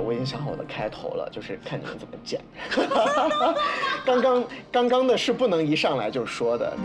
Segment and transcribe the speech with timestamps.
[0.00, 2.40] 我已经想好我的开头了，就是看你们怎么剪。
[4.04, 6.76] 刚刚刚刚的是不能一上来就说的。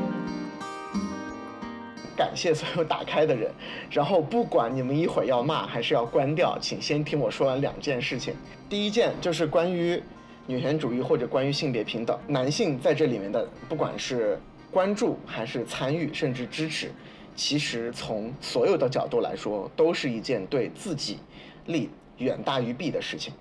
[2.15, 3.51] 感谢所有打开的人，
[3.89, 8.35] 然后不管你们一会儿要骂还是要关掉，请先听我说完两件事情。
[8.69, 10.01] 第一件就是关于
[10.45, 16.91] 女权主义或者关于性别平等，男性在这里面的不管是关注还是参与甚至支持，
[17.35, 21.17] 其实从所有的角度来说，都是一件对自己
[21.65, 23.33] 利远大于弊的事情。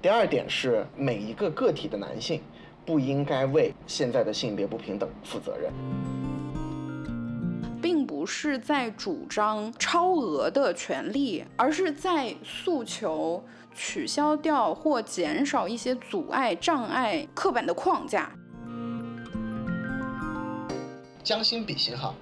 [0.00, 2.40] 第二点是每一个个体的男性
[2.84, 5.72] 不应该为现在的性别不平等负责任。
[7.82, 18.32] 并不是在主张超额的权利，而是在诉求取消掉或减少一些阻碍、障碍、刻板的框架。
[21.22, 22.14] 将心比心哈，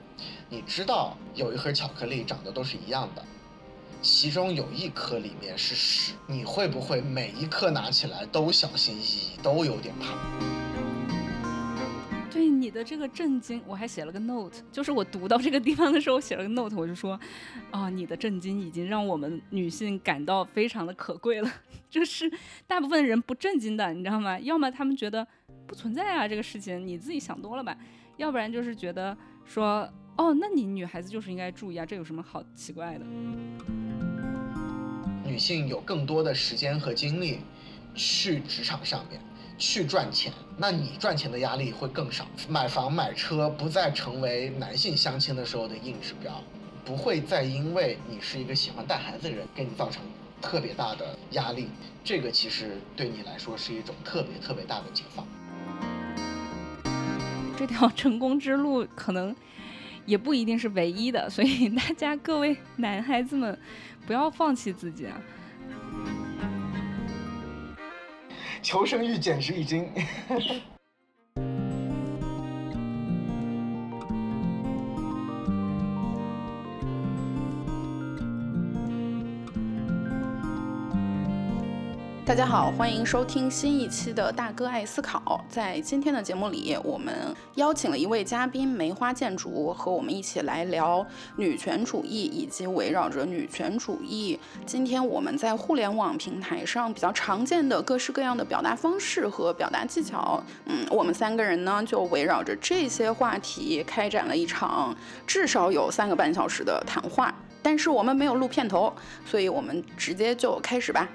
[0.51, 3.25] 你知道有一盒巧克力长得都是一样的，
[4.05, 10.15] 其中有一颗里面是屎，你会不会每一颗拿起来都小心翼翼，都有点怕？
[12.31, 17.19] 对你的这个震惊，我还写了个 note，就是我读到这个地方的时候写了个 note，我就说，
[17.71, 21.51] 啊，你的震惊已经让我们女性感到非常的可贵了。
[21.89, 22.31] 就是
[22.67, 24.39] 大部分人不震惊的，你知道吗？
[24.41, 25.27] 要么他们觉得
[25.67, 27.73] 不存在啊这个事情，你自己想多了吧；
[28.19, 33.05] 要不然就是觉得说，哦，那你女孩子就是应该注意啊，这有什么好奇怪的？
[35.25, 37.41] 女性有更多的时间和精力
[37.95, 39.21] 去职场上面。
[39.57, 42.27] 去赚钱，那你赚钱的压力会更少。
[42.49, 46.43] 买房买车不再成为男性相亲的时候的硬指标，
[46.85, 50.03] 不会再因为你是一个喜欢带孩子的人，给你造成
[50.43, 51.69] 特别大的压力。
[52.03, 55.25] 这个其实对你来说是一种特别特别大的解放。
[57.57, 59.33] 这条成功之路可能
[60.07, 63.57] 也不一定是唯一的， 所以大家各位男孩子们
[64.07, 65.21] 不要放弃自己啊。
[68.63, 69.87] 求生欲简直已经。
[82.27, 85.45] 大家好，欢迎收听新一期的大哥爱思考。
[85.47, 87.15] 在今天的节目里，我们
[87.57, 100.43] 邀请了一位嘉宾梅花建筑，和我们一起来聊女权主义，以及围绕着女权主义，今天我们在互联网平台上比较常见的各式各样的表达方式和表达技巧。
[100.65, 104.97] 嗯，我们三个人呢，就围绕着这些话题开展了一场
[105.27, 107.33] 至少有三个半小时的谈话。
[107.63, 108.91] 但是我们没有录片头，
[109.27, 111.07] 所以我们直接就开始吧。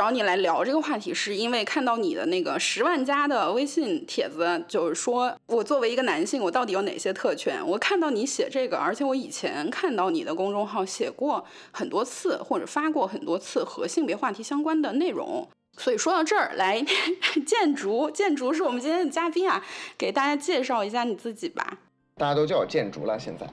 [0.00, 7.60] 找你来聊这个话题，是因为看到你的那个十万加的微信帖子，就是说我作为一个男性，我到底有哪些特权？
[7.66, 15.46] 我看到你写这个，而且我以前看到你的公众号写过很多次，或者发过很多次和性别话题相关的内容。
[15.76, 16.82] 所以说到这儿来，
[17.46, 19.62] 建筑建筑是我们今天的嘉宾啊，
[19.98, 21.76] 给大家介绍一下你自己吧。
[22.16, 23.46] 大家都叫我建筑了，现在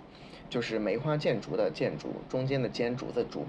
[0.50, 3.46] 就是梅花建筑的建筑，中间的尖竹子竹。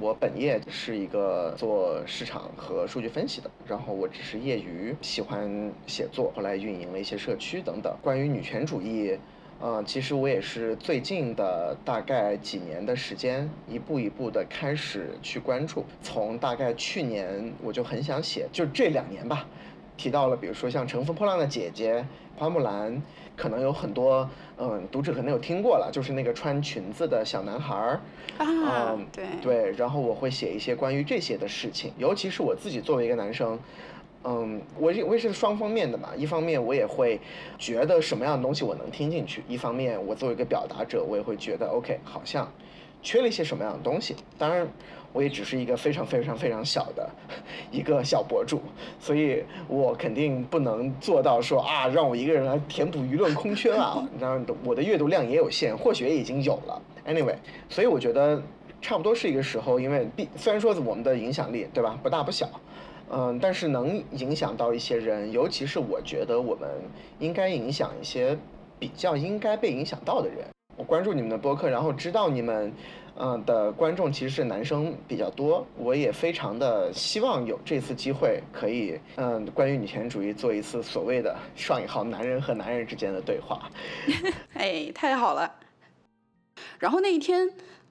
[0.00, 7.96] 我本业是一个做市场和数据分析的，然后我只是业余喜欢写作，后来运营了一些社区等等。
[8.02, 9.16] 关于女权主义，
[9.60, 15.84] 呃，其实我也是最近的大概几年的时间，一步一步的开始去关注。
[16.02, 19.46] 从大概去年我就很想写，就这两年吧，
[19.96, 22.04] 提到了比如说像《乘风破浪的姐姐》、
[22.40, 23.02] 花木兰。
[23.36, 28.00] 可能有很多嗯读者可能有听过了，就是那个穿裙子的小男孩儿
[28.38, 33.58] 啊，对对，然后我会写一些关于这些的事情，尤其是我自己作为一个男生，
[34.22, 37.20] 嗯，我我也是双方面的嘛，一方面我也会
[37.58, 42.48] 觉得什么样的东西我能听进去，一方面我作为一个表达者，我也会觉得 OK，好像
[43.02, 44.68] 缺了一些什么样的东西，当然。
[45.14, 47.08] 我也只是一个非常非常非常小的
[47.70, 48.60] 一个小博主，
[48.98, 54.06] 所以我肯定不能做到说啊，让我一个人来填补舆论空缺啊。
[54.20, 56.82] 然后我的阅读量也有限，或许也已经有了。
[57.06, 57.36] Anyway，
[57.68, 58.42] 所以我觉得
[58.82, 62.48] 差不多是一个时候，因为毕虽然说我们的影响力对吧不大不小，
[63.08, 66.68] 嗯，但是能影响到一些人，尤其是我觉得我们
[67.20, 68.36] 应该影响一些
[68.80, 70.44] 比较应该被影响到的人。
[70.76, 72.72] 我关注你们的播客，然后知道你们。
[73.16, 83.70] 嗯，的观众其实是男生比较多，我也非常的希望有这次机会，可以嗯，关于女权主义做一次所谓的上引号男人和男人之间的对话。
[84.54, 85.54] 哎，太好了。
[86.80, 87.48] 然后那一天，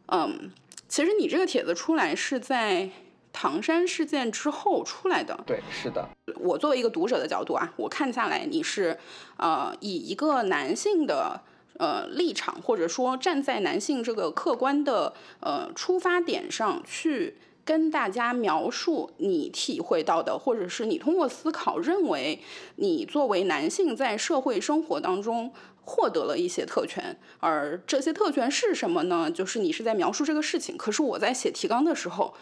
[0.08, 0.52] 嗯，
[0.90, 2.90] 其实你这个帖子出来是在
[3.32, 5.42] 唐山事件之后出来的。
[5.48, 6.06] 对，是的。
[6.38, 9.00] 我作为一个读者的角度啊，我看下来你是
[9.38, 11.40] 呃以一个男性的。
[11.78, 22.40] 呃立场，或者说站在男性这个客观的呃出发点上去跟大家描述你体会到的，或者是你通过思考认为
[22.76, 25.52] 你作为男性在社会生活当中
[25.86, 29.30] 获得了一些特权，而这些特权是什么呢？
[29.30, 30.78] 就是你是在描述这个事情。
[30.78, 32.34] 可是我在写提纲的时候，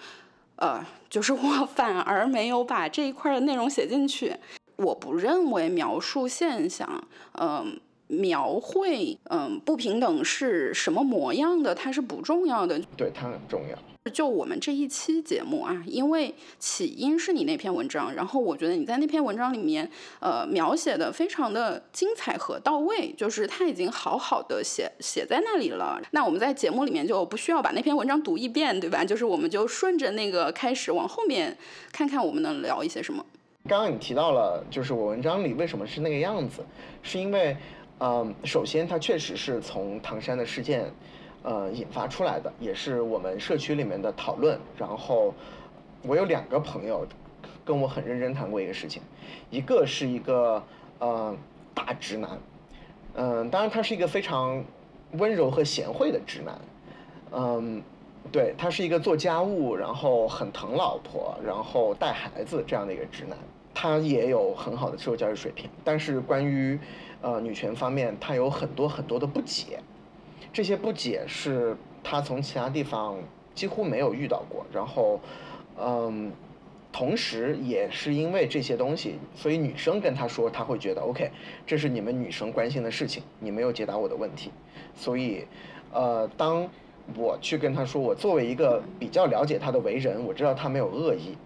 [0.57, 4.36] 呃，就是我 反而没有把这一块的内容写进去。
[4.75, 7.80] 我不认为描述现象，嗯、
[8.12, 12.80] 描绘，嗯、不平等是什么模样的，它是不重要的。
[12.98, 13.78] 对，它很重要。
[14.12, 19.88] 就我们这一期节目啊，因为起因是你那篇文章，然后我觉得你在那篇文章里面，
[20.19, 26.02] 呃，描写的非常的精彩和到位，就是他已经好好的写写在那里了。
[26.12, 29.06] 那我们在节目里面就不需要把那篇文章读一遍，对吧？
[29.06, 31.56] 就是我们就顺着那个开始往后面
[31.92, 33.24] 看看我们能聊一些什么。
[33.69, 36.66] 刚刚你提到了，就是我文章里为什么是那个样子，
[37.04, 37.56] 是因为，
[38.03, 40.92] 嗯，首先它确实是从唐山的事件，
[41.44, 44.59] 呃，引发出来的，也是我们社区里面的讨论。
[44.75, 45.31] 然后，
[46.01, 47.06] 我有两个朋友
[47.63, 49.03] 跟我很认真谈过一个事情，
[49.51, 50.63] 一个是一个
[50.98, 51.38] 呃
[51.75, 52.39] 大直男，
[53.13, 54.63] 嗯、当然他是一个非常
[55.12, 56.59] 温柔和贤惠的直男，
[57.33, 57.83] 嗯，
[58.31, 63.38] 对他是一个做家务，然后很疼老婆，然后带孩子这样的一个直男。
[63.74, 66.77] 他也有很好的社会教育水平，但是关于
[67.21, 69.79] 呃女权方面，他有很多很多的不解。
[70.51, 73.18] 这些不解是他从其他地方
[73.56, 74.65] 几乎没有遇到过。
[74.73, 75.19] 然后，
[75.79, 76.31] 嗯，
[76.91, 81.31] 同时也是因为这些东西，所以女生跟他说，他会觉得 OK，
[81.65, 84.51] 这是你们女生关心的事情，你没有解答我的问题。
[84.94, 85.45] 所以，
[85.94, 86.67] 呃，当
[87.15, 91.38] 我去跟他说，我作为一个比较了解他的为人，我知道他没有恶意，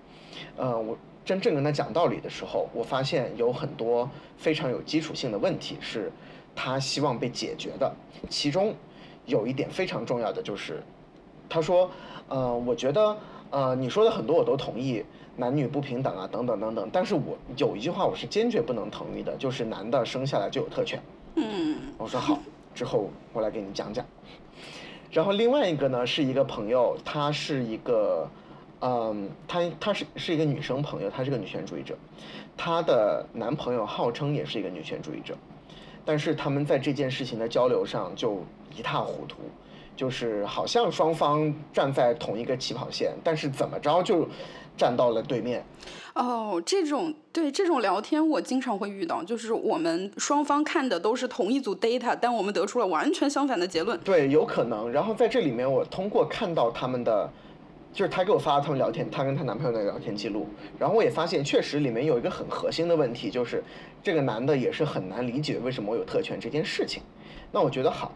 [0.57, 4.07] 呃，我真正跟他讲道理的时候，我发现有很多
[4.38, 6.12] 非常有基础性的问题是
[6.56, 7.92] 他希望被解决的，
[8.30, 8.74] 其中
[9.25, 10.83] 有一点非常重要的就是，
[11.50, 11.89] 他说，
[12.30, 13.18] 呃，我觉得，
[13.50, 15.04] 呃，你说的很多我都同意，
[15.36, 21.01] 男女不平等啊，等等等等，但是我有一句话我是坚决不能同意的，就是男的生下来就有特权。
[21.36, 22.39] 嗯我说好，
[22.74, 24.06] 之后我来给你讲讲。
[25.12, 28.30] 然后另外一个呢，是一个朋友，他是一个，
[28.81, 31.95] 嗯，她她是是一个女生朋友，她是个女权主义者，
[32.57, 35.36] 她的男朋友号称也是一个女权主义者，
[36.04, 38.44] 但是他们在这件事情的交流上就
[38.77, 39.38] 一塌糊涂，
[39.95, 44.27] 就是好像双方站在同一个起跑线，但是怎么着就
[44.78, 45.66] 站到了对面。
[46.13, 54.00] 哦，这种对这种聊天我经常会遇到，就是我们双方看的都是同一组 data，但我们得出了完全相反的结论。
[54.00, 54.89] 对，有可能。
[54.92, 57.30] 然后在这里面，我通过看到他们的，
[57.95, 60.45] 就是她给我发了他们聊天，她跟她男朋友的聊天记录，
[60.77, 63.63] 然后我也发现，确实里面有一个很核心的问题，就是
[64.03, 67.01] 这个男的也是很难理解为什么我有特权这件事情。
[67.53, 68.12] 那我觉得好，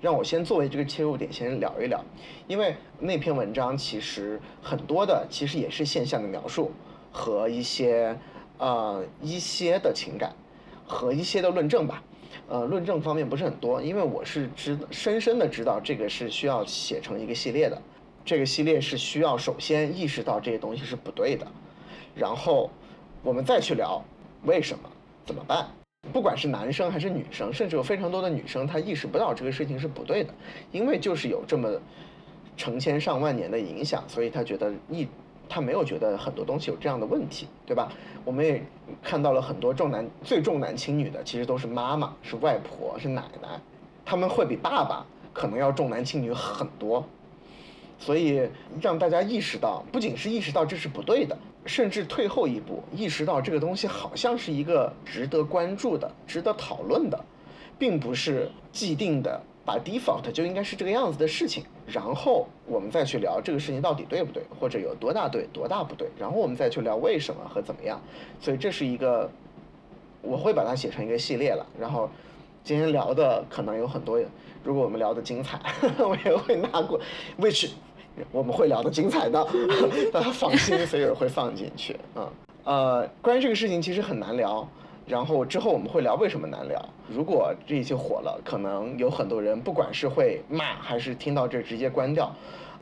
[0.00, 2.00] 让我先作为这个切入点先聊一聊，
[2.46, 6.70] 因为那篇文章其实很多的其实也是现象的描述
[7.10, 8.16] 和一些
[8.58, 10.32] 呃一些的情感
[10.86, 12.00] 和一些的论证吧。
[12.48, 17.82] 呃，论证方面不是很多，因为我是知深深的知道这个是需要写成一个系列的，
[18.26, 21.46] 这个系列是需要首先意识到这些东西是不对的，
[22.12, 22.68] 然后
[23.22, 24.02] 我们再去聊
[24.42, 24.90] 为什么
[25.24, 25.68] 怎么办。
[26.12, 30.34] 不管是男生还是女生，甚至有非常多的女生，她意识不到这个事情是不对的，
[30.72, 31.70] 因为就是有这么
[32.56, 35.06] 成千上万年的影响，所以她觉得一
[35.48, 37.92] 她没有觉得很多东西有这样的问题，对吧？
[38.24, 38.60] 我们也
[39.04, 43.60] 看到了很多重男最重男轻女的，其实都是妈妈、是外婆、是奶奶，
[44.04, 47.06] 他们会比爸爸可能要重男轻女很多。
[47.98, 48.48] 所以
[48.80, 57.18] 让大家意识到，不仅是意识到这是不对的，甚至退后一步，意识到这个东西好像是一个值得关注的、值得讨论的，
[57.78, 61.64] 并不是既定的把 default 就应该是这个样子的事情。
[61.86, 68.00] 然后我们再去聊这个事情到底对不对，或者有多大对、多大不对，然后我们再去聊为什么和怎么样。
[68.40, 69.30] 所以这是一个，
[70.20, 71.64] 我会把它写成一个系列了。
[71.78, 72.10] 然后
[72.64, 74.20] 今天聊的可能有很多，
[74.64, 75.60] 如果我们聊的精彩，
[75.98, 77.00] 我也会拿过
[77.38, 77.70] ，which
[78.32, 79.46] 我们会聊的精彩的，
[80.12, 81.96] 大家放心，所以我会放进去。
[82.14, 82.28] 嗯，
[82.64, 84.68] 呃，关于这个事情其实很难聊，
[85.06, 86.88] 然后之后我们会聊为什么难聊。
[87.08, 92.34] 如果这一期火了，可能有很多人不管是会骂，还是听到这直接关掉。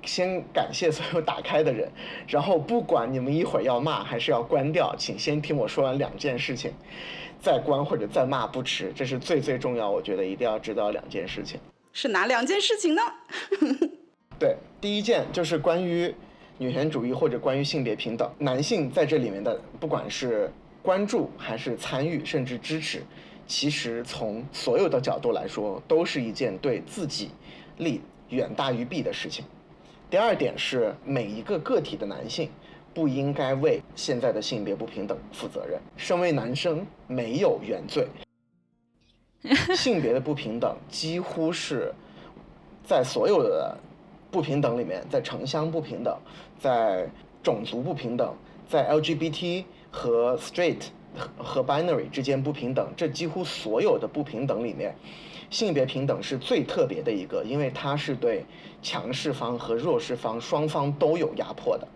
[0.06, 1.90] 先感谢所有打开的人，
[2.28, 6.70] 然后不管你们一会儿要骂还是要关掉，请先听我说完两件事情，
[7.40, 11.58] 再关或者再骂不迟，这是最最重要，我觉得一定要知道两件事情。
[11.94, 13.02] 是哪两件事情呢？
[14.44, 16.14] 对，第一件就是关于
[16.58, 23.02] 女权主义或者关于性别平等，男性在这里面的不管是关注还是参与，甚至支持，
[23.46, 27.30] 其实从所有的角度来说，都是一件对自己
[27.78, 29.42] 利远大于弊的事情。
[30.10, 32.50] 第二点是，每一个个体的男性
[32.92, 35.80] 不应该为现在的性别不平等负责任。
[35.96, 38.06] 身为男生，没有原罪。
[39.74, 41.94] 性别的不平等几乎是
[42.84, 43.74] 在所有的
[44.34, 46.12] 不平等里面，在城乡不平等，
[46.58, 47.08] 在
[47.40, 48.34] 种族不平等，
[48.68, 49.62] 在 LGBT
[49.92, 50.86] 和 straight
[51.16, 54.92] 和和 binary 之间不平等，这几乎所有的不平等里面，
[55.50, 58.44] 性别平等是最特别的一个，因为它是对
[58.82, 61.86] 强势方和弱势方双方都有压迫的。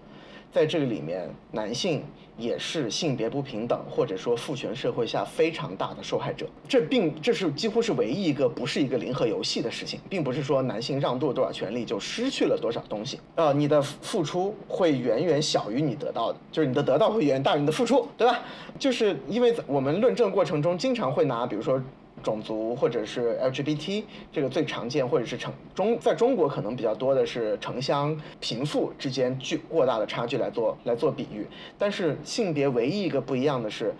[0.52, 2.04] 在这个里面，男性
[2.38, 6.46] 也是性别不平等或者说父权社会下非常大的受害者。
[6.66, 13.18] 这并这是几乎是唯一一个不是一个零和游戏的事情，并不是说男性让渡多少权利就失去了多少东西。
[13.34, 18.40] 呃，你的付出会远远小于你得到的，就是你的得到会远大于你的付出，对吧？
[18.78, 21.82] 就是因为我们论证过程中经常会拿，比如说。
[22.22, 31.46] 种族或者是 LGBT 这个最常见，或者是城中在中国可能比较多的是城乡贫富之间巨过大的差距来做来做比喻。
[31.78, 33.94] 但是性别唯一一个不一样的是，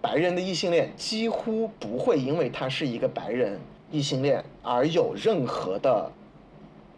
[0.00, 3.58] 白人的异性恋几乎不会因为他是一个白人
[3.90, 6.10] 异性恋而有任何的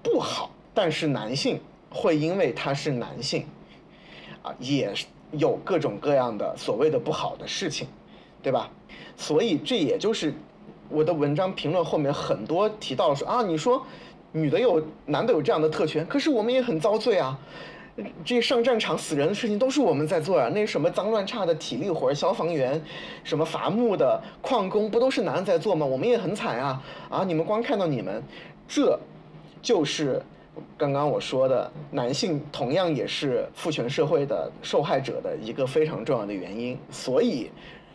[0.02, 3.44] 不好，但是男性会因为他是男性
[4.42, 4.92] 啊，也
[5.32, 7.86] 有各种各样的所谓的不好的事情，
[8.42, 8.70] 对吧？
[9.16, 10.32] 所以这也就是。
[10.88, 13.84] 我的文章评论后面很多提到说啊，你说
[14.32, 17.38] 女的有男的有这样的特权，可是我们也很遭罪啊。
[18.22, 20.50] 这上战场死人的事情都是我们在做啊。
[20.50, 22.78] 那什么脏乱差的体力活，消防员、
[23.24, 25.86] 什么伐木的、矿工，不都是男的在做吗？
[25.86, 27.24] 我们也很惨啊啊！
[27.24, 28.22] 你们光看到你们，
[28.68, 29.00] 这
[29.62, 30.22] 就是
[30.76, 36.78] 刚刚我说的，男性同样也是父权社会的受害者的一个非常重要的原因。
[36.90, 37.50] 所以，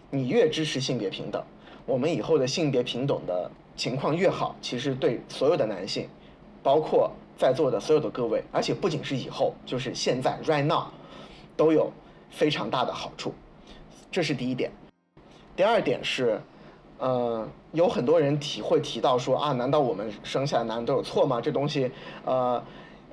[0.10, 1.44] 你越支持性别平等。
[1.86, 6.08] 我们以后的性别平等的情况越好，其实对所有的男性，
[6.62, 10.86] 包括在座的所有的各位，而且不仅是以后，就是现在 right now，
[11.56, 11.92] 都有
[12.30, 13.34] 非常大的好处。
[14.12, 14.72] 这是第一点。
[15.56, 16.42] 第二点是，
[16.98, 21.42] 呃，有很多人提会提到说啊，难道我们生下来男都有错吗？
[21.42, 21.92] 这东西，
[22.26, 22.64] 呃。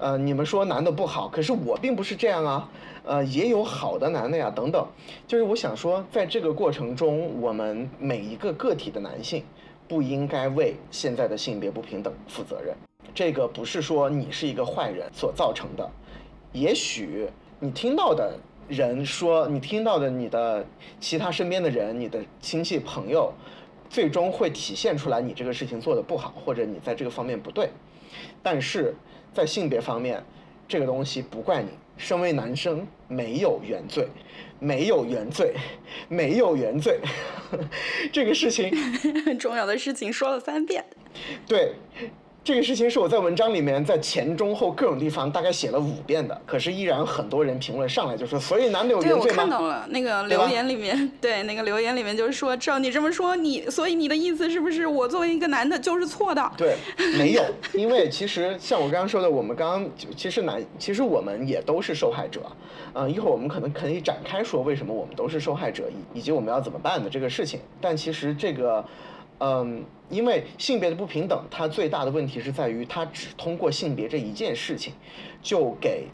[0.01, 2.71] 呃，你们说男的不好，可是我并不是这样啊，
[3.09, 4.87] 呃，也有好的男的呀，等等。
[5.27, 9.43] 就是我想说，在这个过程中，我们每一个个体的男性，
[9.89, 12.77] 不应该为现在的性别不平等负责任。
[13.15, 15.91] 这个不是说你是一个坏人所造成的，
[16.53, 17.27] 也许
[17.59, 18.39] 你听到的
[18.69, 20.67] 人说，你听到的你的
[21.01, 23.33] 其他身边的人，你的亲戚朋友，
[23.89, 27.71] 最终会体现出来你这个事情做的不好，或者你在这个方面不对，
[28.43, 28.95] 但是。
[29.31, 30.25] 在性别方面，
[30.67, 31.69] 这个东西不怪你。
[31.99, 34.09] 身为男生，没有原罪，
[34.59, 35.55] 没有原罪，
[36.09, 36.99] 没有原罪。
[38.11, 38.75] 这个事情
[39.27, 40.83] 很 重要的事情说了三遍。
[41.47, 41.75] 对。
[42.49, 49.23] 这个事情是我在文章里面在前中后各种地方大概写了五遍的，可是依然很多人评论上来就说，所以男的有原罪吗？
[49.23, 56.51] 对，我看到了那个留言里面，对那个留言里面就是说，照你这么说，你所以你的意思是不是我作为一个男的就是错的？
[56.57, 56.75] 对，
[57.19, 62.41] 没有，因为其实像我刚刚说的，我们刚刚其实男，其实我们也都是受害者，
[62.95, 67.61] 嗯，一会儿我们可能可以展开说为什么我们都是受害者，以以及我们要怎么办的这个事情。
[67.79, 68.83] 但其实这个。
[69.41, 74.93] 嗯，因为性别的不平等，它最大的问题是在于，它只通过性别这一件事情，
[75.41, 76.09] 就给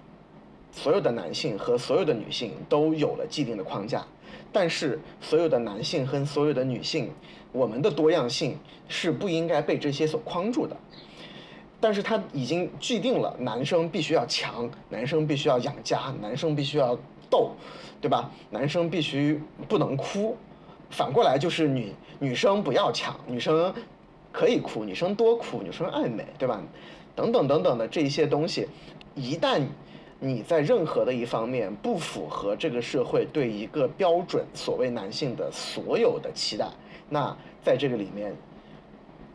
[0.71, 4.05] 所有的男性和所有的女性都有了既定的框架。
[4.53, 7.11] 但是，所有的男性和所有的女性，
[7.51, 8.57] 我们的多样性
[8.89, 10.77] 是不应该被这些所框住的。
[11.81, 16.97] 但是，它已经既定了男生必须要强，男生必须要养家，男生必须要
[17.29, 17.51] 斗，
[18.01, 18.31] 对吧？
[18.51, 20.37] 男生必须不能哭。
[20.95, 23.75] 反过来就是女女生不要抢，女生
[24.31, 26.63] 可以哭，女生多哭，女生爱美，对吧？
[27.17, 28.69] 等等等等的这些东西，
[29.17, 29.61] 一旦
[30.21, 36.69] 你在任何的一方面不符合这个社会对一个标准所谓男性的所有的期待，
[37.09, 38.33] 那在这个里面，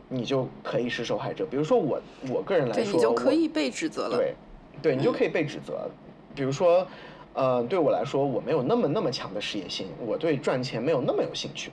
[0.08, 1.44] 你就可以是受害者。
[1.44, 2.00] 比如说我
[2.30, 4.16] 我个人来说，你就可以被指责了。
[4.16, 4.34] 对，
[4.80, 5.90] 对你就可以被指责。
[6.34, 6.86] 比如说。
[7.32, 11.70] 呃，对我来说，我没有那么那么强的事业心，我对赚钱没有那么有兴趣。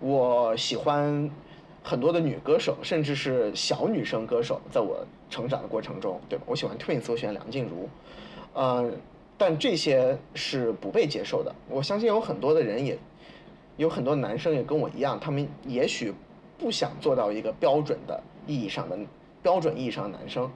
[0.00, 1.30] 我喜欢
[1.82, 6.44] 很多的女歌手，甚至是小女生歌手，在我成长的过程中，对吧？
[6.46, 7.88] 我喜欢 Twins，我喜欢梁静茹，
[8.54, 8.98] 嗯，
[9.36, 11.54] 但这些是不被接受的。
[11.68, 12.98] 我相信有很多的人也，
[13.76, 16.14] 有很多男生也跟我一样，他们也许
[16.58, 18.98] 不想做到一个标准的意义上的
[19.42, 20.50] 标准意义上的男生，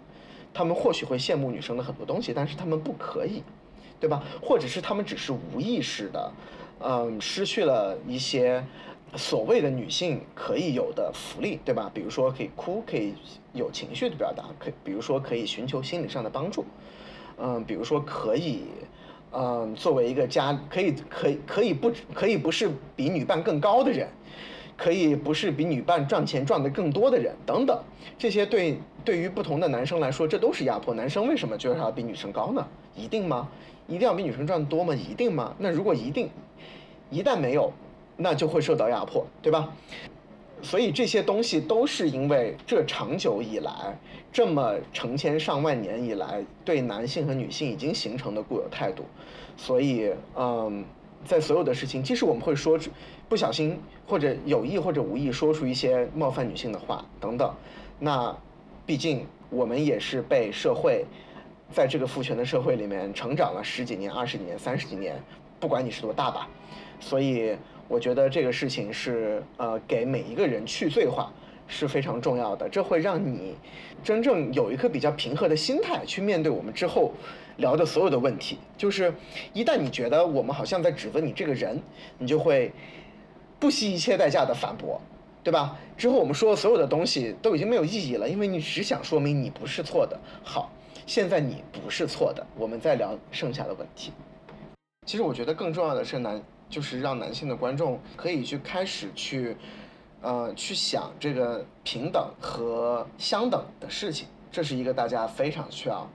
[0.55, 3.43] 他们或许会羡慕女生的很多东西，但是他们不可以。
[4.01, 4.23] 对吧？
[4.43, 6.33] 或者是他们只是无意识的，
[6.81, 8.65] 嗯，失去了一些
[9.15, 11.91] 所谓的女性可以有的福利，对吧？
[11.93, 13.13] 比如说可以哭，可以
[13.53, 16.65] 有情绪的表达，可以比如说可以寻求心理上的帮助，
[17.39, 18.65] 嗯，比如说可以，
[19.33, 24.09] 嗯，作为一个家，可以可以可以不可以不是比女伴更高的人，
[24.77, 27.79] 可以不是比女伴赚钱赚得更多的人，等等，
[28.17, 30.95] 这些对对于不同的男生来说，这都是压迫。
[30.95, 32.67] 男生为什么就是要比女生高呢？
[32.97, 33.49] 一定吗？
[33.91, 34.95] 一定要比女生赚多吗？
[34.95, 35.55] 一定吗？
[35.59, 36.31] 那如果一定，
[37.11, 37.71] 一旦没有。
[38.23, 39.73] 那就会受到压迫，对吧？
[40.61, 43.99] 所以这些东西都是因为这长久以来，
[44.31, 49.05] 这么成千上万年以来，对男性和女性已经形成的固有态度。
[49.57, 50.85] 所以，嗯，
[51.25, 52.91] 在所有的事情，即使我们会说出
[53.27, 57.55] 不小心或者有意或者无意说出一些冒犯女性的话等等，
[57.99, 58.37] 那
[58.85, 61.07] 毕竟我们也是被社会
[61.73, 65.23] 在这个父权的社会里面成长了十几年、二十几年、三十几年，
[65.59, 66.49] 不管你是多大吧，
[67.01, 67.57] 所以。
[67.91, 71.29] 我觉得这个事情是呃，给每一个人去罪化
[71.67, 73.57] 是非常重要的，这会让你
[74.05, 77.13] 真正有一颗比较平和的心态去面对我们之后
[77.57, 78.59] 聊的所有的问题。
[78.77, 79.13] 就是
[79.53, 81.83] 一旦你觉得我们好像在指责你这个人，
[82.17, 82.71] 你就会
[83.59, 85.01] 不惜一切代价的反驳，
[85.43, 85.77] 对吧？
[85.97, 90.17] 之后我们说的所有的东西都已经没有意义了，因为你只想说明你不是错的。
[90.45, 90.71] 好，
[91.11, 94.13] 现在你不是错的，我们再聊剩下的问题。
[95.05, 96.41] 其实我觉得更重要的是男。
[96.69, 99.57] 就是让男性的观众可以去开始去，
[100.21, 106.09] 呃，去想这个平等和相等的事情，这是一个大家非常需要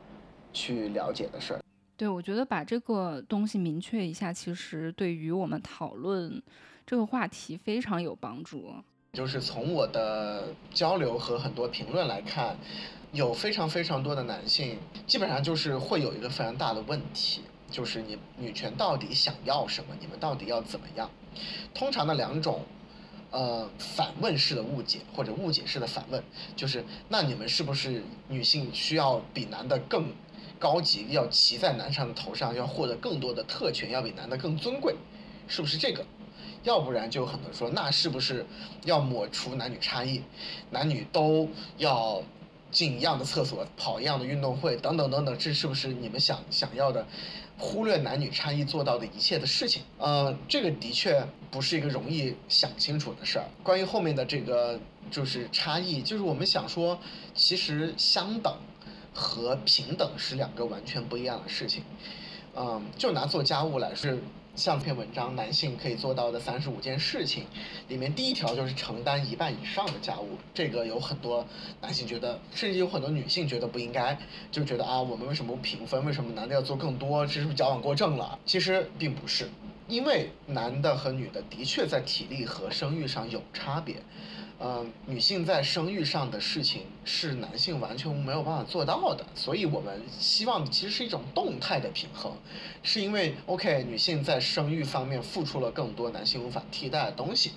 [0.53, 1.59] 去了解的事儿。
[1.97, 6.41] 对，我觉得把这个东西明确一下，其实对于我们讨论
[6.85, 8.73] 这个话题非常有帮助。
[9.15, 12.57] 就是从我的交流和很多评论来看，
[13.13, 17.41] 有非常非常多的男性，基本上就是会有一个非常大的问题。
[17.71, 19.95] 就是你女权到底想要什么？
[19.99, 21.09] 你们到底要怎么样？
[21.73, 22.63] 通常的两种，
[23.31, 26.23] 呃，反问式的误解或者误解式的反问，
[26.55, 30.13] 就是那你们是不是女性需要比男的更
[30.59, 34.95] 高级，要骑在男上的头上，要获得更多的特权，要比男的更尊贵，
[35.47, 36.05] 是不是这个？
[36.65, 38.45] 要不然就有很多人说，那是不是
[38.83, 40.21] 要抹除男女差异，
[40.71, 41.47] 男女都
[41.77, 42.21] 要
[42.71, 47.05] 进一样的厕所，跑一样的运动会，等等等等，这是不是你们想想要的？
[47.57, 53.45] 忽略男女差异做到的一切的事情，呃，这个的确不是一个容易想清楚的事儿。
[53.63, 54.77] 关于后面的这个
[55.09, 56.99] 就是差异，就是我们想说，
[57.33, 58.53] 其实相等
[59.13, 61.81] 和平等是两个完全不一样的事情。
[62.57, 64.11] 嗯，就拿做家务来说。
[64.55, 67.43] 像篇文章，男性可以做到的三十五件事情，
[67.89, 70.37] 里面第一条就是承担一半以上的家务。
[70.53, 71.45] 这个有很多
[71.81, 74.17] 男性觉得，甚至有很多女性觉得不应该，
[74.51, 76.05] 就觉得啊，我们为什么不平分？
[76.05, 77.25] 为什么男的要做更多？
[77.25, 78.39] 这是不是矫枉过正了？
[78.45, 79.49] 其实并不是，
[79.89, 83.97] 因为男的和女的的确在体力和生育上有差别。
[84.57, 92.31] 嗯，女性在生育上的事情是男性完全没有办法做到的，所以我们希望其实是一种动态的平衡，
[92.81, 97.51] 是因为 OK，女性在生育方面付出了更多男性无法替代的东西，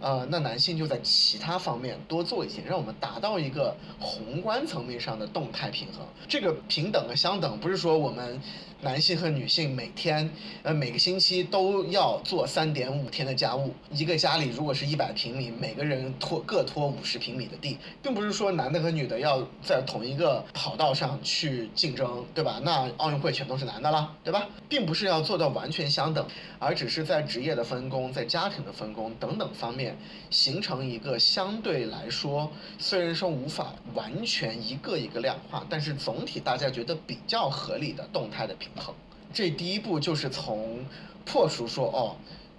[0.00, 6.06] 呃，那男性就在其他方面多做一些，让我们达到一个宏观层面上的动态平衡。
[6.28, 8.38] 这个平等和相等不是说我们。
[8.80, 10.30] 男性和女性每天，
[10.62, 13.74] 呃，每个星期都要做三点五天的家务。
[13.90, 22.60] 一个家里如果是一百平米，每个人拖各拖五十平米的地，并不是说男的和女的要在同一个跑道上去竞争，对吧？
[22.62, 24.46] 那奥运会全都是男的了，对吧？
[24.68, 26.24] 并不是要做到完全相等，
[26.60, 29.98] 而只是在职业的分工、在家庭的分工等等方面，
[30.30, 38.67] 形成一个相对来说，虽然说无法完全一个一个量化，但是总体大家觉得比较合理的动态的平。
[38.74, 38.94] 平衡，
[39.32, 40.84] 这第一步就是从
[41.24, 42.16] 破除说哦，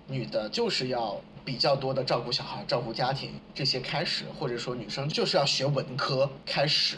[0.07, 6.97] 女的就是要比较多的照顾小孩、照顾家庭这些开始，或者说女生就是要学文科开始，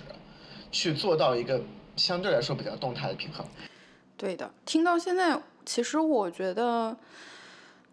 [0.72, 1.62] 去做到一个
[1.96, 3.46] 相对来说比较动态的平衡。
[4.18, 6.96] 对的，听到现在，其实我觉得，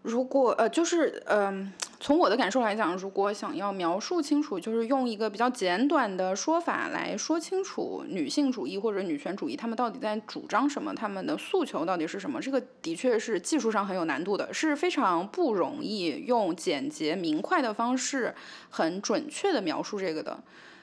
[0.02, 1.72] 如果呃，就是嗯。
[2.00, 18.32] 从我的感受来讲，如果想要描述清楚，就是用一个比较简短的说法来说清楚女性主义或者女权主义，他们到底在主张什么，他们的诉求到底是什么，这个的确是技术上很有难度的，是非常不容易用简洁明快的方式
[18.70, 20.38] 很准确的描述这个的。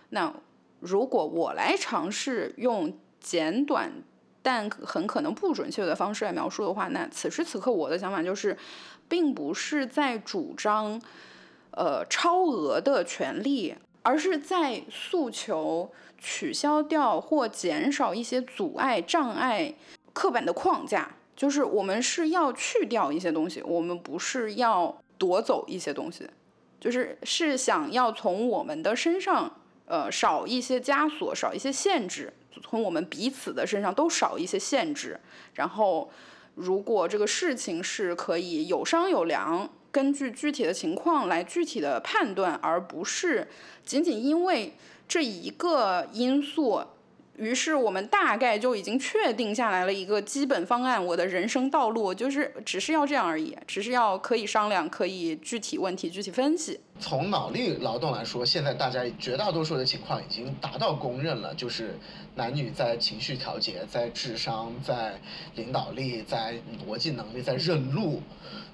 [0.10, 0.34] 那
[0.82, 3.90] 如果我来尝试用简短
[4.46, 8.56] 但很可能不准确的方式来描述的话，那此时此刻我的想法就是。
[9.08, 11.00] 并不是在主张，
[11.70, 19.76] 呃，超额的权利，而是在诉求取消掉或减少一些阻碍、障碍、
[20.12, 21.12] 刻板的框架。
[21.36, 26.28] 就是我们是要去掉一些东西，我们不是要夺走一些东西，
[26.80, 29.52] 就是是想要从我们的身上，
[29.86, 35.20] 呃，少一些枷锁，少一些限制，从我们彼此的身上都少一些限制。
[35.54, 36.10] 然后，
[36.56, 43.48] 如果这个事情是可以有商有量，根据具体的情况来具体的判断，而不是
[43.86, 44.74] 仅仅因为
[45.08, 46.82] 这一个因素。
[47.38, 56.80] 于是我们大概就已经确定下来了一个基本方案，我的人生道路就是只是要这样而已，只是要可以商量，可以具体问题具体分析。
[56.98, 62.00] 从脑力劳动来说，现在大家绝大多数的情况已经达到公认了，就是
[62.36, 65.20] 男女在情绪调节、在智商、在
[65.56, 68.22] 领导力、在逻辑能力、在认路。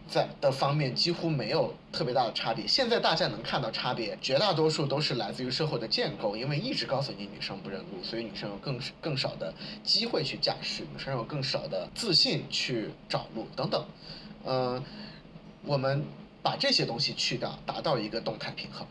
[0.09, 2.67] 在的方面几乎没有特别大的差别。
[2.67, 9.53] 现在大家能看到差别，绝大多数都是来自于社会的建构，因为一直告诉你女生不认路，所以女生有更更少的
[9.85, 13.85] 机会去驾驶，女生有更少的自信去找路等等。
[14.43, 14.83] 嗯，
[15.63, 16.03] 我们
[16.43, 18.85] 把这些东西去掉，达到一个动态平衡。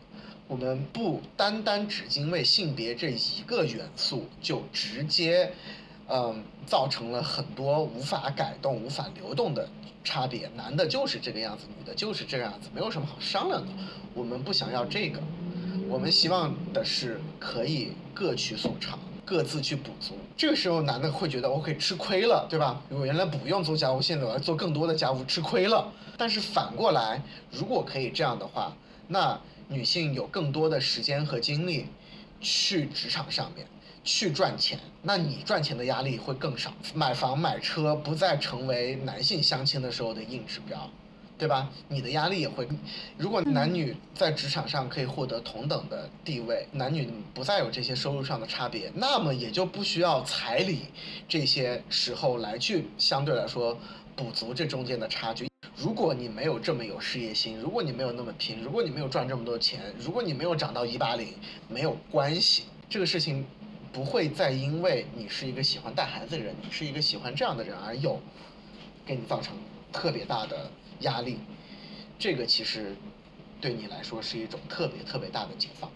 [0.51, 5.49] 我们不单单只因为性别这一个元素就直接，
[6.09, 9.69] 嗯，造成了很多无法改动、无法流动的。
[10.03, 13.71] 差别，男的就是这个样子，女的就是这个样子，没有什么好商量的。
[14.13, 15.21] 我们不想要这个，
[15.87, 20.17] 我们希望的是可以各取所长，各自去补足。
[20.35, 22.81] 这个时候，男的会觉得我可以吃亏了，对吧？
[22.89, 25.89] 我原来不用做家务，现在我要做更多的家务，吃亏了。
[26.17, 28.75] 但是反过来，如果可以这样的话，
[29.07, 29.39] 那
[29.71, 31.87] 女性有更多的时间和精力
[32.39, 33.65] 去职场上面。
[34.03, 36.73] 去赚钱，那你赚钱的压力会更少。
[36.95, 40.89] 买房买车不再成为男性相亲的时候的硬指标，
[41.37, 41.69] 对吧？
[41.87, 42.67] 你的压力也会。
[43.15, 50.85] 如果男女在职场上可以获得同等的地位，男女不再有这些收入上的差别，那么也就不需要彩礼
[51.29, 53.77] 这些时候来去相对来说
[54.15, 55.50] 补足这中间的差距。
[55.77, 61.33] 如果你没有这么有事业心，如果你没有那么拼，如果你没有赚这么多钱，如果你没有涨到一八零，
[61.67, 63.45] 没有关系，这个事情。
[63.93, 68.21] 不会再因为你是一个喜欢带孩子的人，你是一个喜欢这样的人而有
[69.05, 69.53] 给你造成
[69.91, 70.71] 特别大的
[71.01, 71.39] 压力。
[72.17, 72.95] 这个其实
[73.59, 75.91] 对你来说是一种特别特别大的解放。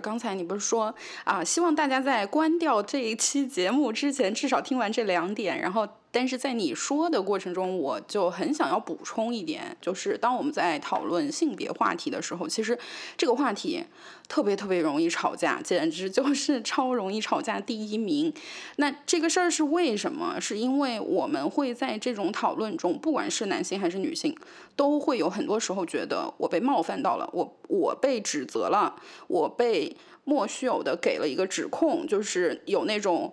[0.00, 5.88] 刚才你不是说啊，希望大家在关掉这一期节目之前，至少听完这两点，然后。
[6.12, 12.78] 但是在你说的过程中，我就很想要补充一点，就是当我们在讨论性别话题的时候，其实
[13.16, 13.84] 这个话题
[14.28, 18.32] 特别特别容易吵架，简直就是 超容易吵架第一名。
[18.76, 20.40] 那这个事儿是为什么？
[20.40, 24.36] 是因为我们会在这种讨论中，不管是男性还是女性，
[24.74, 28.96] 都会有很多时候觉得我被冒犯到了，我我被指责了，
[29.28, 33.32] 我被莫须有的给了一个指控，就是有那种。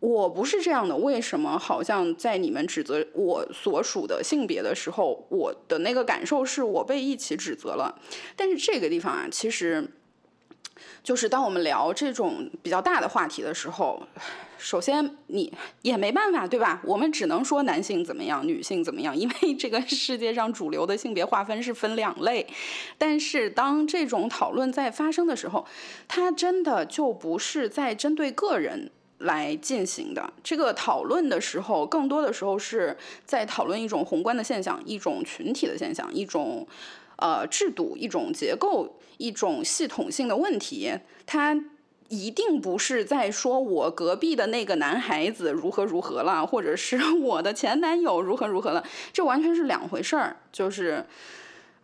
[0.00, 7.98] 我不是这样的，为什么好像在你们指责我所属的性别的时候，我的那个感受是我被一起指责了？
[8.36, 9.88] 但是这个地方啊，其实
[11.02, 14.02] 就是当我们聊这种比较大的话题的时候，
[14.58, 16.82] 首先你也没办法，对吧？
[16.84, 22.46] 我们只能说男性怎么样，女性怎么样，因为这个世界上主流的性别划分是分两类。
[22.98, 25.66] 但是当这种讨论在发生的时候，
[26.06, 28.90] 它真的就不是在针对个人。
[29.18, 36.66] 来进行的这个讨论的时候，更多的时候是在讨论一种宏观的现象，一种群体的现象，一种
[37.16, 40.92] 呃制度，一种结构，一种系统性的问题。
[41.24, 41.58] 它
[42.08, 50.36] 一定不是在说我隔壁的那个男孩子如何如何了，或者是 我的前男友如何如何了，这完全是两回事儿。
[50.52, 51.04] 就是，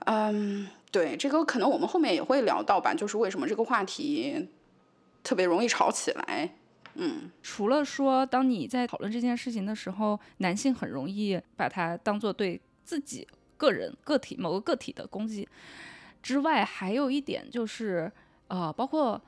[0.05, 4.49] 嗯，对，这个可能我们后面也会聊到吧，就是为什么这个话题
[5.25, 6.51] 特别容易吵起来。
[6.95, 13.27] 嗯，除了说，当你在讨论这件事情的时候，男性很容易把它当做对自己
[13.57, 15.49] 个人个体某个个体的攻击
[16.23, 18.11] 之外，还有一点就是，
[18.49, 19.21] 呃，包括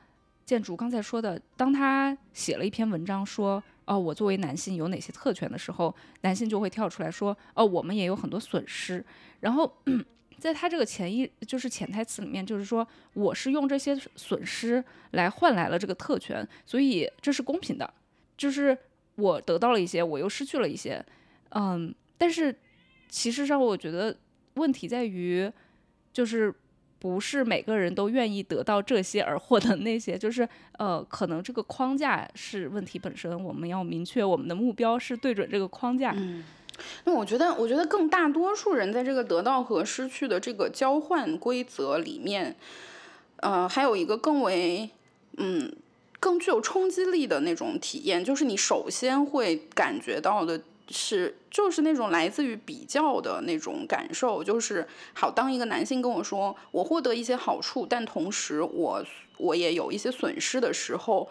[0.45, 9.05] 建筑刚才说的，当他写了一篇文章说，哦，我作为男性有哪些特权的时候，男性就会跳出来说，哦，我们也有很多损失，
[9.41, 9.73] 然后。
[10.43, 17.95] 在他这个潜意就是潜台词里面，就是说我是用这些损失来换来了这个特权，所以这是公平的，
[18.37, 18.77] 就是
[19.15, 21.01] 我得到了一些，我又失去了一些，
[21.51, 22.53] 嗯，但是
[23.09, 24.17] 其实上我觉得
[24.55, 25.49] 问题在于，
[26.13, 26.53] 就是
[26.99, 36.13] 不是每个人都愿意得到这些而获得那些，就是呃，可能这个框架是问题本身，我们要明确我们的目标是对准这个框架。
[37.05, 42.57] 那我觉得，我觉得更大多数人在这个得到和失去的这个交换规则里面，
[43.37, 44.91] 呃，还有一个更为，
[45.37, 45.73] 嗯，
[46.21, 59.05] 更具有冲击力的那种体验，就是你首先会感觉到的是就是那种来自于比较的那种感受，就是好，当一个男性跟我说我获得一些好处，但同时我
[59.39, 61.29] 我也有一些损失的时候，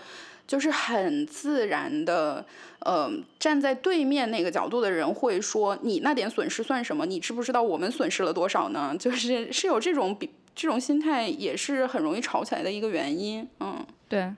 [0.47, 2.45] 就是很自然的，
[2.79, 7.05] 呃，站在对面那个角度的人会说你那点损失算什么？
[7.05, 8.95] 你知不知道我们损失了多少呢？
[8.99, 13.47] 就是是有这种比这种心态，也是很容易吵起来的一个原因。
[13.59, 14.33] 嗯，对，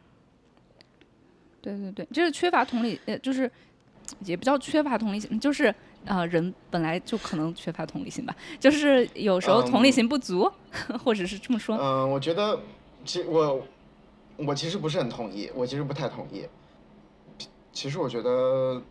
[1.62, 3.50] 对对对，就是缺乏同理，呃，就是
[4.26, 5.74] 也不叫缺乏同理心，就是
[6.06, 10.52] 呃，人本来就可能缺乏同理心吧，就是有时候同理心不足，
[11.04, 11.78] 或者是这么说。
[11.78, 12.60] 嗯，我觉得，
[13.06, 13.66] 其我
[14.38, 16.46] 我其实不是很同意，我其实不太同意。
[17.72, 18.82] 其实我觉得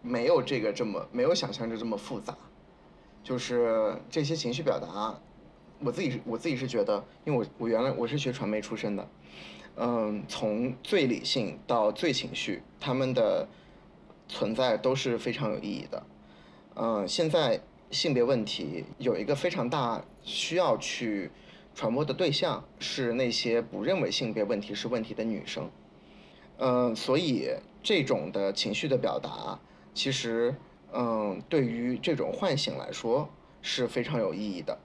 [0.00, 2.36] 没有这个这么没有想象着这么复杂，
[3.22, 5.18] 就是这些情绪表达，
[5.80, 9.08] 我自己我自己是觉得，因为我我原来我是学传媒出身的，
[9.76, 13.48] 嗯，从最理性到最情绪，他们的
[14.28, 16.02] 存在都是非常有意义的。
[16.74, 17.60] 嗯，现在
[17.90, 21.30] 性别问题有一个非常大需要去
[21.74, 25.70] 传播的对象是那些不认为性别问题是问题的女生。
[26.58, 27.50] 嗯，所以
[27.82, 29.58] 这种的情绪的表达，
[29.94, 30.54] 其实
[30.92, 33.28] 嗯，对于这种唤醒来说
[33.62, 34.78] 是非常有意义的。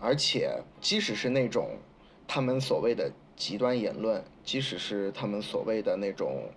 [0.00, 1.78] 而且，即使是那种
[2.26, 6.50] 他们所谓的极端言论，即使是他们所谓的那种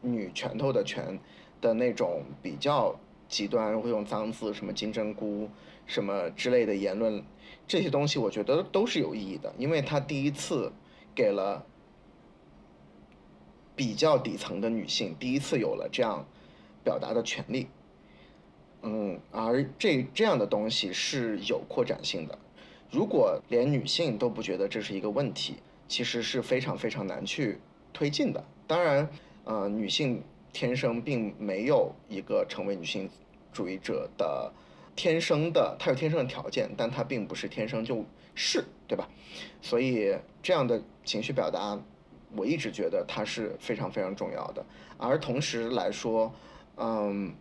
[0.00, 1.18] 女拳头的拳
[1.60, 5.50] 的那种比较极端，会用脏字，什么金针菇
[5.84, 7.22] 什么之类的言论，
[7.68, 10.72] 这些东西我觉得都是有意义的，因为他第一次
[11.14, 11.64] 给了
[13.76, 16.26] 比较底层的女性第一次有了这样
[16.82, 17.68] 表达的权利。
[18.82, 22.38] 嗯，而这这样的东西是有扩展性的。
[22.90, 27.58] 如果连女性都不觉得这是一个问题，其实是非常非常难去
[27.92, 28.42] 推进的。
[28.66, 29.08] 当然，
[29.44, 33.10] 呃，女性天生并没有一个成为女性
[33.52, 34.52] 主义者的
[34.98, 39.08] 天生的，他有天生的条件，但他并不是天生就是，对吧？
[39.62, 41.80] 所以这样的情绪表达，
[42.34, 44.66] 我一直觉得它是非常非常重要的。
[44.96, 46.34] 而同时来说，
[46.76, 47.32] 嗯，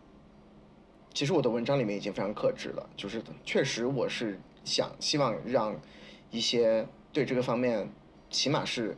[1.16, 5.82] 其实我的文章里面已经非常克制了，就是确实我是想希望让
[6.30, 7.90] 一些对这个方面，
[8.30, 8.96] 起码是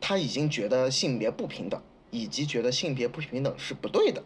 [0.00, 4.22] 他已经觉得性别不平等，以及觉得性别不平等是不对的，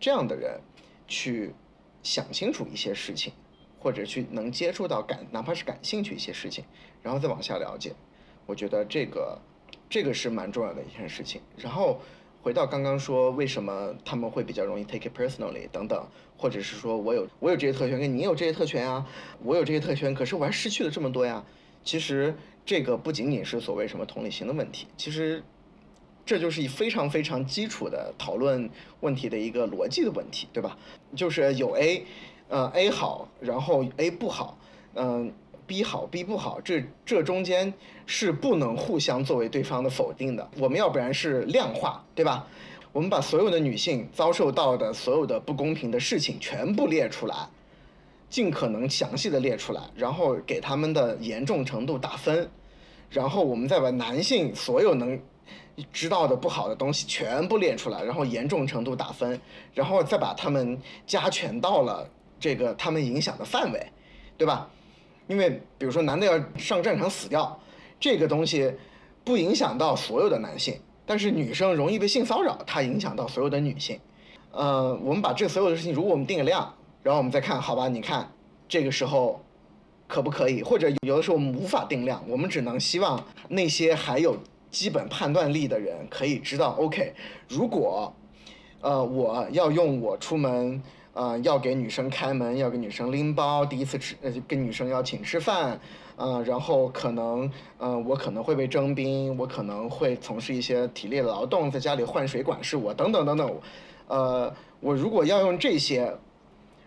[0.00, 0.60] 这样的人
[1.06, 1.54] 去
[2.02, 3.32] 想清楚一些事情，
[3.78, 6.64] 或者去能接触到感，哪怕是感兴趣一些事情，
[7.02, 7.92] 然后再往下了解，
[8.46, 9.38] 我觉得这个
[9.88, 11.40] 这个是蛮重要的一件事情。
[11.56, 12.00] 然后
[12.42, 19.06] 回到刚刚说为什么他们会比较容易 take it personally 等等，或者是说我有我有这些特权，跟你有这些特权啊，
[19.42, 21.44] 我有这些特权，可是我还失去了这么多呀。
[21.82, 22.34] 其实
[22.64, 25.42] 这个不仅仅是所谓什么同理心的问题，其实
[26.30, 30.78] 这就是以非常非常基础的讨论问题的一个逻辑的问题，对吧？
[31.16, 32.06] 就是有 A，
[32.48, 34.56] 呃 A 好，然后 A 不好，
[34.94, 35.32] 嗯、
[35.66, 37.74] B 好 B 不好，这这中间
[38.06, 40.48] 是不能互相作为对方的否定的。
[40.56, 42.46] 我们要不然是量化，对吧？
[42.92, 47.34] 我们把所有的女性遭受到的所有的不公平的事情全部列出来，
[48.28, 52.48] 尽可能详细的列出来，然后给他们的严重程度打分，
[53.10, 55.18] 然后我们再把男性所有能
[55.92, 59.40] 知道的不好的东西全部列出来，然后严重程度打分，
[59.74, 63.86] 然后再把他们加权到了这个他们影响的范围，
[64.36, 64.68] 对吧？
[65.26, 67.60] 因为比如说男的要上战场死掉，
[68.00, 68.72] 这个东西
[69.22, 74.00] 不影响到所有的男性，但是女生容易被性骚扰，它影响到所有的女性。
[74.50, 78.28] 呃，我们把这所有的事情，如果我们定个量，然后我们再看，好吧，你看
[78.68, 79.40] 这个时候
[80.08, 80.62] 可不可以？
[80.62, 84.36] 或者有的时候我们无法定量，我们只能希望那些还有
[84.70, 87.12] 基本判断力的人可以知道，OK，
[87.48, 88.14] 如果
[88.80, 90.82] 呃我要用我出门。
[91.12, 95.78] 呃，要给女生开门，要给女生拎包，第一次吃，呃，跟女生要请吃饭，
[96.14, 103.60] 呃，然后可能，呃，我可能会被征兵，我可能会从事一些体力劳动，在家里换水管是我，等等等等，
[104.06, 106.16] 呃，我如果要用这些，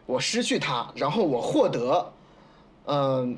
[0.05, 2.13] 我失去它，然后我获得，
[2.85, 3.37] 嗯、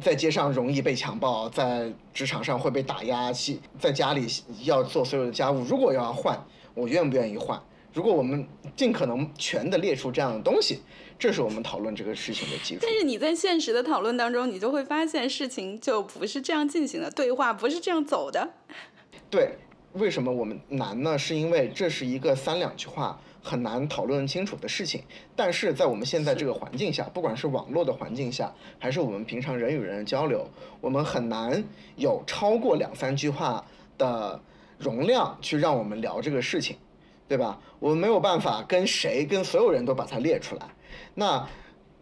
[0.00, 4.26] 在街上容易被强暴，在职场上会被打压，其在家里
[4.64, 6.42] 要做所有的家务，如果要换，
[6.74, 7.60] 我愿不愿意换？
[7.92, 10.80] 如果我们尽可能全的列出这样的东西，
[11.18, 12.92] 这是我们讨论这个事情的基础但。
[12.92, 18.48] 是你在现实的讨论当中，你就会发现事情就不是这样进行的，对话不是这样走的。
[19.28, 19.58] 对，
[19.94, 21.18] 为什么我们难呢？
[21.18, 25.02] 是因为这是一个三两句话很难讨论清楚的事情。
[25.34, 30.48] 但是在我们现在这个环境下，不管是网络的环境下，还是我们平常人与人的交流，
[30.80, 31.62] 我们很难
[31.96, 33.64] 有超过两三句话
[33.98, 34.40] 的
[34.78, 36.76] 容量去让我们聊这个事情。
[37.28, 37.60] 对吧？
[37.78, 40.62] 我们没有办法跟谁跟所有人都把它列出来。
[41.14, 41.48] 那，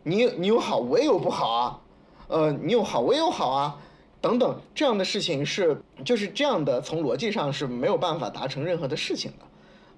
[0.02, 1.80] 你你有好，我也有不好啊，
[2.28, 3.78] 呃，你有好，我也有好啊，
[4.22, 9.44] 等等，这样的事情是就是这样的，从逻辑上是没有办法达成任何的事情的。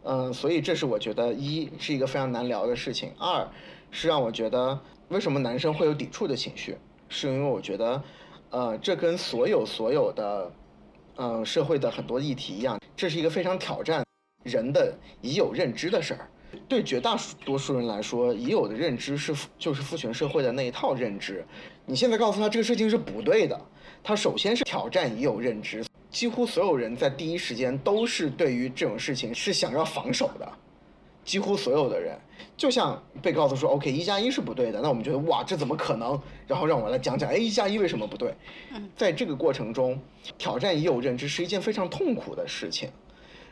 [0.02, 3.46] 嗯，所以这是我觉得一是一个非常难聊的事情，二
[3.90, 6.76] 是让我觉得为什么男生会有抵触的情绪，
[7.08, 8.02] 是因为我觉得，
[8.50, 10.52] 呃，这跟所有所有的，
[11.16, 14.02] 嗯，社会的很多议题一样，这是一个非常挑战
[14.42, 16.30] 人的已有认知的事儿。
[16.68, 21.44] 对绝大多数人来说，已有的认知是就是父权社会的那一套认知。
[21.86, 23.60] 你现在告诉他这个事情是不对的，
[24.02, 25.84] 他首先是挑战已有认知。
[26.11, 30.53] 几乎所有人在第一时间都是对于这种事情是想要防守的，
[31.25, 32.18] 几乎所有的人，
[32.57, 36.20] 就像被告诉说，OK，一加一是不对的，那我们觉得哇，这怎么可能？
[36.49, 38.35] 然后让我来讲讲，哎，一加一为什么不对？
[38.96, 40.01] 在这个过程中，
[40.37, 42.90] 挑战已有认知是一件非常痛苦的事情，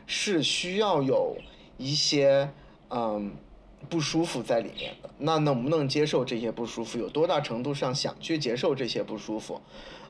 [0.05, 1.37] 是需要有
[1.77, 2.49] 一些
[2.89, 3.31] 嗯
[3.87, 5.09] 不舒服在里面的。
[5.17, 6.99] 那能不能接受这些不舒服？
[6.99, 9.61] 有多大程度上想去接受这些不舒服？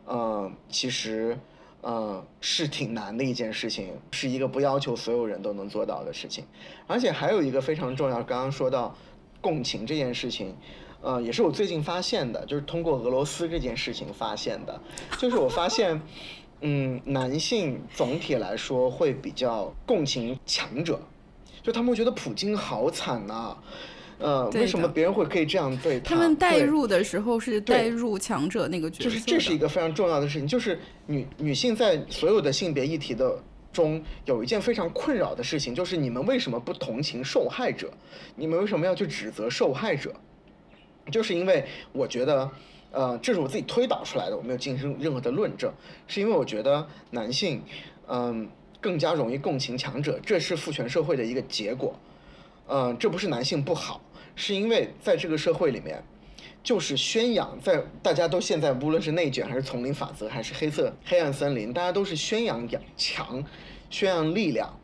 [0.07, 1.37] 嗯，其实。
[1.81, 6.43] 嗯，是挺难的一件事情，是一个不要求所有人都能做到的事情。
[6.87, 8.93] 而且还有一个非常重要，刚刚说到
[9.39, 10.55] 共情这件事情，
[11.01, 14.81] 呃，也是我最近发现的，就是通过俄罗斯这件事情发现的。
[15.17, 16.01] 就是我发现，
[16.59, 20.99] 嗯，男性总体来说会比较共情强者，
[21.63, 23.57] 就他们会觉得普京好惨呐。
[24.19, 29.03] 呃，为什么别人会可以这样对他们代入的时候是代入强者那个角色？
[29.05, 30.77] 就是这是一个非常重要的事情，就是
[31.07, 37.89] 女女性在所有的性别议题的中有一件非常困扰的事情，就是你们为什么不同情受害者？
[38.35, 40.13] 你们为什么要去指责受害者？
[41.09, 42.51] 就是因为我觉得，
[42.91, 45.71] 呃，这是我自己推导出来的，我没有进行任何的论证，
[46.07, 47.63] 是因为我觉得男性，
[48.07, 48.47] 嗯，
[48.81, 51.97] 更加容易共情强者，这是父权社会的一个结果。
[52.67, 53.99] 嗯，这不是男性不好。
[54.39, 56.01] 是因为在这个社会里面，
[56.63, 63.43] 就是宣扬在大家都现在无论是内卷还是丛林法则还是黑色黑暗森林，大家都是宣扬强，
[63.89, 64.79] 宣扬力量，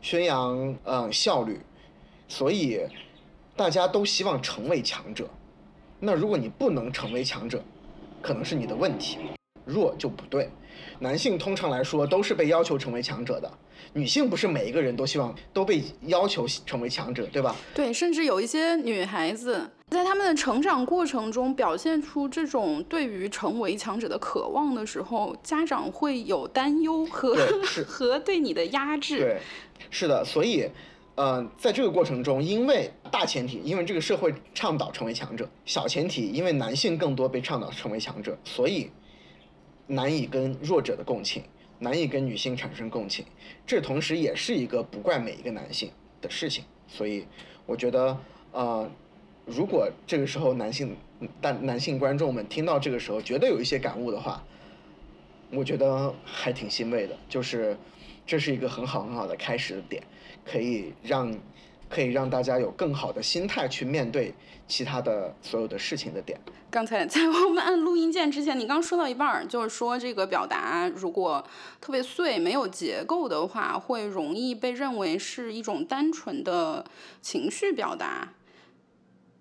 [0.00, 1.58] 宣扬嗯效率，
[2.28, 2.78] 所以
[3.56, 5.28] 大家都希望成为强者。
[5.98, 7.64] 那如果你不能成为强者，
[8.22, 9.18] 可能是你的问题，
[9.64, 10.48] 弱就不对。
[11.00, 13.50] 男性通常来说都是被要求成为强者的。
[13.92, 17.56] 女性不是每一个人都希望都被要求成为强者，对吧？
[17.74, 27.34] 对，甚至有一些女孩子在他们的成长过程中表现出这种对于成为强者的渴望的时候，家长会有担忧和
[27.84, 29.18] 和对你的压制。
[29.18, 29.40] 对，
[29.90, 30.70] 是的，所以，
[31.16, 38.88] 呃，在这个过程中，因为大前提，因为这个社会倡导成为强者；小前提，因为男性更多被倡导成为强者，所以
[39.88, 41.42] 难以跟弱者的共情。
[41.80, 43.26] 难以跟女性产生共情，
[43.66, 45.90] 这同时也是一个不怪每一个男性
[46.20, 46.62] 的事情。
[46.86, 47.26] 所以，
[47.66, 48.16] 我觉得，
[48.52, 48.88] 呃，
[49.44, 50.96] 如果这个时候男性，
[51.40, 54.44] 但男性观众们听到这个时候觉得有一些感悟的话，
[55.50, 57.18] 我觉得还挺欣慰的。
[57.28, 57.76] 就是，
[58.24, 60.02] 这是一个很好很好的开始的点，
[60.44, 61.36] 可以让。
[61.90, 64.32] 可以让大家有更好的心态去面对
[64.68, 66.38] 其他的所有的事情的点。
[66.70, 71.44] 刚才在我们按录音键之前，你刚说到一半儿，就是说这个表达如果
[71.80, 76.84] 特别碎、没有结构的话，会容易被认为是一种单纯的
[77.20, 78.28] 情绪表达。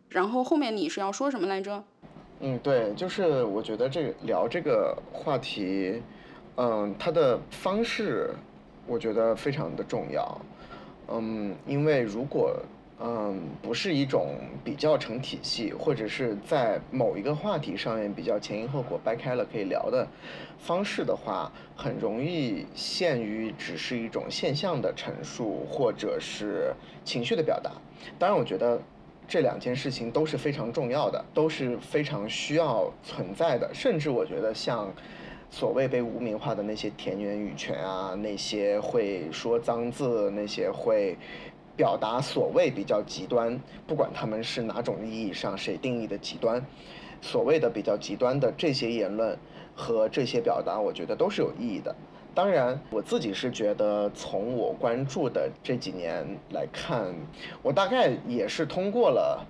[0.09, 1.83] 然后后面你是要说什么来着？
[2.39, 6.01] 嗯，对，就是我觉得这个聊这个话题，
[6.55, 8.33] 嗯，它的方式
[8.87, 10.41] 我觉得非常的重要。
[11.11, 12.55] 嗯，因为如果
[13.01, 20.07] 嗯不是一种比较成体系，或者是在某一个话题上面比较前因后果掰开了可以聊的
[20.59, 27.71] 方式的话，很容易限于只是一种现象的陈述，或者是情绪的表达。
[28.17, 28.81] 当然，我觉得
[29.27, 33.69] 这两件事情都是非常重要的，都是非常需要存在的。
[33.73, 34.93] 甚至我觉得像。
[35.51, 41.17] 所谓被污名化的那些田园女权啊，那些会说脏字，那些会
[41.75, 46.63] 表达所谓比较极端，不管他们是哪种意义上谁定义的极端，
[47.19, 49.35] 所谓的比较极端的这些言论
[49.75, 51.95] 和这些表达，我觉得都是有意义的。
[52.35, 57.11] 当然，我自己是觉得，从我关注的这几年来看，
[57.63, 59.43] 我大概也是通过了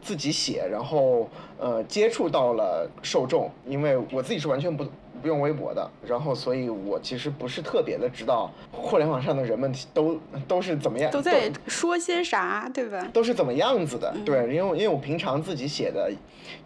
[0.00, 1.28] 自己写，然后
[1.58, 4.84] 呃接触到了受众，因为我自己是完全不。
[5.20, 13.08] 不用微博的，然后，所以我其实不是特别的知道互联网上的人们都都是怎么样，都在说些啥，对吧？
[13.12, 14.14] 都是怎么样子的？
[14.24, 16.12] 对，因为因为我平常自己写的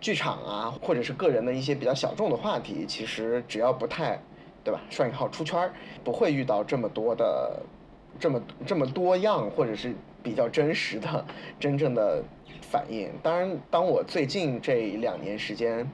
[0.01, 4.21] 剧场啊，或者是个人的一些比较小众的话题，其实只要不太，
[4.65, 4.81] 对吧？
[4.91, 5.73] 双引号出圈儿，
[6.05, 7.63] 不会遇到这么多的
[8.19, 11.25] 这么这么多样，或者是比较真实的
[11.59, 12.23] 真正的
[12.61, 13.11] 反应。
[13.23, 15.91] 当然，当我最近这两年时间，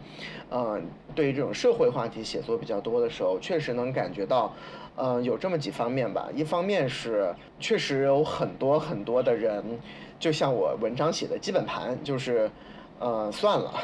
[0.50, 0.82] 嗯，
[1.16, 4.54] 对于这种社会话题写作比较多的时候，确实能感觉到，
[4.96, 6.28] 嗯，有这么几方面吧。
[6.34, 9.64] 一方面是确实有很多很多的人，
[10.20, 12.50] 就像我文章写的基本盘，就是，
[13.00, 13.74] 呃，算了。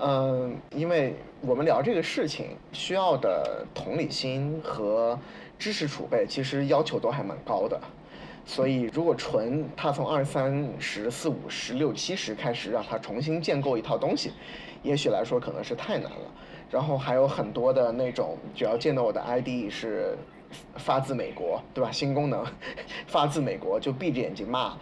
[0.00, 5.16] 嗯，因为我们聊这个事情需要的同理心和
[5.58, 7.78] 知识储备，其实要求都还蛮高的。
[8.46, 14.32] 所以，如果纯他从二三十四五十六七十开始让他重新建构一套东西，
[14.82, 16.30] 也许来说可能是太难了。
[16.74, 20.18] 然后还有很多的那种，只要见到我的 ID 是
[20.76, 21.88] 发自美国，对吧？
[21.92, 22.44] 新功能
[23.06, 24.74] 发自美国，就闭着眼睛骂。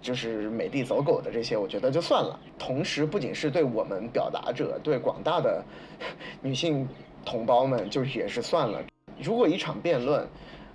[0.00, 2.38] 就是美帝走狗的这些，我觉得就算了。
[2.58, 5.64] 同时，不仅是对我们表达者，对广大的
[6.42, 6.86] 女性
[7.24, 8.78] 同胞们，就也是算了。
[9.20, 10.28] 如果一场辩论，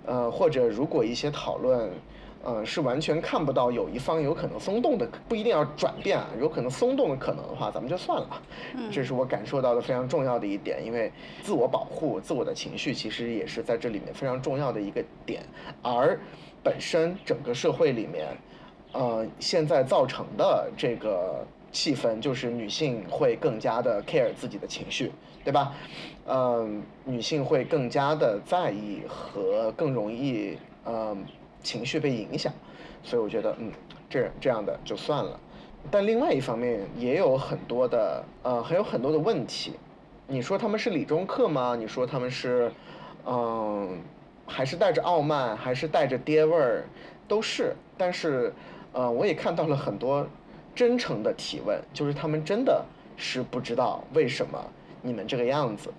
[0.06, 1.88] 呃，或者如果一些讨论，
[2.44, 8.42] 呃，是完全看不到有一方有可能松动的，不一定要转变啊，有可能松动的可能的话，咱们就算了。
[8.92, 11.10] 这是我感受到的非常重要的一点，因为
[11.42, 15.42] 自我保护、自我的情绪，其实也是在这里面非常重要的一个点。
[15.82, 16.20] 而
[16.62, 18.28] 本身整个社会里面。
[18.96, 25.10] 呃，现在造成的这个气氛就是女性会更加的 care 自己的情绪，
[25.42, 25.74] 对吧？
[26.28, 31.16] 嗯，女性会更加的在意和更容易呃
[31.64, 32.52] 情绪被影响，
[33.02, 33.72] 所以我觉得嗯，
[34.08, 35.40] 这这样的就算了。
[35.90, 39.72] 但另外一方面也有很多的呃还有很多的问题，
[40.28, 41.74] 你说他们是理中客吗？
[41.76, 42.70] 你说他们是
[43.26, 44.00] 嗯
[44.46, 46.84] 还是带着傲慢，还是带着爹味儿？
[47.26, 48.52] 都是，但是。
[48.96, 50.24] 呃，我也看到了很多
[50.72, 52.80] 真诚的提问，就是他们真的
[53.16, 54.56] 是不知道为什么
[55.06, 55.92] 你们这个样子，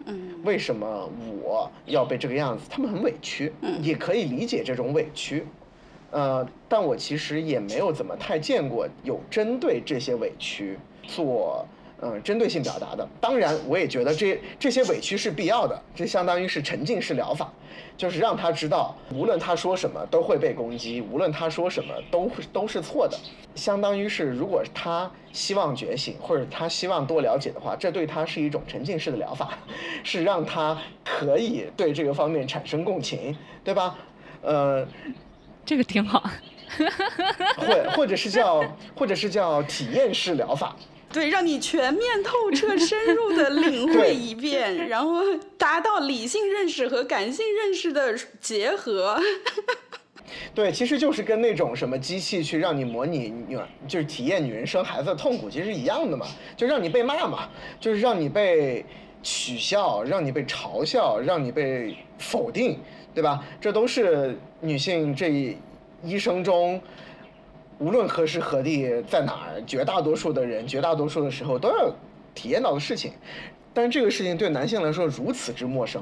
[0.43, 1.07] 为什么
[1.43, 5.45] 我要被这个样子，他们很委屈，也可以理解这种委屈，
[6.09, 11.65] 呃，但我其实也没有怎么太见过有针对这些委屈做。
[12.01, 17.51] 嗯，针对性表达的，当然我也觉得这这些委屈是必要的，这相当于是沉浸式疗法，
[17.95, 23.17] 就是让他知道，无论他说什么都会被攻击，无论他说什么都都是错的，
[23.55, 29.57] 相当于是如果他希望觉醒或者他希望多了解的话，这对他是一种沉浸式的疗法，
[30.03, 33.95] 是让他可以对这个方面产生共情，对吧？
[34.41, 34.85] 呃，
[35.65, 36.21] 这个挺好，
[37.57, 38.61] 或或者是叫
[38.95, 40.75] 或者是叫体验式疗法。
[41.15, 45.21] 对，让你全面透彻、 深入的领会一遍，然后
[45.57, 49.17] 达到理性认识和感性认识的结合。
[50.53, 53.57] 对，其实就是跟那种什么机器去让你模拟女，
[53.87, 56.25] 就是体验女人生孩子的痛苦，其实一样的嘛，
[56.57, 57.47] 就让你被骂嘛，
[57.79, 58.85] 就是让你被
[59.23, 62.77] 取笑，让你被嘲笑，让你被否定，
[63.13, 63.41] 对吧？
[63.61, 65.55] 这都是女性这
[66.03, 66.81] 一生中。
[67.79, 71.93] 无论何时何地在哪儿，绝大多数的人，绝大多数的时候都要
[72.33, 73.11] 体验到的事情，
[73.73, 76.01] 但这个事情对男性来说如此之陌生。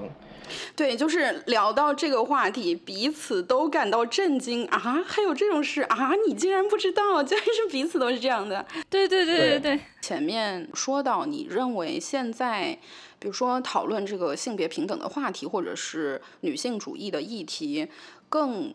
[0.75, 5.01] 对，就是聊到这个话题，彼此都感到震惊啊！
[5.07, 6.11] 还有这种事啊？
[6.27, 7.23] 你竟然不知道？
[7.23, 8.63] 竟然是彼此都是这样的。
[8.89, 9.79] 对对对对对。
[10.01, 12.77] 前面说到，你认为现在，
[13.17, 17.87] 比如说讨论这个性别平等的话题，或者是女性主义的议题，
[18.29, 18.73] 更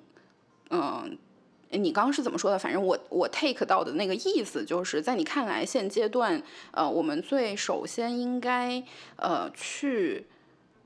[0.70, 1.16] 嗯。
[1.70, 2.58] 你刚刚是怎么说的？
[2.58, 8.82] 反正我我 take 到的那个意思，就是在你看来，现阶段，呃，我们最首先应该
[9.16, 10.26] 呃去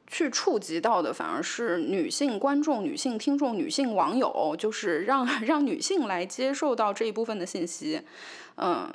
[0.08, 8.02] 去触及到的，反而是女性观众、女性听众、女性网友，就是让 让女性来接受到这一部分的信息。
[8.56, 8.92] 嗯，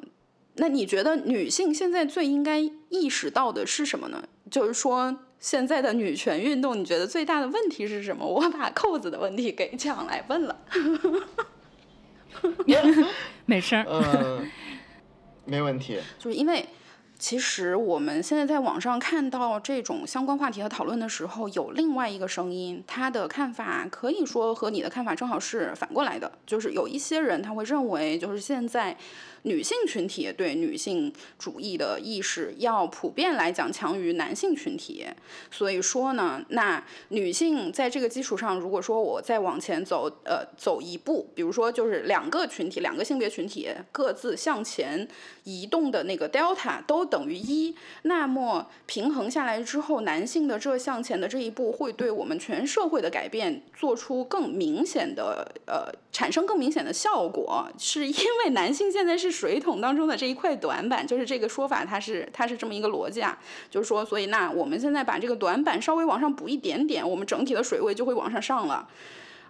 [0.56, 2.60] 那你觉得女性现在最应该
[2.90, 4.24] 意识到的是什么呢？
[4.52, 8.26] 就是说，现在的女权运动，你觉得最大的问题是什么？
[8.26, 10.56] 我把扣子的问题给抢来问了。
[13.45, 14.49] 没事儿，嗯，
[15.45, 15.99] 没问题。
[16.19, 16.65] 就是因为，
[17.17, 26.32] 其实我们现在在网上看到这种相关话题和讨论的时候，有另外一个声音，他的看法可以说和你的看法正好是反过来的。
[26.45, 28.97] 就是有一些人他会认为，就是现在。
[29.48, 35.06] 女性群体对女性主义的意识要普遍来讲强于男性群体，
[35.50, 45.08] 所以说呢，那女性在这个基础上，如果说我再往前走，呃，走一步，比如说就是两个群体，两个性别群体各自向前
[45.45, 59.37] 移动的那个 delta 都等于一，那么平衡下来之后，男性的这向前的这一步会对我们全社会的改变做出更明显的，呃，产生更明显的效果，是因为男性现在是。
[59.38, 63.38] 水桶当中的这一块短板，就是这个说法，它是它是这么一个逻辑啊，
[63.70, 68.88] 就是说，所以那我们现在把这个短板稍微往上补一点点，我们整体的水位就会往上上了，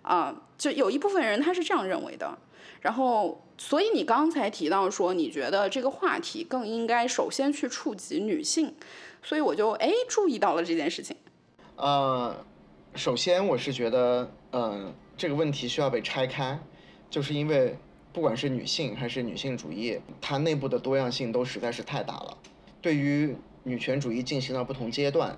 [0.02, 2.38] 啊，就有一部分人他是这样认为的。
[2.82, 8.74] 然后，所以你刚才提到说，你觉得这个话题更应该首先去触及女性，
[9.24, 11.16] 所以我就哎注意到了这件事情。
[11.76, 12.36] 呃，
[12.94, 16.60] 首先我是觉得，嗯，这个问题需要被拆开，
[17.10, 17.78] 就是因为
[18.18, 22.36] 不管是女性还是女性主义，它内部的多样性都实在是太大了。
[22.82, 25.38] 对于女权主义进行了不同阶段，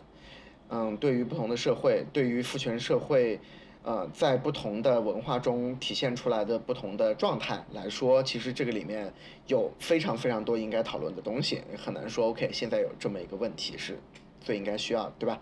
[0.70, 3.38] 嗯，对于不同的社会，对于父权社会。
[3.84, 9.12] 呃，在不同的文化中体现出来的不同的状态来说，其实这个里面
[9.48, 14.00] 有非常非常多应该讨论的东西，很难说 OK，现在有这么一个问题是
[14.40, 15.42] 最应该需要，对吧？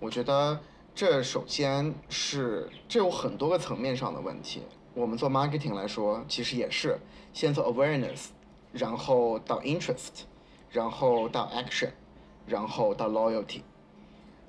[0.00, 0.60] 我觉得
[0.94, 4.60] 这首先是这有很多个层面上的问题。
[4.94, 6.98] 我们做 marketing 来说，其实也是
[7.32, 8.26] 先做 awareness，
[8.72, 10.22] 然后到 interest，
[10.70, 11.90] 然后到 action，
[12.46, 13.62] 然后到 loyalty。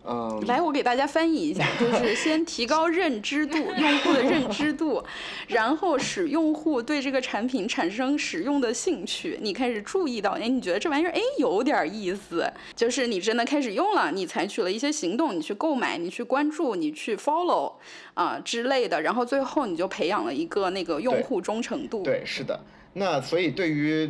[0.07, 5.03] 嗯，来，我给大家翻译一下， 就是先提高认知度， 用户的认知度，
[5.47, 17.73] 然后使用户对这个产品产生使用的兴趣，你开始注意到，哎，你觉得这玩意儿哎有点意思，就是你真的开始用了，你采取了一些行动，你去购买，你去关注，你去 follow
[18.13, 22.03] 啊之类的，然后最后你就培养了一个那个用户忠诚度。
[22.03, 22.59] 对，是的。
[22.93, 24.09] 那所以对于。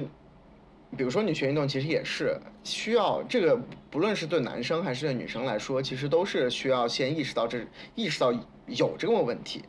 [0.98, 3.60] 比如说你学运动其实也是需要这个，
[3.91, 7.60] 不论是对男生还是对女生来说，其实都是需要先意识到这
[7.96, 8.34] 意识到
[8.68, 9.62] 有这个问题，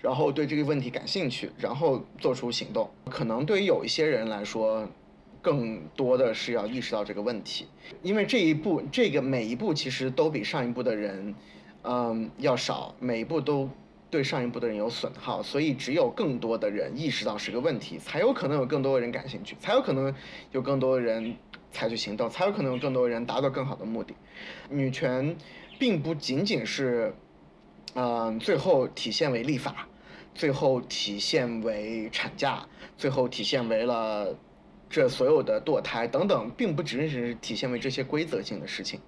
[0.00, 2.88] 然后对这个问题感兴趣，然后做出行动。
[3.10, 4.88] 可能对于有一些人来说，
[5.42, 7.66] 更多的是要意识到这个问题，
[8.02, 11.34] 因为这一步这个每一步其实都比上一步的人，
[11.82, 13.68] 嗯要少，每一步都。
[14.10, 20.12] 对上一步的人有损耗，所以只有更多的人意识到是个问题，才有可能有更多的人感兴趣，才有可能
[20.50, 21.36] 有更多的人
[21.70, 24.14] 采取行动，才有可能有更多的人达到更好的目的。
[24.68, 25.36] 女权
[25.78, 27.14] 并不仅仅是，
[27.94, 29.86] 嗯，最后体现为立法，
[30.34, 34.36] 最后体现为产假，最后体现为了
[34.88, 39.00] 这所有的堕胎等等，并不只是体现为这些规则性的事情。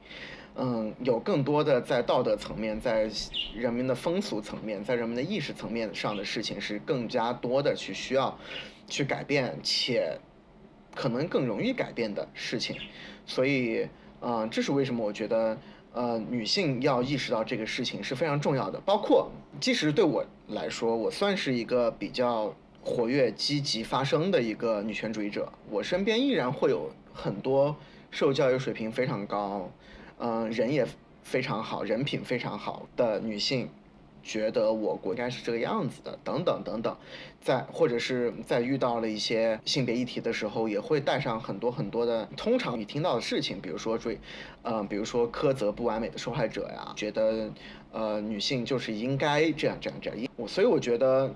[0.54, 3.10] 嗯，有更多的在道德层面，在
[3.54, 8.38] 人民的风俗层面，在人们的意识层面上的事情是更加多的去需要
[8.86, 10.18] 去改变，且
[10.94, 12.76] 可能更容易改变的事情。
[13.24, 13.88] 所以，
[14.20, 15.58] 嗯，这是为什么我觉得，
[15.94, 18.78] 呃，女性要意识到这个事情是非常重要的。
[18.84, 27.74] 包括，即使对我来说，我算是一个比较活跃、积极发声的一个女权主义者，我身边依然会有很多
[28.10, 29.70] 受教育水平非常高。
[30.18, 30.86] 嗯，人也
[31.22, 33.68] 非常好，人品非常好的女性，
[34.22, 36.96] 觉得我国应该是这个样子的，等等等等，
[37.40, 44.18] 在或者是在遇到了一些性别议题的时候，也会带上很多很多的通常你听到的事情，比如说追，
[44.62, 47.50] 嗯，比如说苛责不完美的受害者呀，觉得
[47.90, 51.34] 呃女性就是应该这样这样这样，我所以我觉得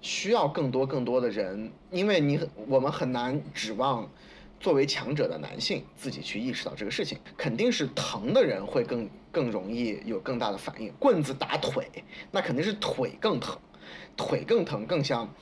[0.00, 4.08] 需要更多更多的人，因为你我们很难指望。
[4.66, 10.92] 作为强者的男性，自己去意识到这个事情，肯定是疼的人会更更容易有更大的反应。
[10.98, 11.88] 棍子打腿，
[12.32, 13.56] 那肯定是腿更疼，
[14.16, 15.32] 腿更疼，更像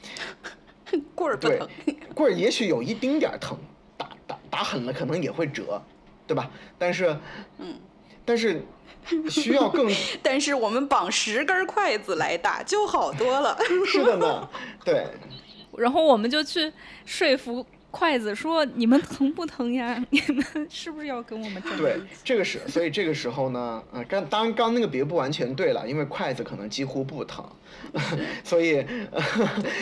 [1.16, 1.66] 棍儿不疼。
[2.14, 3.56] 棍儿也许有一丁点儿疼，
[3.96, 5.82] 打打打狠了可能也会折，
[6.26, 6.50] 对吧？
[6.76, 7.16] 但是，
[7.56, 7.80] 嗯，
[8.26, 8.62] 但是
[9.30, 9.90] 需要更，
[10.22, 13.56] 但是我们绑十根筷子来打就好多了。
[13.90, 14.46] 是的呢，
[14.84, 15.06] 对。
[15.78, 16.70] 然后我们就去
[17.06, 17.64] 说服。
[17.94, 20.04] 筷子说：“你们疼不疼呀？
[20.10, 27.48] 你们是不是要跟我们争？”对，这个是，所以这个时候呢，呃，刚当然刚那个别不完全对了，因为筷子可能几乎不疼，
[28.42, 28.84] 所以，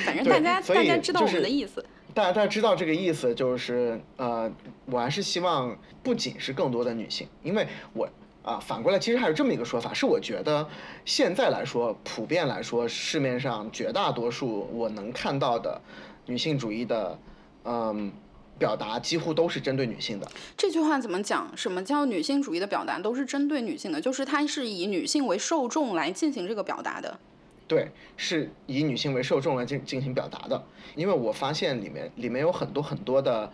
[0.04, 1.82] 反正 大家大家知道我们的意思。
[2.12, 4.52] 大家大家知道这个意思，就是呃，
[4.84, 8.06] 我还是希望不仅是更多的女性，因为我
[8.42, 10.68] 啊，反过来其实还有这么一个说法，是我觉得
[11.06, 15.80] 现在来说，普遍来说，市面上绝大多数我能看到的
[16.26, 17.18] 女性主义的。
[17.64, 18.12] 嗯，
[18.58, 20.30] 表达几乎都是针对女性的。
[20.56, 21.50] 这句话怎么讲？
[21.56, 24.00] 什么叫女性主义的表达都是针对女性的？
[24.00, 27.18] 就是它是以女性为受众来进行这个表达的。
[27.66, 30.62] 对，是以女性为受众来进进行表达的。
[30.94, 33.52] 因为我发现里面里面有很多很多的，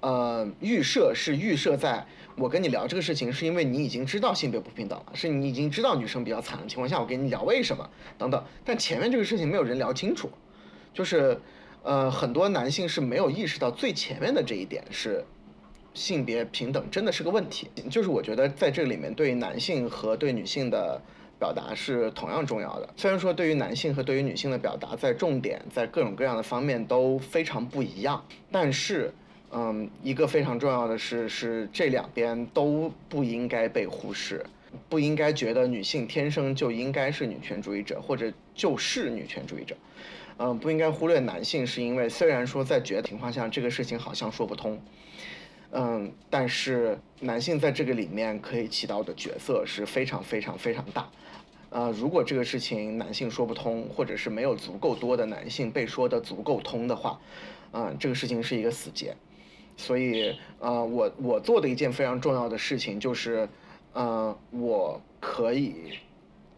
[0.00, 7.88] 呃，预设是预设在我跟你聊这个事情，是因为你已经知道性别不平等了，是你已经知道女生比较惨的情况下，我跟你聊为什么
[8.18, 8.44] 等等。
[8.64, 10.28] 但前面这个事情没有人聊清楚，
[10.92, 11.40] 就是。
[11.84, 15.22] 呃，很多男性是没有意识到最前面的这一点是
[15.92, 17.68] 性别平等真的是个问题。
[17.90, 20.98] 就是我觉得在这里面，对于男性和对女性的
[21.38, 22.88] 表达是同样重要的。
[22.96, 29.12] 虽然说对于男性和对于女性的表达在重点在各种各样的方面都非常不一样，但是，
[29.52, 34.44] 嗯，一个非常重要的是是这两边都不应该被忽视。
[34.88, 39.76] 不应该觉得女性天生就应该是女权主义者，或者就是女权主义者。
[40.36, 44.80] 嗯，不应该忽略男性，是因为虽然说在绝情况下这个事情好像说不通，
[45.70, 51.08] 嗯，但是男性在这个里面可以起到的角色是非常非常非常大。
[51.70, 57.20] 呃，如果这个事情男性说不通，或者是没有足够多的男性被说的足够通的话，
[57.72, 59.16] 嗯，这个事情是一个死结。
[59.76, 63.48] 所以，呃，我我做的一件非常重要的事情就是，
[63.92, 65.74] 呃，我可以。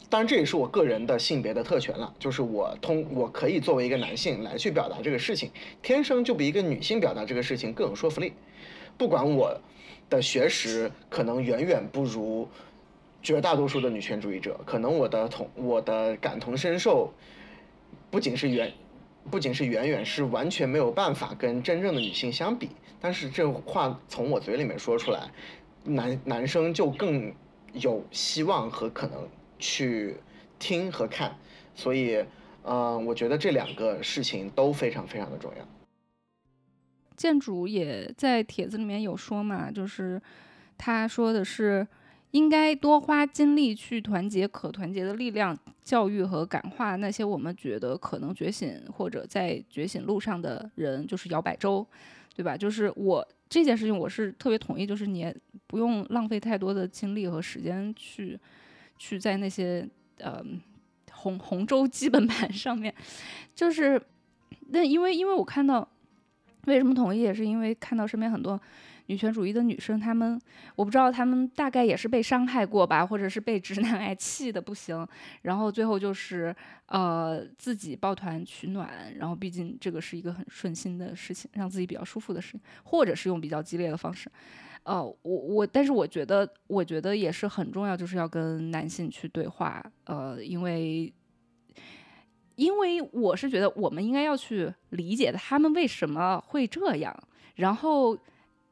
[0.09, 5.51] 当然，这也是我个人的性别的特权了，就是我通我可以作为一个男性来去表达这个事情，
[5.83, 8.33] 天生就比一个女性表达这个事情更有说服力。
[8.97, 9.61] 不管我
[10.09, 12.49] 的学识可能远远不如
[13.21, 17.13] 绝大多数的女权主义者，可能我的同我的感同身受
[18.09, 18.73] 不仅是远，
[19.29, 22.71] 不仅是远远是完全没有办法跟真正的女性相比。
[23.01, 25.29] 但是这话从我嘴里面说出来，
[25.83, 27.35] 男男生就更
[27.73, 29.29] 有希望和可能。
[29.59, 30.17] 去
[30.59, 31.37] 听和看，
[31.75, 32.25] 所以，
[32.65, 35.67] 嗯，我觉得这两个事情都非常非常的重要。
[37.17, 40.21] 建主也在帖子里面有说嘛，就是
[40.77, 41.87] 他说的是
[42.33, 51.87] 应该多花精力去团结可团结的力量，教育和感化那些我们觉得可能觉醒或者在觉醒路上的人，就是摇摆州，
[52.35, 52.55] 对吧？
[52.55, 55.35] 就是我这件事情我是特别同意，就是你
[55.67, 58.39] 不用浪费太多的精力和时间去。
[58.99, 59.89] 去在那些
[60.19, 60.43] 呃
[61.13, 62.95] 红红州基本盘上面，
[63.55, 64.01] 就是
[64.69, 65.89] 那因为因为我看到
[66.67, 68.61] 为什么同意，也是因为看到身边很多
[69.07, 70.41] 女权主义的女生，她们
[70.75, 75.07] 我不知道她们大概也是被伤害过吧，或者是被直男癌气的不行，
[75.43, 76.55] 然后最后就是
[76.87, 84.29] 呃自己抱团取暖，然后毕竟这个是一个很顺心的事情，让自己比较舒服的事情，或者是用比较激烈的方式。
[84.87, 91.12] 呃，我我，但是我觉得，我觉得也是很重要，就是要跟男性去对话，呃，因为，
[92.55, 97.12] 因为我是觉得我们应该要去理解他们为什么会这样，
[97.57, 98.16] 然后，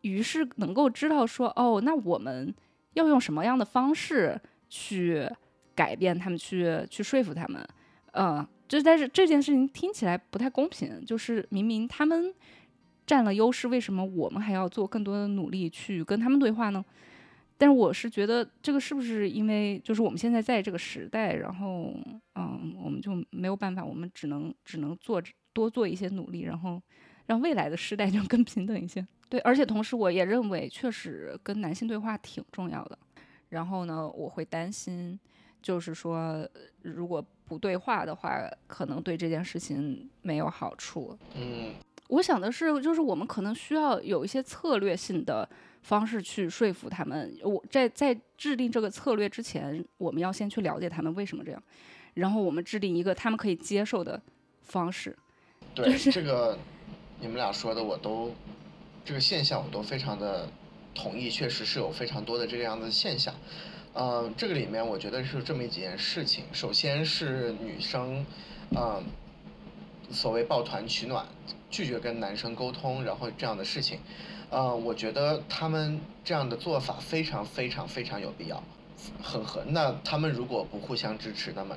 [0.03, 2.55] 于是能够知道说，哦，那我们
[2.93, 5.29] 要用什么样的方式去
[5.75, 7.61] 改变他们，去去说服他们，
[8.13, 12.33] 嗯，就但是这件事情听起来不太公平，就是明明他们。
[13.07, 16.85] 占了优势，为什么我们还要做更多的努力去跟他们对话呢？
[17.57, 21.95] 但是我是觉得这个是不是因为就是我们现在在这个时代，然后
[22.35, 26.83] 嗯，我们就没有办法，我们只能只能做多做一些努力，然后
[27.27, 29.07] 让未来的时代就更平等一些。
[29.29, 32.99] 对，而且同时我也认为，确实跟男性对话挺重要的。
[33.51, 35.19] 然后呢，我会担心，
[35.63, 36.47] 就是说
[36.83, 41.17] 如果不对话的话，可能对这件事情没有好处。
[41.37, 41.73] 嗯。
[42.09, 45.49] 我想的是，就是我们可能需要有一些策略性的
[45.83, 47.35] 方式去说服他们。
[47.43, 51.63] 我在在制定这个策略之前，我们要先去了解他们为什么这样，
[52.13, 54.21] 然后我们制定一个他们可以接受的
[54.63, 55.17] 方式。
[55.75, 56.59] 对这个，
[57.19, 58.33] 你们俩说的我都
[59.05, 60.47] 这个现象我都非常的
[60.95, 63.35] 同意，确实是有非常多的这个样的现象。
[63.95, 68.25] 嗯，这个里面我觉得是这么几件事情，首先是女生，
[68.77, 69.03] 嗯，
[70.11, 71.27] 所谓抱团取暖。
[71.75, 73.99] 拒绝跟男生沟通，然后这样的事情，
[74.49, 78.63] 呃，我觉得他们这样的做法非常非常非常有必要，
[79.21, 79.65] 很合。
[79.67, 81.77] 那他们如果不互相支持，那么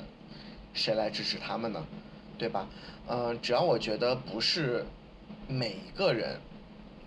[0.75, 1.83] 谁来支持他们呢？
[2.37, 2.67] 对吧？
[3.07, 4.85] 嗯，只要我觉得不是
[5.47, 6.39] 每一个人，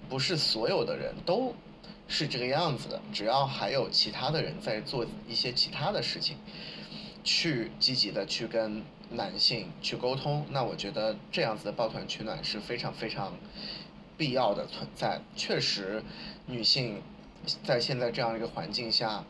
[0.09, 1.55] 不是所有的人都
[2.09, 6.37] 是这个样子的，只要还有其他的人在做一些其他的事情，
[7.23, 8.83] 去积极的去跟。
[9.11, 13.35] 男性去沟通，那我觉得这样子的抱团取暖是非常非常
[14.17, 15.21] 必要的存在。
[15.35, 16.03] 确实，
[16.47, 17.03] 女性
[17.65, 19.25] 在现在这样一个环境下，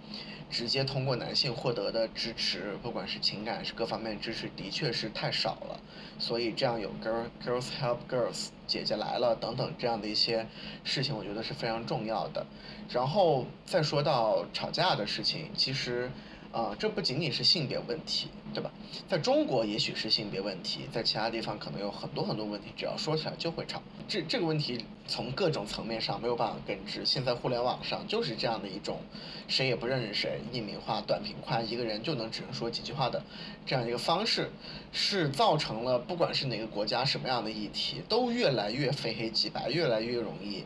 [0.50, 5.80] 直接通过男性获得的支持，不管是情感是各方面支持，的确是太少了。
[6.18, 10.46] 所以这样有 girl girls help girls 姐姐来了等等这样的一些
[10.84, 12.44] 事情，我觉得是非常重要的。
[12.90, 16.10] 然后再说到吵架的事情，其实。
[16.52, 18.70] 啊，这不仅仅是性别问题，对吧？
[19.08, 23.80] 在中国也许是性别问题，在其他地方可能有很多很多问题，只要说起来就会吵。
[24.08, 27.04] 这这个问题从各种层面上没有办法根治。
[27.04, 29.00] 现在互联网上就是这样的一种，
[29.48, 33.22] 谁也不认识谁，匿名化、短平快，一个人就能只能说几句话的
[33.64, 34.50] 这样一个方式，
[34.92, 40.64] 是造成了不管是哪个国家什么样的议题，都越来越非黑即白，越来越容易，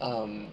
[0.00, 0.46] 嗯。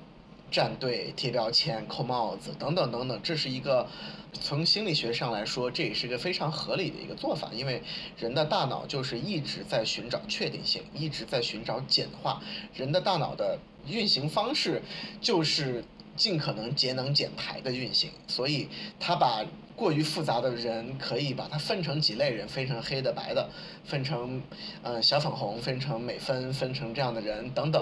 [0.51, 3.87] 站队、贴标签、扣帽子等等等等，这是一个
[4.33, 7.49] 从心理学上来说，这也是一个非常合理的一个做法。
[7.53, 7.81] 因为
[8.17, 12.41] 人的大脑就是一直在寻找确定性，一直在寻找简化。
[12.73, 13.57] 人的大脑的
[13.87, 14.81] 运行方式
[15.19, 15.83] 就是
[16.15, 18.67] 尽可能节能减排的运行，所以
[18.99, 23.49] 他把过于复杂的人可以把它分成几类人，分成黑的、白的，
[23.85, 24.41] 分成
[24.83, 27.81] 呃小粉红，分成美分，分成这样的人等等，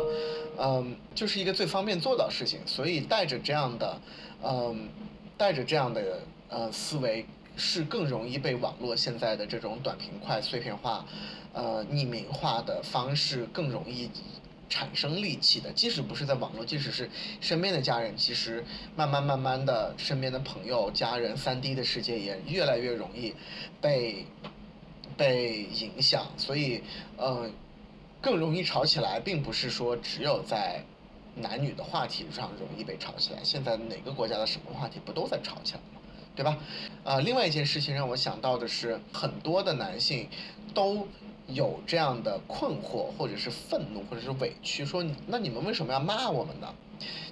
[0.59, 2.59] 嗯，就是一个最方便做到事情。
[2.67, 3.99] 所以带着这样的，
[4.43, 4.89] 嗯，
[5.35, 7.25] 带着这样的呃思维，
[7.55, 11.05] 是更容易被网络现在的这种短平快、碎片化、
[11.53, 14.09] 呃匿名化的方式更容易。
[14.69, 18.61] 产生戾气的，即使不是在网络，即使是身边的家人，其实
[18.97, 23.33] 慢慢慢慢的，身边的朋友、家人，三 D 的世界也越来越容易
[23.79, 24.25] 被
[25.15, 26.83] 被影响，所以，
[27.17, 27.49] 嗯，
[28.21, 30.83] 更容易吵起来，并不是说只有在
[31.33, 35.79] 男女的话题上容易被吵起来，现在哪个国家的什么话题不都在吵起来？
[36.37, 36.57] 对吧？
[37.03, 40.29] 啊，另外一件事情让我想到的是，很多的男性
[40.73, 41.05] 都。
[41.49, 46.67] 有这样的困惑，或者是愤怒，或者是委屈，说那你们为什么要骂我们呢？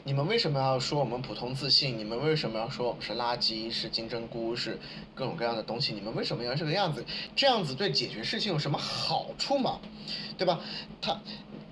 [0.06, 2.00] 你们为什么要说我们普通自信？
[2.00, 4.80] 你们为什么要说我们是垃圾，是金针菇，是
[5.14, 5.92] 各种各样的东西？
[5.92, 7.04] 你们为什么要这个样子？
[7.36, 9.82] 这样子对解决事情有什么好处吗？
[10.38, 10.62] 对吧？
[11.02, 11.20] 他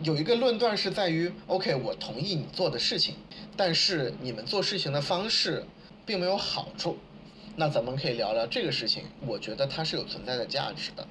[0.01, 3.15] 有一个论断是在于，OK，我同意你做的事情，
[3.55, 5.65] 但是你们做事情的方式
[6.05, 6.97] 并没有好处。
[7.55, 11.07] 那咱们可以聊聊这个事情，我觉得它是有存在的价值的。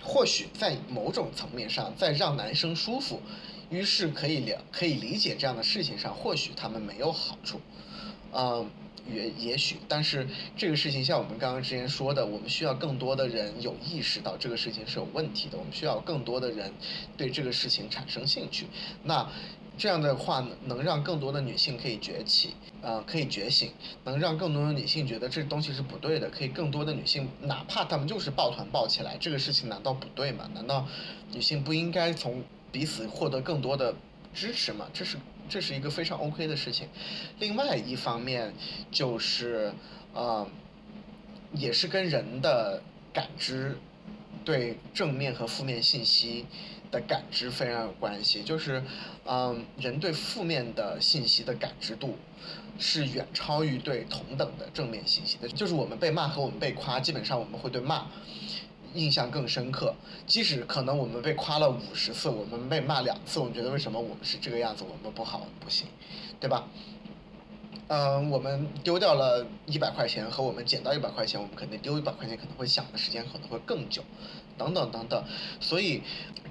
[0.00, 3.20] 或许在某种层面上，在让男生舒服，
[3.70, 7.60] 于是可以了可以理解这样的事情上，或许他们没有好处，
[8.32, 8.70] 嗯，
[9.10, 16.72] 也也许，但是这个事情像我们刚刚之前说的，我们需要更多的人有意识到这个事情是有问题的，我们需要更多的人
[17.16, 18.66] 对这个事情产生兴趣，
[19.02, 19.28] 那。
[19.76, 23.72] 这样的话能让更多的女性可以崛起，呃，可以觉醒，
[24.04, 30.48] 能让更多的女性觉得这东西是不对的，可以更多的女性，哪怕她们就是抱团抱起来，这个事情难道不对吗？
[30.54, 30.86] 难道
[31.32, 33.94] 女性不应该从彼此获得更多的
[34.32, 34.86] 支持吗？
[34.92, 35.18] 这是
[35.48, 36.88] 这是一个非常 OK 的事情。
[37.40, 38.54] 另外一方面
[38.92, 39.72] 就是，
[40.14, 40.46] 呃，
[41.52, 42.80] 也是跟人的
[43.12, 43.76] 感知
[44.44, 46.46] 对正面和负面信息。
[46.94, 48.80] 的感知非常有关系，就是，
[49.26, 52.16] 嗯，人对负面的信息的感知度
[52.78, 55.48] 是远超于对同等的正面信息的。
[55.48, 58.06] 就是我们被骂和我们被夸，基本上我们会对骂
[58.94, 59.92] 印象更深刻。
[60.24, 65.88] 即使可能我们被夸了五十次，我们被骂两次，我们觉得为什么我们是这个样子，我们不好，不行，
[66.38, 66.68] 对吧？
[67.88, 74.02] 嗯，我们丢掉了一百块钱和我们捡到一百块钱，我们肯定丢一百块钱可能会想的时间可能会更久。
[74.56, 75.24] 等等等等，
[75.60, 76.02] 所以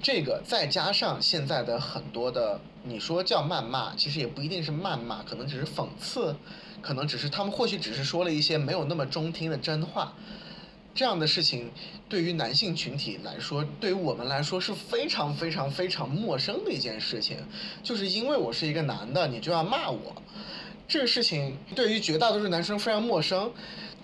[0.02, 6.36] 这个再加上现在的很多的，你说叫谩骂，其实也不一定是谩骂，可能只是讽刺，
[6.82, 10.12] 可能只是他们或许只是说了一些没有那么中听的真话，
[10.94, 11.70] 这样的事情
[12.08, 17.38] 对于男性群体来说，对于我们来说是非常非常非常陌生的一件事情，
[17.82, 20.14] 就是因为我是一个男的，你就要骂我，
[20.86, 23.50] 这个事情对于绝大多数男生非常陌生。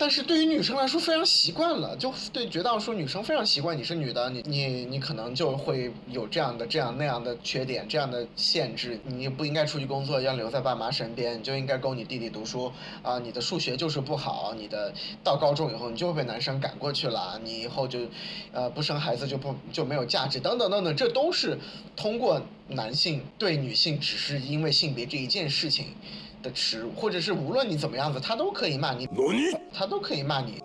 [0.01, 12.73] 但是对于女生来说非常习惯了，就对绝大多数女生非常习惯你是女的，你你你可能就会有这样的这样那样的缺点，这样的限制，你不应该出去工作，要留在爸妈身边，你就应该供你弟弟读书
[13.03, 14.91] 啊，你的数学就是不好，你的
[15.23, 17.99] 到高中以后你就会被男生赶过去了，你以后就，
[18.53, 21.59] 呃不生孩子就不就没有价值等等等等，这都是
[21.95, 25.89] 通过男性对女性只是因为性别这一件事情。
[26.43, 29.09] 的耻辱，或者是无论你怎么样子，他都可以骂你，
[29.73, 30.63] 他都可以骂你，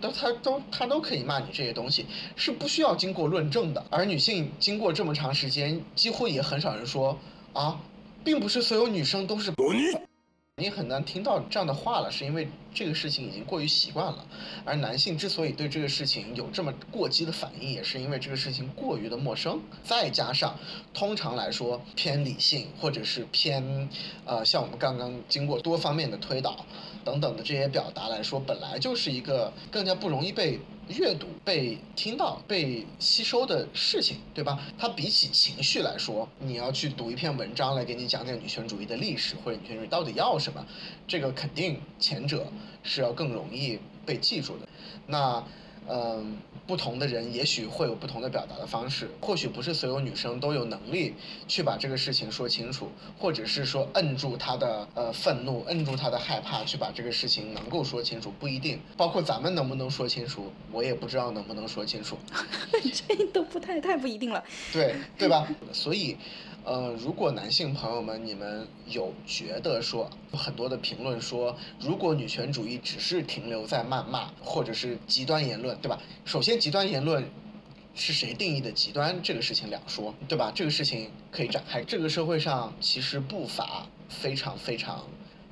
[0.00, 2.06] 都他都他都可以骂你这些东西，
[2.36, 3.84] 是不需要经过论证的。
[3.90, 7.18] 而女性经过这么长时间，几乎也很少人说
[7.52, 7.80] 啊，
[8.24, 9.52] 并不是所有女生都是。
[10.60, 14.26] 你很难听到这样的话了，是因为这个事情已经过于习惯了。
[14.64, 19.58] 而男性之所以对这个事情有这么过激的反应，也是因为这个事情过于的陌生。
[19.82, 20.54] 再加上，
[20.92, 23.88] 通常来说偏理性或者是偏，
[24.26, 26.66] 呃，像我们刚刚经过多方面的推导
[27.02, 30.60] 等等的这些表达来说，本来就是一个更加不容易被。
[30.96, 34.58] 阅读被听到、被吸收的事情，对吧？
[34.78, 40.66] 它比起情绪来说，你要去读一篇文章来给你讲讲女权主义的历史，或者女权主义到底要什么，
[41.06, 42.46] 这个肯定前者
[42.82, 44.68] 是要更容易被记住的。
[45.06, 45.44] 那。
[45.92, 46.36] 嗯，
[46.68, 51.14] 不同的人也许会有不同的表达的方式，或许不是所有女生都有能力
[51.48, 52.88] 去把这个事情说清楚，
[53.18, 58.78] 或者是说摁住她的呃愤怒，摁住她的害怕，去把这个事情能够说清楚，不一定。
[58.96, 62.16] 包括咱们能不能说清楚，我也不知道能不能说清楚。
[63.08, 64.44] 这都不太太不一定了。
[64.72, 65.48] 对对吧？
[65.72, 66.16] 所以。
[66.62, 75.98] 呃，如果男性朋友们，你们有觉得说很多的评论说，如果女权主义只是停留在谩骂或者是极端言论，对吧？
[76.24, 77.24] 首先，极端言论
[77.94, 79.20] 是谁定义的极端？
[79.22, 80.52] 这个事情两说，对吧？
[80.54, 81.82] 这个事情可以展开。
[81.82, 85.06] 这个社会上其实不乏非常非常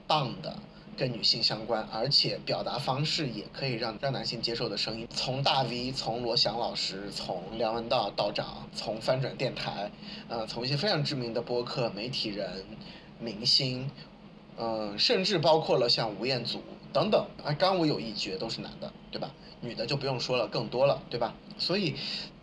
[0.07, 0.59] 棒的
[0.99, 9.91] 跟女性相关，而且表达方式也可以让让男性接受的声音，从大 V，从罗翔老师，从梁文道道长，从翻转电台，
[10.29, 12.65] 呃，从一些非常知名的播客、媒体人、
[13.21, 13.89] 明星，
[14.59, 16.61] 嗯、甚至包括了像吴彦祖
[16.93, 19.31] 等等，啊，刚我有一绝都是男的，对吧？
[19.61, 21.35] 女的就不用说了，更多了，对吧？
[21.59, 21.95] 所以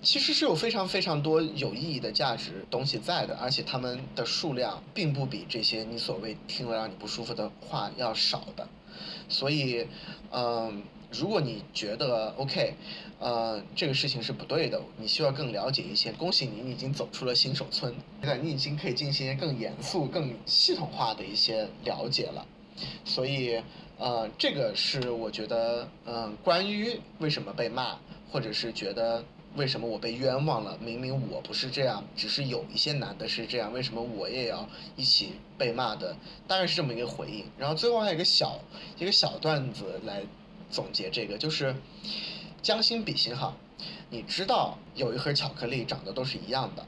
[0.01, 8.67] 其实是有非常非常多有意义的价值东西在的，而且他们的数量并不比这些你所谓听了让你不舒服的话要少的。
[9.27, 9.87] 所以，
[10.31, 12.75] 嗯、如果你觉得 OK，
[13.19, 22.45] 呃，这个事情是不对的，你需要更了解一些，恭喜你，你已经走出了新手村，现在你已经可以进行更严肃、更系统化的一些了解了。
[23.03, 23.61] 所以，
[23.97, 27.97] 呃，这个是我觉得，嗯、关于为什么被骂，
[28.29, 29.23] 或者是觉得
[29.55, 34.67] 为什么我被冤枉了，明明我不是这样，只是有一些男的是这样，为什么我也要
[34.97, 36.15] 一起被骂的？
[36.45, 37.45] 大概是这么一个回应。
[37.57, 38.59] 然后最后还有一个小
[38.99, 40.23] 一个小段子来
[40.69, 41.73] 总结这个，就是
[42.61, 43.55] 将心比心哈，
[44.09, 46.85] 你知道有一盒巧克力长得都是一样的。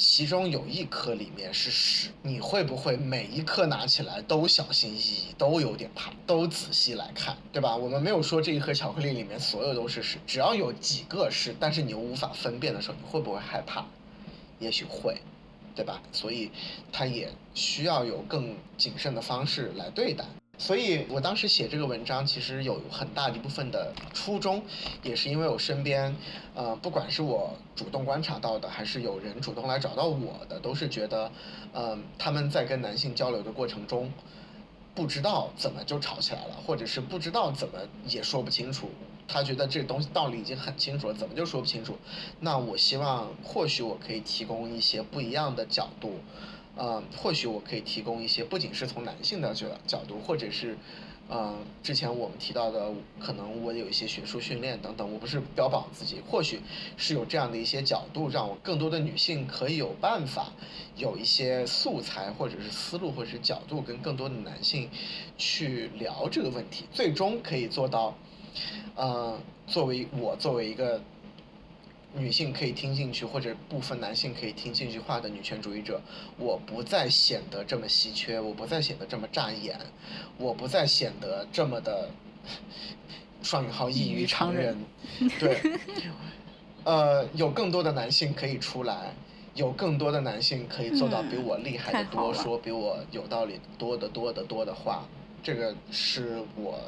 [0.00, 7.76] 其中有一颗里面是屎，你会不会每一颗拿起来都小心翼翼，都有点怕，都仔细来看，对吧？
[7.76, 13.84] 我们没有说这一盒巧克力里面所有都是屎，只要有几个是，但是你又无法分辨的时候，你会不会害怕？
[14.58, 15.20] 也许会，
[15.76, 16.00] 对吧？
[16.12, 16.50] 所以
[16.90, 20.24] 它也需要有更谨慎的方式来对待。
[20.60, 24.62] 所以我当时写这个文章，其实有很大一部分的初衷，
[25.02, 26.14] 也是因为我身边，
[26.54, 31.32] 呃，不管是我主动观察到的，还是有人主动来找到我的，都是觉得，
[31.72, 34.12] 嗯、他们在跟男性交流的过程中，
[34.94, 38.90] 不知道怎么就吵起来了，或者是不知道怎么也说不清楚。
[39.26, 41.96] 他觉得这东西道理已经很清楚了，怎么就说不清楚？
[42.40, 46.18] 那我希望或许我可以提供一些不一样的角度，
[46.76, 50.76] 呃，或许我可以提供一些不仅是从男性的角角度，或者是，
[51.28, 56.60] 呃，之前我们提到的，可能我有一些学术训练等等，我不是标榜自己，或许
[56.96, 60.52] 是有这样的一些角度，让我更多的女性可以有办法，
[60.96, 64.88] 有一些素材或者是思路或者是角度，跟更多的男性
[65.36, 68.16] 去聊这个问题，最终可以做到，
[68.94, 71.00] 呃，作为我作为一个
[72.14, 76.00] 女性可以听进去，或者部分男性可以听进去话的女权主义者，
[76.38, 79.78] 我不再显得这么稀缺，我不再显得这么扎眼，
[80.36, 82.10] 我不再显得这么的
[83.42, 84.76] 双引号异于常人，
[85.38, 85.60] 对，
[86.84, 89.14] 呃，有更多的男性可以出来，
[89.54, 95.06] 有更多的男性可以做到比我厉害的多，说比我有道理多得多得多的话，
[95.42, 96.78] 这个是我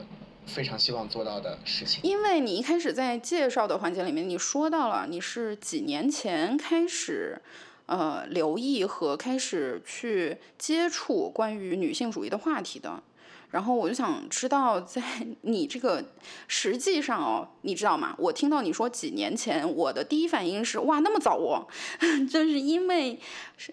[0.47, 2.01] 非常希望做到的事情。
[2.03, 7.41] 因为你一开始在介绍的环节里面，你说到了你是几年前开始，
[7.87, 13.03] 呃，留意和开始去接触关于女性主义的话题的。
[13.51, 15.03] 然后我就想知道，在
[15.43, 16.03] 你这个
[16.49, 18.15] 实际上哦，你知道吗？
[18.17, 21.69] 我听到你说几年前，我的第一反应是哇，那么早哦，
[22.31, 23.21] 就是因为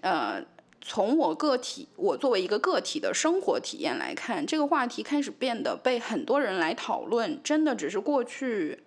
[0.02, 0.44] 呃，
[0.82, 8.80] 从我个体，我作为一个个体的生活体验来看，这个话题开始变得被很多人来讨论，真的只是过去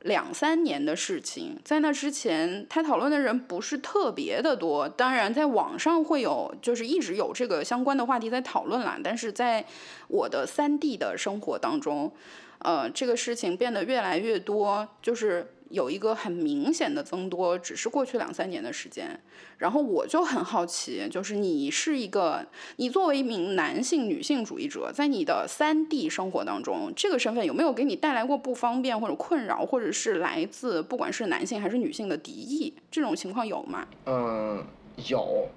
[0.00, 1.58] 两三年的事情。
[1.64, 4.88] 在那之前，他讨论的人不是特别的多。
[4.88, 8.98] 当然，在网上会有，就是一直有这个相关的话题在讨论啦。
[9.04, 9.64] 但是在
[10.08, 12.12] 我的三 D 的生活当中，
[12.58, 19.18] 呃，这个事情变得越来越多，就是有一个很明显的增多，只是过去两三年的时间。
[19.58, 22.46] 然后我就很好奇，就是你是一个，
[22.76, 32.74] 你作为一名男性女性主义者，在你的三 D 生活当中，这个身份有没有给你带来过不方便或者困扰，或者是来自不管是男性还是女性的敌意？
[32.90, 33.86] 这种情况有吗？
[34.06, 34.64] 嗯，
[35.08, 35.48] 有，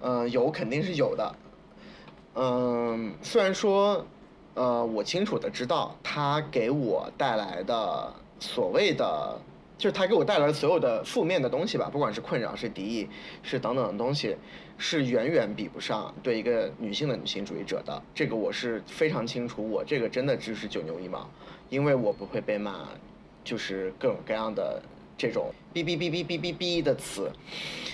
[0.00, 1.34] 嗯，有肯定是有的。
[2.34, 4.04] 嗯，虽然说，
[4.54, 8.10] 呃，我清楚的知道他给我带来的
[8.40, 9.38] 所谓的，
[9.82, 13.08] 就是他给我带来的所有的负面的东西吧，不管是困扰、是敌意、
[13.42, 14.36] 是等等的东西，
[14.78, 18.00] 是远远比不上对一个女性的女性主义者的。
[18.14, 21.28] 这个我是非常清楚，我这个真的只是九牛一毛，
[21.68, 22.90] 因为我不会被骂，
[23.42, 24.80] 就是各种各样的
[25.18, 27.28] 这种哔哔哔哔哔哔哔的词，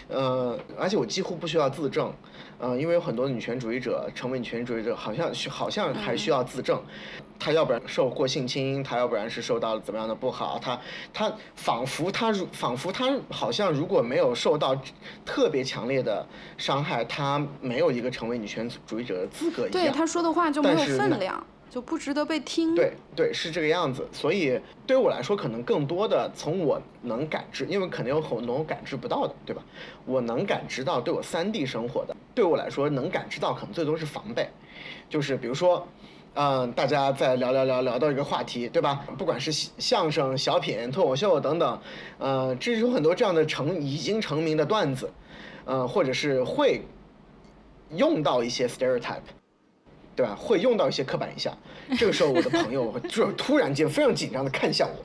[0.08, 2.12] 呃，而且我几乎不需要自证，
[2.58, 6.82] 呃，因为有很多女权主义者成为女权主义者，好像需好像还需要自证，
[7.38, 10.80] 他要不然受过性侵，他要不然是受到了怎么样的不好，他
[11.12, 14.76] 他仿佛他如仿佛他好像如果没有受到
[15.24, 19.72] 特别强烈的伤害，他没有一个成为女权主义者的资格一样。
[19.72, 22.74] 对他说的话就没有分量，就不值得被听。
[22.74, 24.06] 对对，是这个样子。
[24.12, 29.62] 所以对我来说，可能更多的从我能感知，因为可能有很多我感知不到的，对吧？
[30.04, 34.48] 我能感知到对我三 D 生活的对我来说能感知到可能最多是防备，
[35.08, 35.86] 就是比如说。
[36.34, 39.04] 嗯，大家在聊聊聊聊到一个话题，对吧？
[39.16, 41.80] 不管是相声、小品、脱口秀等等，
[42.18, 45.10] 呃，这是有很多这样的成已经成名的段子，
[45.64, 46.82] 呃，或者是会
[47.90, 49.22] 用到一些 stereotype，
[50.18, 50.34] 对吧？
[50.34, 51.56] 会用到一些刻板印象。
[51.96, 55.04] 这个时候，我的朋友就突然间非常紧张的看向我，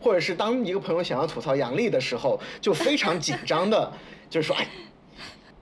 [0.00, 3.92] 或者是当一个朋友想要吐槽杨笠的时候，就非常紧张的，
[4.28, 4.66] 就是说，哎，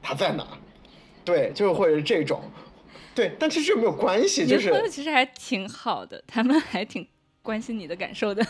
[0.00, 0.46] 他在哪？
[1.26, 2.40] 对，就是会是这种。
[3.14, 7.06] 对，但其实没有关系，就是朋友其实还挺好的，他们还挺
[7.46, 8.44] 关心你的感受的。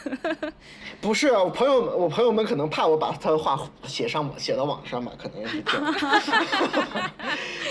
[1.03, 5.94] 不是啊，我朋友们，我朋友们可能怕我把他的话写上写到网上嘛，可能是这样。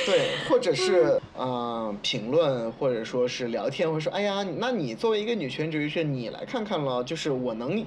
[0.06, 7.84] 对，或者是嗯评论，或者说是聊天，会说哎呀，那你作为一个女权主义者，你来看看了，就是我能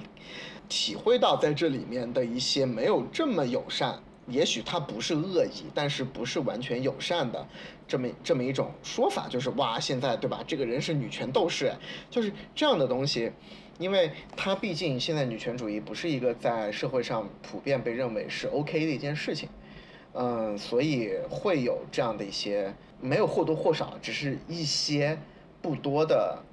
[0.67, 3.97] 体会到在这里面的一些没有这么友善。
[4.29, 7.47] 也许他不是恶意，但是不是完全友善的，
[7.87, 10.43] 这么这么一种说法，就是哇，现在对吧？
[10.47, 11.73] 这个人是女权斗士，
[12.09, 13.31] 就是这样的东西，
[13.77, 19.49] 因为他毕竟现在女权主义不是一个在社会上普遍被认为是 OK 的一件事情，
[20.13, 25.17] 嗯，所以会有这样的一些没有或多或少，只是一些
[25.61, 26.43] 不多的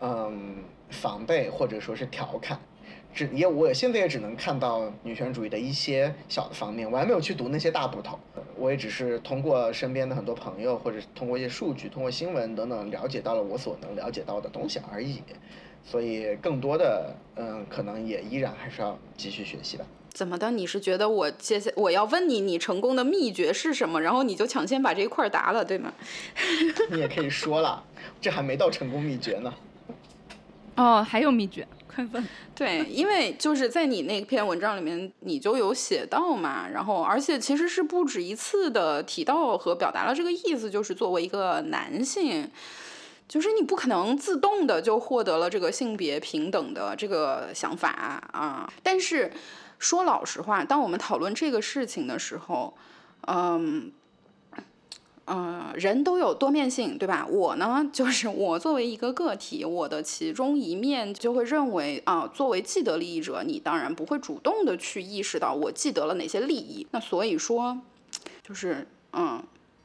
[0.00, 2.60] 嗯防备或者说是调侃。
[3.14, 8.18] 只也，我现在也只能看到女权主义的一些小的方面，我还没有去读那些大部头，
[8.56, 15.22] 我也只是通过身边的很多朋友，或者通过一些数据、通过新闻等等，了解到了我所能了解到的东西而已。
[15.84, 19.84] 所以，更多的，嗯，可能也依然还是要继续学习吧。
[20.10, 20.50] 怎么的？
[20.50, 24.00] 你是觉得我接下我要问你，你成功的秘诀是什么？
[24.00, 25.92] 然后你就抢先把这一块答了，对吗？
[26.90, 27.82] 你也可以说了，
[28.20, 29.52] 这还没到成功秘诀呢。
[30.76, 31.66] 哦，还有秘诀。
[32.54, 42.50] 对，因为就是在你那篇文章里面，你就有写到嘛，然后而且其实是不止一次的提到和表达了这个意思，就是作为一个男性，
[43.28, 47.90] 就是你不可能自动的就获得了这个性别平等的这个想法
[48.32, 48.72] 啊。
[48.82, 49.32] 但是
[49.78, 52.74] 说老实话，当我们讨论这个事情的时候，
[53.26, 53.92] 嗯。
[55.26, 57.24] 嗯，人都有多面性，对吧？
[57.30, 66.84] 我呢， 就是我作为一个个体，我的其中一面就会认为啊，作为既得利益者，你当然不会主动的去意识到我既得了哪些利益。
[66.90, 67.78] 那所以说，
[68.42, 69.40] 就是嗯，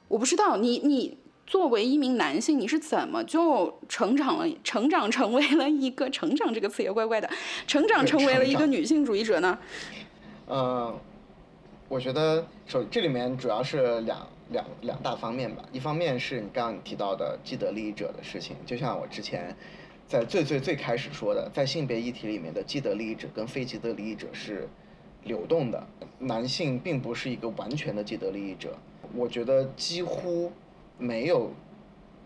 [0.07, 1.15] 我不知道你你
[1.45, 7.29] 作为一名男性，你是怎么就成长了，成长成为了一个成长这个词也怪怪的，
[7.67, 9.59] 成长成为了一个女性主义者呢？
[10.49, 10.97] 嗯，
[11.87, 14.27] 我觉得首这里面主要是两。
[14.49, 19.55] 两两大方面吧，一方面是你刚刚提到的既得利益者的事情，就像我之前
[20.07, 24.67] 在最最最开始说的，在性别议题里面的既得利益者跟非既得利益者是
[25.23, 25.85] 流动的，
[26.19, 28.77] 男性并不是一个完全的既得利益者，
[29.13, 30.51] 我觉得几乎
[30.97, 31.51] 没有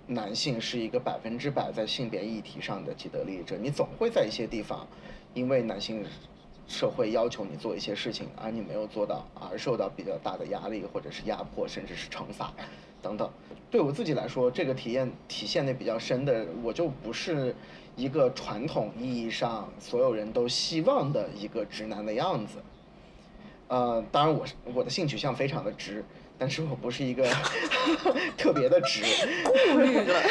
[0.06, 4.88] 男性是一个百分之百在性别议题上的既得利益者，你总会在一些地方
[5.34, 6.06] 因为男性。
[6.68, 12.54] 社会要求你做一些事情，而你没有做到，而受到比较大的压力，或者是压迫，甚至是惩罚，
[13.02, 13.30] 等等。
[13.70, 17.56] 对我自己来说，这个体验体现的比较深的，我就不是
[17.96, 22.58] 一个传统意义上所有人都希望的一个直男的样子。
[23.68, 26.04] 呃，当然我我的性取向非常的直，
[26.38, 27.26] 但是我不是一个
[28.38, 29.04] 特别的直。
[29.46, 30.22] 顾虑了，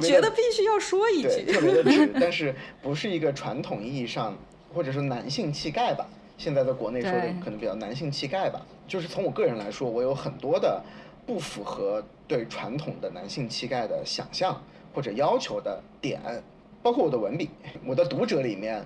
[0.00, 1.52] 觉得必须要说一句。
[1.52, 4.36] 特别的直，但是不是一个传统意义上。
[4.72, 6.06] 或者说男性气概吧，
[6.38, 8.60] 现在在国内说的可能比较男性气概吧。
[8.86, 10.82] 就是从我个人来说，我有很多的
[11.26, 14.60] 不符合对传统的男性气概的想象
[14.92, 16.20] 或者要求的点，
[16.82, 17.50] 包括我的文笔。
[17.86, 18.84] 我的读者里面，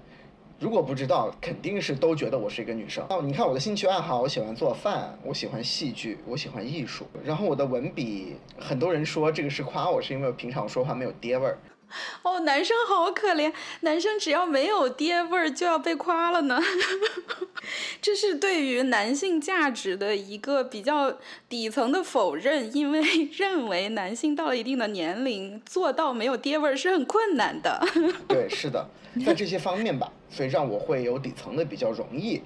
[0.59, 3.05] 如果不知道，肯定是都觉得我是一个女生。
[3.09, 7.07] 哦，你看我的兴趣爱好，我喜欢做饭，我喜欢戏剧，我喜欢艺术。
[7.25, 11.59] 然后我的文笔，很多人说这个是夸我，是因为我平常说话没有爹味儿。
[12.23, 16.61] 哦，男生好可怜，男生只要没有爹味儿就要被夸了呢。
[18.01, 21.17] 这是对于男性价值的一个比较
[21.49, 27.83] 底层的否认，因为 认为男性到了一定的年龄做到没有爹味儿是很困难的。
[28.29, 28.87] 对，是的，
[29.25, 32.43] 在这些方面吧，所以让我会有底层的比较容易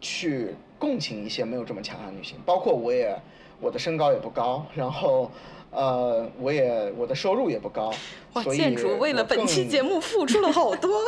[0.00, 3.14] 去共情一些没有这么强的女性，包括我也
[3.60, 5.30] 我的身高也不高，然后。
[5.72, 7.92] 呃，我也我的收入也不高，
[8.34, 11.00] 哇，建筑为了本期节目付出了好多，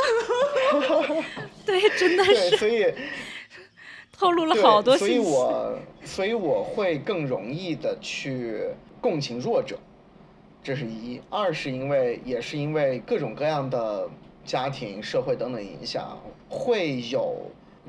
[1.66, 2.92] 对，真的是，所以
[4.10, 8.62] 透露了好多所以我所以我会更容易的去
[9.02, 9.78] 共情弱者，
[10.62, 14.08] 这是一；二是因为也是因为各种各样的
[14.46, 17.36] 家庭、社会等等影响，会有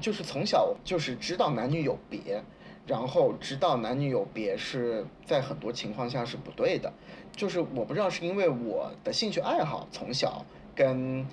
[0.02, 2.44] 就是从小就是知道男女有别。
[2.88, 6.92] 然后知道男女有别是在很多情况下是不对的。
[7.36, 11.28] 就是我不知道是因为我的兴趣爱好从小跟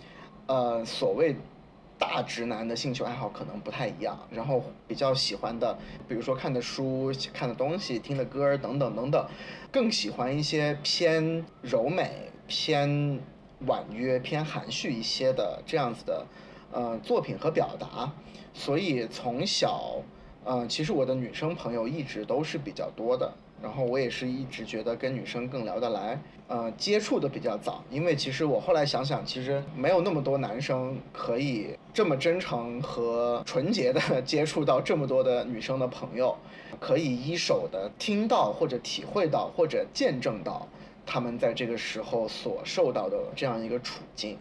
[0.46, 1.36] 呃所谓
[1.98, 5.78] 大直男的兴趣爱好可能不太一样，然后比较喜欢的，
[6.09, 9.24] 比如说看的书、看的东西、听的歌等等等等，
[9.70, 13.20] 更喜欢一些偏柔美、偏
[13.66, 16.26] 婉约、偏含蓄一些的这样子的
[16.72, 18.12] 呃作品和表达，
[18.53, 20.03] 所以从小，
[20.45, 23.32] 呃，其实我的女生朋友一直都是比较多的。
[23.62, 36.36] 然后我也是一直觉得跟女生更聊得来，呃，接触的比较早，因为其实我后来想想，其实没有那么多男生可以这么真诚和纯洁的 接触到这么多的女生的朋友，
[36.80, 40.66] 可以一手的听到或者体会到或者见证到
[41.07, 44.36] 他们在这个时候所受到的这样一个处境，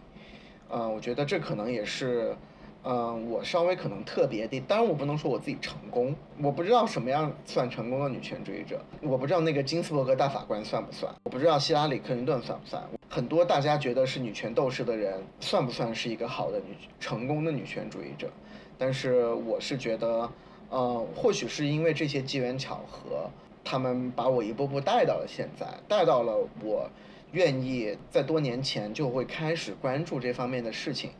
[0.68, 2.36] 呃，我觉得这可能也是。
[2.84, 6.12] 嗯，我稍微可能特别的，当然我不能说我自己成功，
[6.42, 18.28] 我不知道什么样算成功的女权主义者，我不知道那个金斯伯格大法官算不算，我不知道希拉里克林顿算不算，很多大家觉得是女权斗士的人，算不算是一个好的女成功的女权主义者？
[18.76, 20.28] 但是我是觉得，
[20.68, 23.30] 呃，或许是因为这些机缘巧合，
[23.62, 26.90] 他们把我一步步带到了现在，带到了我
[27.30, 31.10] 愿意在多年前就会开始关注这方面的事情。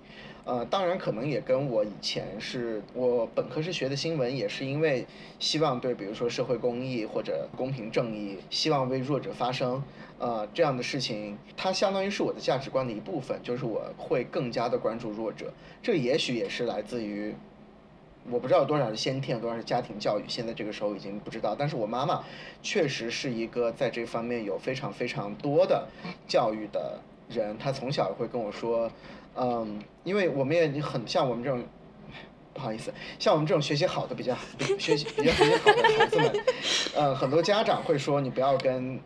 [0.44, 5.06] 呃，当然可能也跟我以前是我本科是学的新闻，也是因为
[5.38, 9.80] 希望对，比如说社会公益或者公平正义，希望为弱者发声，
[10.18, 15.52] 呃，这样的事情，它相当于是我的价值观的一部分，就是我会更加的关注弱者。
[15.80, 17.32] 这也许也是来自于，
[18.28, 21.54] 我不知道有多少是先天，有多少是家庭教育，现在这个时候已经不知道。
[21.56, 22.24] 但是我妈妈
[22.64, 25.86] 确实是一个在这方面有非常非常多的
[26.26, 28.90] 教育的人，她从小会跟我说。
[29.36, 31.62] 嗯，因为我们也很像我们这种，
[32.52, 34.36] 不好意思，像我们这种学习好的比较
[34.78, 36.44] 学习比较学习好的孩子们，
[36.94, 39.00] 呃，很多家长会说你不要跟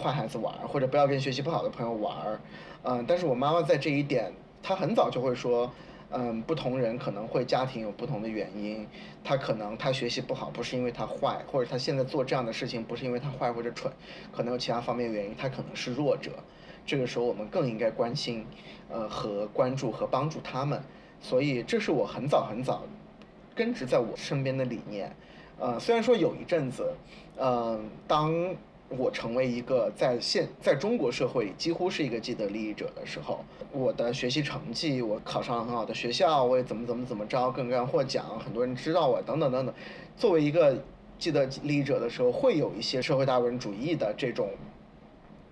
[0.00, 2.40] 坏孩子玩或者不要跟学习不好的朋友玩儿，
[2.84, 5.70] 嗯，但是我妈妈在这一点，她很早就会说，
[6.10, 8.86] 嗯，不同人可能会家庭有不同的原因，
[9.24, 13.92] 他可能他学习不好不是因为他坏，或者他现在做这样的事情不是因为他坏或者蠢，
[14.30, 16.30] 可能有其他方面原因，他可能是弱者。
[16.84, 18.44] 这个时候我们更应该关心，
[18.90, 20.82] 呃和关注和帮助他们，
[21.20, 22.82] 所以这是我很早很早
[23.54, 25.14] 根植在我身边的理念。
[25.58, 26.92] 呃，虽然说有一阵子，
[27.36, 27.78] 呃，
[28.08, 28.32] 当
[28.88, 39.74] 我成为一个在现在中国社会几乎是一个既得利益者的时候，我的学习成绩，我考上了很好的学校，我也怎么怎么怎么着，各种各样获奖，很多人知道我，等等等等。
[40.16, 40.82] 作为一个
[41.18, 44.50] 既得利益者的时候，会有一些社会达尔文主义的这种。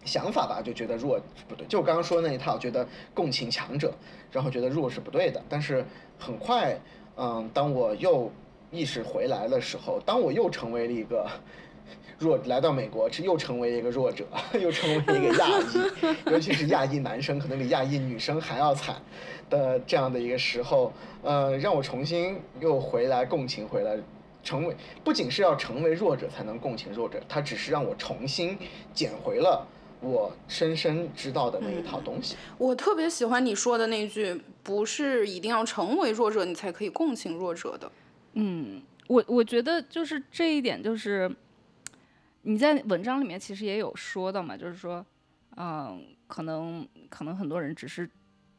[0.05, 3.93] 想法吧，就觉得弱不对，就我刚刚说的那一套，觉得共情强者，
[4.33, 5.43] 然后觉得弱是不对的。
[5.49, 5.85] 但是
[6.19, 6.79] 很快，
[7.17, 8.31] 嗯，当我又
[8.71, 11.29] 意识回来的时候，当我又成为了一个
[12.19, 14.25] 弱，来到美国是又成为一个弱者，
[14.59, 18.97] 又成为一个亚裔， 尤其是亚裔男生可能比亚裔女生还要惨
[19.49, 20.93] 的这样的一个时候，
[21.23, 23.99] 呃，让我重新又回来共情回来，
[24.43, 24.75] 成为
[25.05, 28.57] 不仅是要成为弱者才能共情弱者，他只是让我重新
[28.95, 29.67] 捡回了。
[30.01, 37.93] 我深深知道的那一套东西，我特别喜欢你说的那句，不是一定要成为弱者你才可以共情弱者的。
[38.33, 41.31] 嗯，我我觉得就是这一点，就是
[42.43, 45.05] 你在文章里面其实也有说到嘛，就是说，
[45.59, 48.09] 嗯，可能可能很多人只是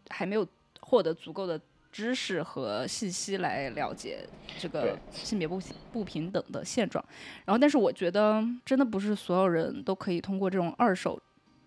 [0.09, 0.45] 还没有
[0.79, 1.59] 获得足够的
[1.91, 4.19] 知识和信息来了解
[4.59, 5.59] 这个性别不
[5.91, 7.03] 不平等的现状。
[7.45, 11.19] 然后，但是我觉得真的不是所有人都可以通过这种二手。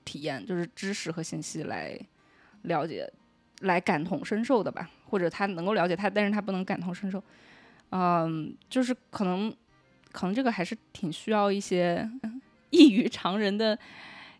[0.05, 1.99] 体验就是知识和信息来
[2.63, 3.11] 了解、
[3.61, 7.23] 来感同身受的吧，或者他能够了解他，但是他不能感同身受。
[7.91, 9.55] 嗯，就是可能，
[10.13, 12.09] 可能这个还是挺需要一些
[12.71, 13.79] 异于常人的、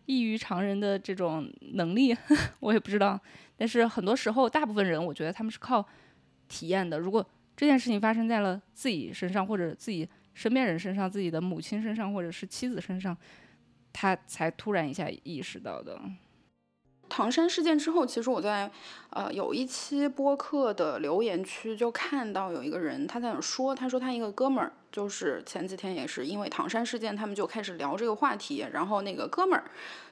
[0.05, 2.15] 异于常人的这种能力，
[2.59, 3.19] 我也不知道。
[3.57, 5.85] 但是很多时候，大部分人我觉得他们是靠
[6.49, 6.99] 体验的。
[6.99, 7.25] 如果
[7.55, 13.15] 这件事情发生在了自己身上，或者自己身边人身上、自己的母亲身上，或者是妻子身上。
[13.97, 15.97] 他才突然一下意识到的。
[17.07, 18.69] 唐山事件之后，其实我在
[19.11, 29.63] 呃有一期播客的留言区就看到有一个人他在那说，他说他一个哥们儿就是前几天也是因为唐山事件，他们就开始聊这个话题，然后那个哥们儿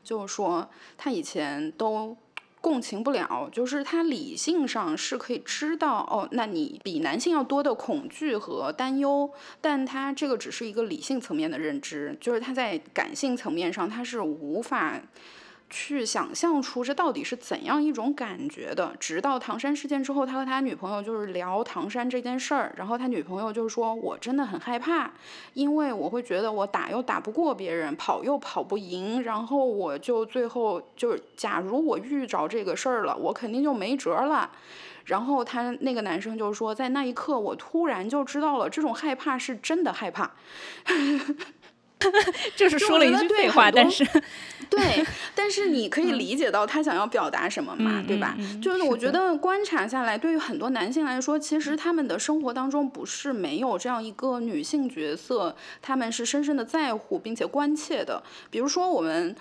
[0.01, 2.15] 就说他以前都。
[2.63, 9.29] 共情不了，就是他理性上是可以知道哦，那你比男性要多的恐惧和担忧，
[9.59, 14.97] 但他这个只是一个理性层面的认知，就是他在感性层面上他是无法
[15.75, 18.95] 去想象出这到底是怎样一种感觉的。
[18.99, 25.09] 直到唐山事件之后，他和他女朋友就是聊唐山这件事儿，然后他女朋友就说：“我真的很害怕，
[25.55, 34.51] 因为我会觉得我打又打不过别人，跑又跑不赢，然后我就最后就是，假如我遇着这个事儿了，我肯定就没辙了。”
[35.05, 40.31] 然后他那个男生就说：“在那一刻，我突然就知道了，这种害怕是真的害怕。”
[42.55, 44.05] 就是说了一句废话，但是，
[44.69, 45.05] 对，
[45.35, 48.35] 但是你可以理解到他想要表达什么嘛，对吧？
[48.61, 58.21] 就是我觉得观察下来，对于很多男性来说，其实他们的生活当中不是没有这样一个女性角色，他们是深深的在乎并且关切的。
[58.49, 59.35] 比如说，我们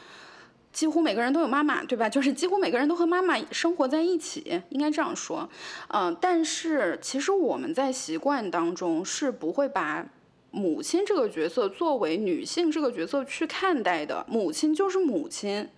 [0.72, 2.08] 几乎每个人都有妈妈，对吧？
[2.10, 5.48] 就是几乎每个人都和妈妈生活在一起，应该这样说。
[5.88, 10.06] 嗯，但是其实我们在习惯当中是不会把。
[10.52, 15.68] 母亲这个角色作为女性这个角色去看待的，母亲就是母亲。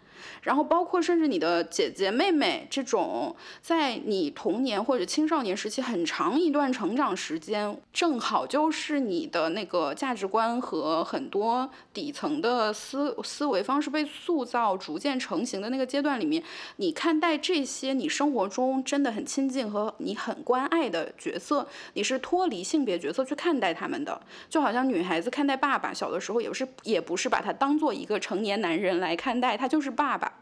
[0.45, 16.43] 然后包括甚至你的姐姐妹妹这种，在你童年或者青少年时期很长一段成长时间，正好就是你的那个价值观和很多底层的思思维方式被塑造、逐渐成型的那个阶段里面，
[16.77, 30.34] 你看待这些你生活中真的很亲近和你很关爱的角色，你是脱离性别角色去看待他们的，就好像女孩子看待爸爸，小的时候也是也不是把他当做一个成年男人来看待，他就是爸爸。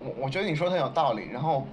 [0.00, 1.66] 我我觉得你说的很有道理，然后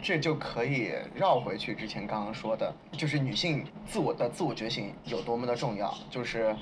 [0.00, 5.92] 这就可以绕回去之前刚刚说的，就是女性自我的自我觉醒有多么的重要。
[6.08, 6.56] 就是，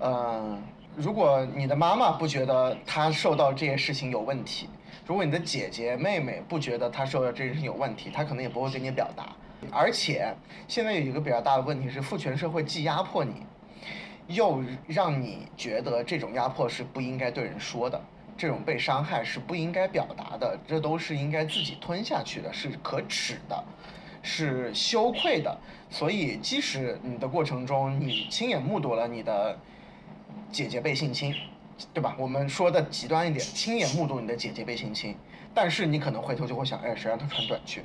[0.00, 0.60] 嗯，
[0.96, 4.68] 如果你的妈妈不觉得她受到这些事情有问题，
[5.06, 9.28] 如果你的姐姐妹妹不觉得她受到这些事情有问题，她可能也不会跟你表达。
[9.70, 10.34] 而且
[10.66, 13.42] 现在有一个比较大的问题是，父权社会既压迫你，
[14.26, 18.00] 又让你觉得这种压迫是不应该对人说的。
[18.38, 23.64] 这种被伤害是不应该表达的，这都是应该自己吞下去的，是可耻的，
[24.22, 25.58] 是羞愧的。
[25.90, 29.58] 所以，即使你的过程中你亲眼目睹了你的
[30.52, 31.34] 姐姐被性侵，
[31.92, 32.14] 对吧？
[32.16, 35.16] 我们说的极端一点，亲眼目睹你的姐姐被性侵，
[35.52, 37.82] 但是你可能回头就会想，哎，谁让她穿短裙？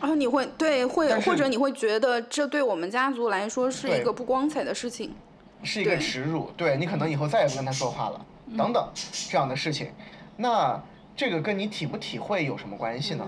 [0.00, 5.14] 啊，你会对会，或者你会觉得这对我们家族来说是一个不光彩的事情，
[5.62, 6.50] 是一个耻辱。
[6.56, 8.26] 对你可能以后再也不跟她说话了。
[8.56, 8.88] 等等，
[9.30, 9.90] 这样的事情，
[10.36, 10.80] 那
[11.16, 13.26] 这个跟你体不体会有什么关系呢？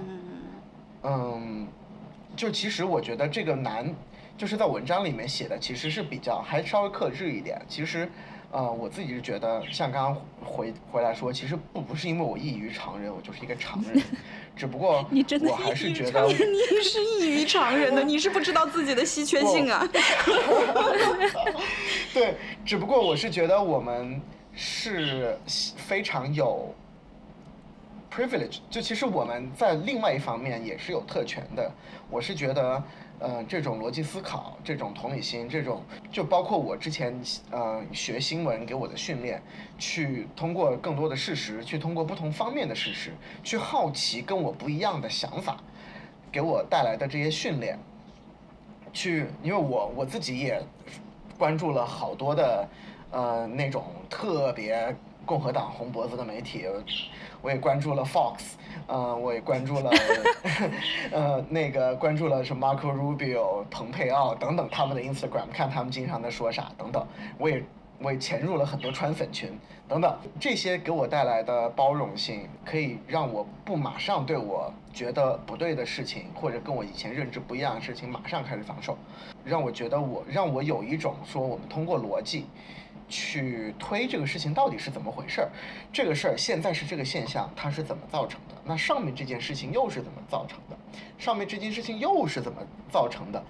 [1.05, 1.67] 嗯，
[2.35, 3.95] 就其实我觉得这个难，
[4.37, 7.61] 就是在文章里面写的其实是比较还稍微克制一点。
[7.69, 8.11] 其实，
[8.51, 14.03] 呃，我自己是觉得，像刚刚回回来说，其实不不是因为我异于常人，我就是一个常人，
[14.57, 15.07] 只不过
[15.49, 16.35] 我还是觉得你
[16.83, 19.87] 是异于常人的，你是不知道自己的稀缺性啊。
[22.13, 22.35] 对，
[22.65, 24.21] 只不过我是觉得我们。
[24.59, 26.75] 是非常有
[28.11, 31.71] privilege，就其实我们在另外一方面也是有特权的。
[32.11, 32.83] 我是觉得，
[33.19, 37.21] 呃，这种逻辑思考、这种同理心、这种就包括我之前
[37.51, 39.43] 呃学新闻给我的训练，
[39.77, 43.13] 去通过更多的事实，去通过不同方面的事实，
[43.45, 45.59] 去好奇跟我不一样的想法，
[46.33, 47.79] 给我带来的这些训练，
[48.91, 50.63] 去因为我我自己也
[51.37, 52.67] 关注了好多的。
[53.17, 54.95] 呃，那种特别
[55.25, 56.67] 共和党红脖子的媒体，
[57.41, 58.41] 我也关注了 Fox，
[58.87, 59.91] 呃，我也关注了，
[61.11, 67.07] 呃，那个关注了什么 Marco Rubio、蓬佩奥等等他们的 Instagram，看他们经常在说啥等等，
[67.39, 67.65] 我也
[68.03, 78.99] 我也潜入了很多川粉群等等，这些给我带来的包容性，可以让我不马上对我觉得不对的事情，或者跟我以前认知不一样的事情马上开始防守，
[79.43, 82.45] 让我觉得我让我有一种说我们通过逻辑。
[83.09, 85.51] 去推这个事情到底是怎么回事儿，
[85.93, 88.55] 这个事儿现在是这个现象，它是怎么造成的？
[88.65, 90.77] 那上面这件事情又是怎么造成的？
[91.17, 92.61] 上面这件事情又是怎么
[92.91, 93.43] 造成的？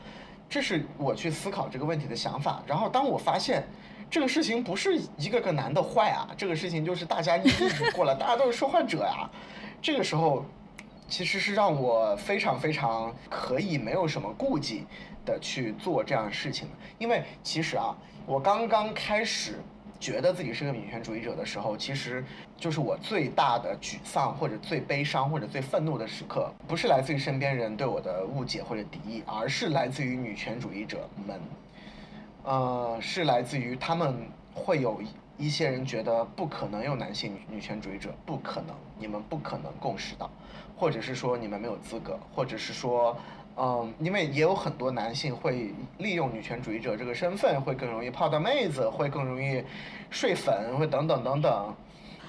[0.48, 2.62] 这是我去思考这个问题的想法。
[2.66, 3.66] 然后当我发现
[4.10, 9.28] 这个事情不是一个个男的坏啊，这个事情就是大家一直过来，大家都是受害者呀。
[9.80, 10.44] 这个时候
[11.08, 14.84] 其实是让我非常非常可以没有什么顾忌
[15.24, 16.68] 的去做这样的事情，
[16.98, 17.96] 因为其实啊。
[18.27, 19.55] 我刚刚开始
[20.01, 22.24] 觉得自己是个女权主义者的时候，其实
[22.57, 31.40] 就是我最大的沮丧，或者最悲伤，或者最愤怒的时刻，不是来自于身边人对我的误解或者敌意，而是来自于女权主义者们，
[32.43, 35.01] 呃，是来自于他们会有
[35.39, 40.28] 一些人觉得不可能有男性女权主义者，不可能，你们不可能共识到，
[40.77, 43.16] 或者是说你们没有资格，或者是说。
[43.58, 49.64] 嗯，因为也有很多男性会利用女权主义者这个身份，会更容易泡到妹子，会更容易
[50.10, 51.74] 睡粉，会等等等等。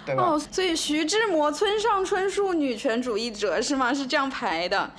[0.05, 0.23] 对吧？
[0.23, 3.93] 哦，所以徐志摩、村上春树女权主义者是吗？
[3.93, 4.89] 是这样排的。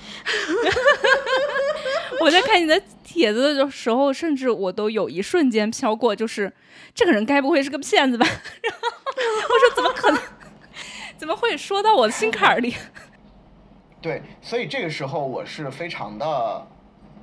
[2.21, 6.53] 我在看你的帖子的时候，甚至我都有一瞬间飘过，就是
[6.93, 8.27] 这个人该不会是个骗子吧？
[8.27, 8.87] 然后
[9.49, 10.21] 我说怎么可能？
[11.17, 12.75] 怎么会说到我的心坎儿里？
[14.01, 16.67] 对，所以这个时候我是非常的，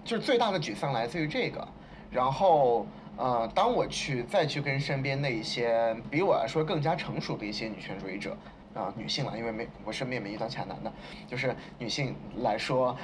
[0.05, 1.66] 就是最大的沮丧来自于这个。
[2.11, 2.86] 然后，
[3.16, 8.36] 呃，当我去再去跟身边的一些比我来说更加成熟的一些女权主义者
[8.74, 10.93] 啊、女性了，因为没我身边没遇到其他男的，
[11.27, 12.94] 就是女性来说，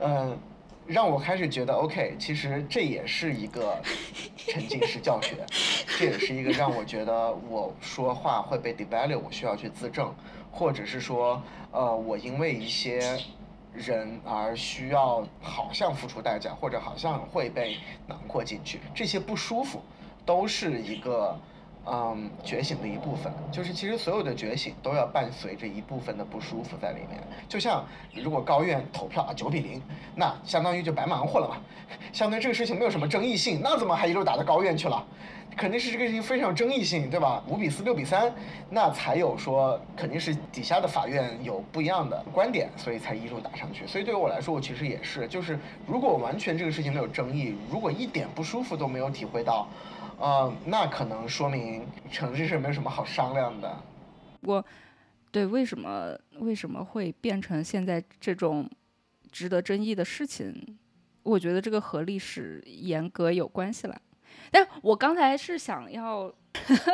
[0.00, 0.38] 嗯、
[0.86, 3.76] 让我开始觉得 OK，其实这也是一个
[4.36, 5.44] 沉浸式教学，
[5.98, 10.14] 这也是一个让我觉得我说话会被 devalue，我需要去自证，
[10.56, 12.98] 或者是说，呃，我因为一些
[13.74, 17.76] 人而需要好像付出代价，或者好像会被
[18.06, 19.82] 囊括进去，这些不舒服
[20.24, 21.38] 都是一个。
[21.88, 27.22] 嗯，觉醒的一部分，就是其实所有的觉醒都要伴随着一部分的不舒服在里面。
[27.48, 29.80] 就像如果高院投票啊九比零，
[30.16, 31.56] 那相当于就白忙活了嘛，
[32.12, 35.06] 相当于这个事情没有什么争议性，那怎么还一路打到高院去了？
[35.56, 37.42] 肯定是这个事情非常有争议性，对吧？
[37.48, 38.30] 五比四、六比三，
[38.68, 43.86] 那才有说肯定是底下的法院有不一样的观点，所以才一路打上去。
[43.86, 49.68] 所以对于我来说，我其实也是，就是如果完全这个事情没有争议，如果一点不舒服都没有体会到。
[50.18, 53.76] 呃，那可能说明成这事没有什么好商量的。
[54.42, 54.64] 我
[55.30, 58.68] 对为什么为什么会变成现在这种
[59.30, 60.78] 值得争议的事情，
[61.22, 64.00] 我觉得这个和历史严格有关系了。
[64.50, 66.32] 但我刚才是想要，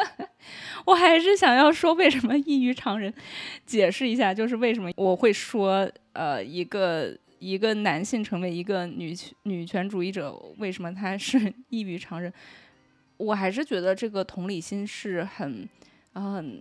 [0.86, 3.12] 我还是想要说为什么异于常人，
[3.66, 12.32] 解释一下，就是为什么我会说，呃，一个一个男性成为一个女女权主义者，为什么他是异于常人？
[13.22, 15.68] 我还是觉得这个同理心是很，
[16.14, 16.60] 很，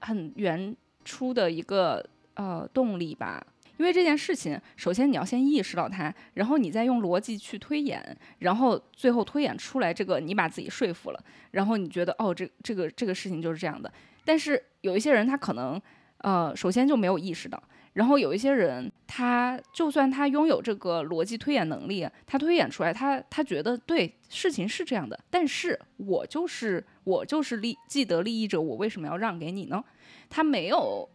[0.00, 2.04] 很原初的一个
[2.34, 3.44] 呃动力吧。
[3.76, 13.92] 因为这件事情，首先你要先意识到它，然后你再用逻辑去推演，然后最后推演出来这个，你把自己说服了，然后你觉得哦，这这个这个事情就是这样的。
[14.24, 15.80] 但是有一些人他可能
[16.18, 17.60] 呃，首先就没有意识到。
[17.94, 29.82] 然后有一些人，他就算他拥有这个逻辑推演能力，他推演出来，他他觉得对事情是这样的，但是我就是我就是利既得利益者，我为什么要让给你呢？
[30.28, 31.08] 他没有，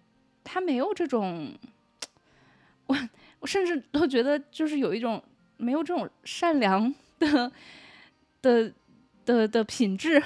[0.43, 1.53] 他没有这种，
[2.87, 2.97] 我
[3.39, 5.23] 我甚至都觉得就是有一种
[5.57, 7.51] 没有这种善良的
[8.41, 8.73] 的。
[9.37, 10.21] 的的品质，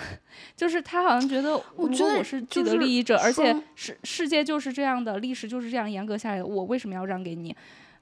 [0.55, 7.55] 就是他好像觉得，我觉得我是既得利益者，而且世世界就是这样的，历史就是这样严格下来的，我为什么要让给你？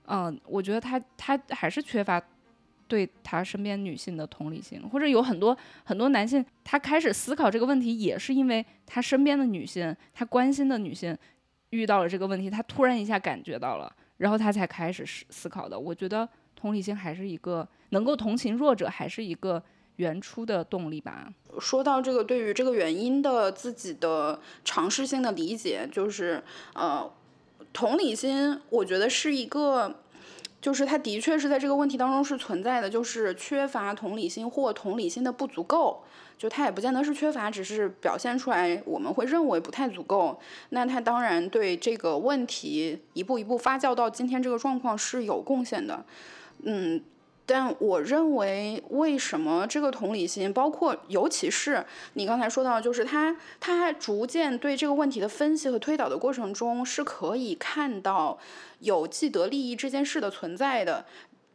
[0.05, 2.21] 嗯，我觉得他他还是缺乏
[2.87, 11.17] 对他身边女性的同理心，或者有很多很多男性，他开始思考这个问题，也是因为他身边的女性，他关心的女性
[11.71, 15.79] 遇到了这个问题，他突然一下感觉到了，然后他才开始思思考的。
[15.79, 19.63] 我觉得同理心还是一个能够同情弱者，还是一个。
[20.01, 21.31] 原初的动力吧。
[21.59, 27.07] 说到这个，对于这个原因的自己的尝试性的理解，就是呃，
[27.71, 29.99] 同理心，我觉得是一个，
[30.59, 36.01] 就是它的确是在这个问题当中是存在的，就是缺乏同理心或同理心的不足够，
[36.37, 40.39] 就它也不见得是缺乏，只是表现出来我们会认为不太足够。
[40.69, 46.03] 那它当然对这个问题一步一步发酵到今天这个状况是有贡献的，
[46.63, 46.99] 嗯。
[47.53, 58.39] 但我认为，为什么这个同理心，包括尤其是你刚才说到，就是他他逐渐对这个问题的分析和推导的过程中，是可以看到
[58.79, 61.05] 有既得利益这件事的存在的。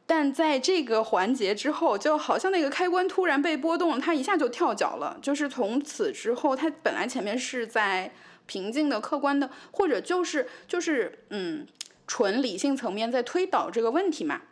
[0.04, 5.18] 但在这个环节之后，就好像那个开关突然被波动，他一下就跳脚了。
[5.22, 8.12] 就是从此之后，他本来前面是在
[8.44, 11.66] 平静的、客观的，或者就是就是嗯，
[12.06, 14.42] 纯理性层面在推导这个问题嘛。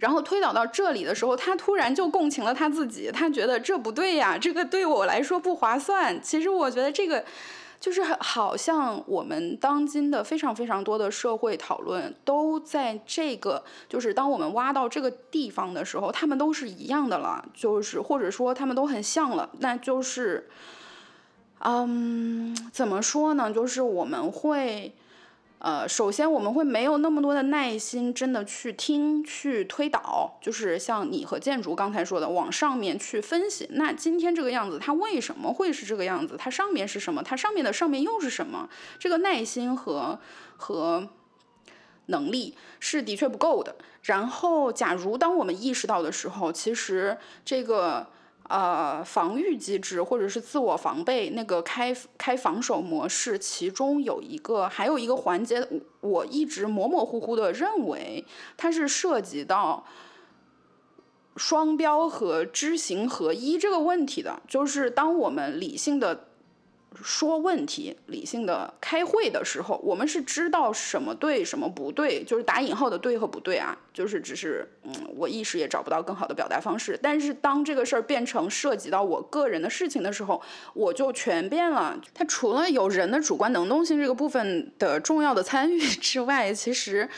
[0.00, 6.20] 然后推导到这里的时候，他突然就共情了他自己，他觉得这不对呀，这个对我来说不划算。
[6.22, 7.22] 其实我觉得这个
[7.78, 20.48] 就是好像我们当今的非常非常多的社会讨论都在这个，就是当我们挖到这个地方的时候，他们都是一样的了，就是或者说他们都很像了，那就是，
[21.58, 23.52] 嗯，怎么说呢？
[23.52, 24.94] 就是我们会。
[25.60, 33.68] 呃，首先我们会没有那么多的耐心，真的去听、去推导，就是像你和建筑刚才说的，往上面去分析。
[33.72, 36.34] 那今天这个样子，它为什么会是这个样子？
[36.38, 37.22] 它上面是什么？
[37.22, 38.70] 它上面的上面又是什么？
[38.98, 40.18] 这个耐心和
[40.56, 41.06] 和
[42.06, 43.76] 能力是的确不够的。
[44.04, 48.06] 然后，假如当我们意识到的时候，其实这个。
[48.50, 55.66] 呃防御机制或者是自我防备那个开开防守模式，其中有一个还有一个环节，
[56.00, 59.86] 我一直模模糊糊的认为它是涉及到
[61.36, 66.26] 双标和知行合一这个问题的，就是当我们理性的。
[67.02, 76.98] 说问题，理性的开会的时候，我们是知道什么对什么不对，就是打引号的对和不对啊，就是只是嗯，我一时也找不到更好的表达方式。
[77.00, 80.42] 但是当这个事儿变成涉及到我个人的事情的时候，
[80.74, 81.96] 我就全变了。
[82.12, 87.08] 它除了有人的主观能动性这个部分的重要的参与 之外，其实，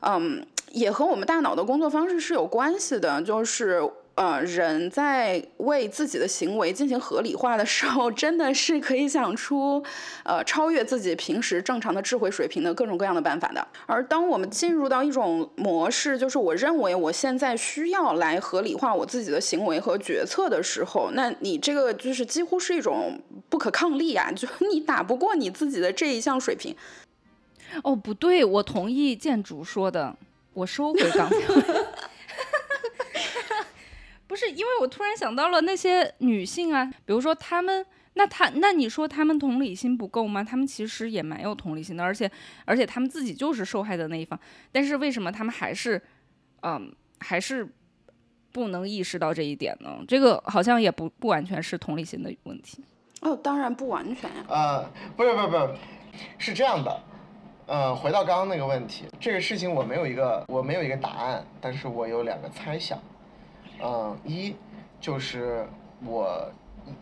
[0.00, 3.82] 嗯，也和我们大脑的工作方式是有关系的，就是。
[4.14, 9.82] 呃，人在为自己的行为进行合理化的时候，真的是可以想出，
[10.22, 13.66] 呃，超越自己平时正常的智慧水平的各种各样的办法的。
[13.86, 23.18] 而当我们进入到一种模式，就是我认为我现在需要来合理化我自己的行为和决策的时候，那你这个就是几乎是一种
[23.48, 26.76] 不可抗力啊，就你打不过你自己的这一项水平。
[27.82, 30.14] 哦，不对，我同意建筑说的，
[30.52, 31.36] 我收回刚才。
[34.32, 37.84] 不是，因为我突然想到了那些女性啊，比如说她们，
[38.14, 40.42] 那她，那你说她们同理心不够吗？
[40.42, 42.30] 她们其实也蛮有同理心的，而且，
[42.64, 44.40] 而且她们自己就是受害的那一方，
[44.72, 46.00] 但是为什么她们还是，
[46.62, 47.68] 嗯，还是
[48.52, 49.98] 不能意识到这一点呢？
[50.08, 52.82] 这个好像也不不完全是同理心的问题。
[53.20, 54.44] 哦，当然不完全呀。
[54.48, 55.74] 呃，不是，不是，不是，
[56.38, 57.00] 是这样的。
[57.66, 62.98] 呃，回到刚刚那个问题，这个事情我没有一个，我没有一个答案，但是我有两个猜想。
[63.84, 64.54] 嗯，一
[65.00, 65.66] 就是
[66.04, 66.48] 我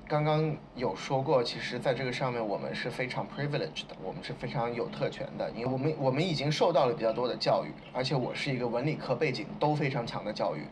[0.08, 10.64] 刚刚有说过，其实在这个上面我们是非常 privileged 的，我们是非常有特权的，因为我们我们已经受到了比较多的教育，而且我是一个文理科背景都非常强的教育，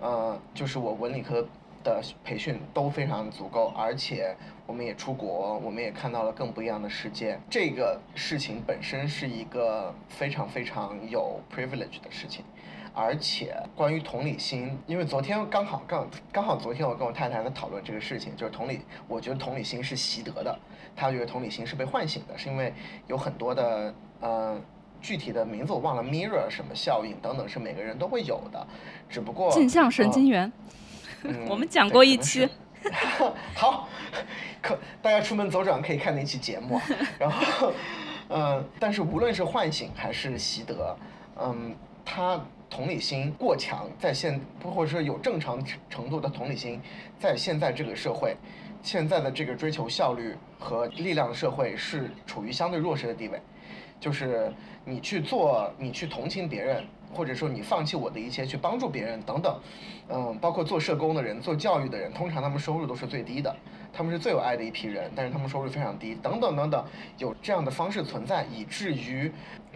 [0.00, 1.44] 呃，就是我文理科
[1.82, 4.36] 的培训都非常足够，而且
[4.66, 12.44] 我们也出国，我们也看到了更不一样的世界，这个事情本身是一个非常非常有 privilege 的事情。
[12.92, 20.58] 而且关于同理心，因为昨天刚好刚刚好昨天我跟我太太在讨论这个事情，就是同理，我觉得同理心是习得的，
[20.96, 22.74] 她觉得同理心是被唤醒的，是因为
[23.06, 24.60] 有很多的呃
[25.00, 28.66] 具体的名字我忘了，mirror 什么效应等等是每个人都会有的，
[29.08, 30.52] 只不过镜像神经元，
[31.48, 32.48] 我们讲过一期，
[33.54, 33.88] 好，
[34.60, 36.80] 可大家出门走转可以看那期节目，
[37.18, 37.72] 然后
[38.28, 40.96] 嗯，但是无论是唤醒还是习得，
[41.40, 42.40] 嗯，它。
[42.70, 46.80] 同理心过强，在现或者说有正常程度的同理心，
[47.18, 48.36] 在现在这个社会，
[48.80, 53.40] 现在的这个追求效率和力量的社会是处于相对弱势的地位。
[53.98, 54.50] 就是
[54.84, 56.82] 你去做，你去同情别人，
[57.12, 59.60] 或者说你放弃我的一切去帮助别人等等，
[60.08, 63.54] 嗯，包括做社工的人、做教育的人，通常他们收入都是最低的，
[63.92, 66.82] 他们是最有爱的一批人，但是他们收入非常低，等等等等，
[67.18, 69.30] 有这样的方式存在，以至于。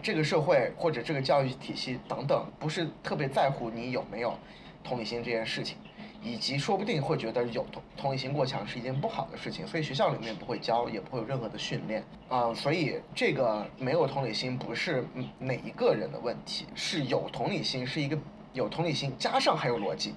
[0.05, 4.37] 这个社会或者这个教育体系等等，不是特别在乎你有没有
[4.83, 5.75] 同理心这件事情，
[6.21, 12.53] 以及说不定会觉得有同同理心过强是一件不好的事情，所以学校里面不会教，也不会有任何的训练啊。
[12.53, 15.03] 所以这个没有同理心不是
[15.39, 18.15] 哪一个人的问题，是有同理心是一个
[18.53, 20.13] 有同理心加上还有逻辑，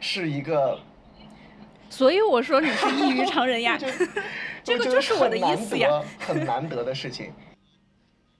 [0.00, 0.80] 是一个。
[1.90, 3.78] 所以我说你是异于常人呀
[4.64, 7.30] 这个就是我的意思呀，很难得的事情。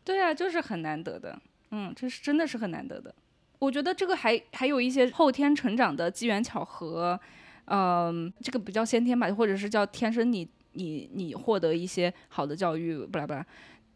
[0.04, 1.40] 对啊，就是很难得的，
[1.70, 3.14] 嗯，这是真的是很难得的。
[3.58, 7.18] 我觉得这个还还有一些后天成长的机缘巧合，
[7.66, 13.46] 嗯，这个不叫先天吧，或者是叫天生你你你获得一些好的教育，不啦不啦，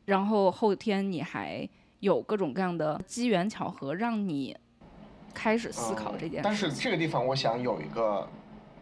[0.06, 1.68] 然后后天你还
[2.00, 4.56] 有各种各样的机缘巧合，让你
[5.34, 6.40] 开始思考这件事。
[6.42, 8.26] 但是这个地方我想有一个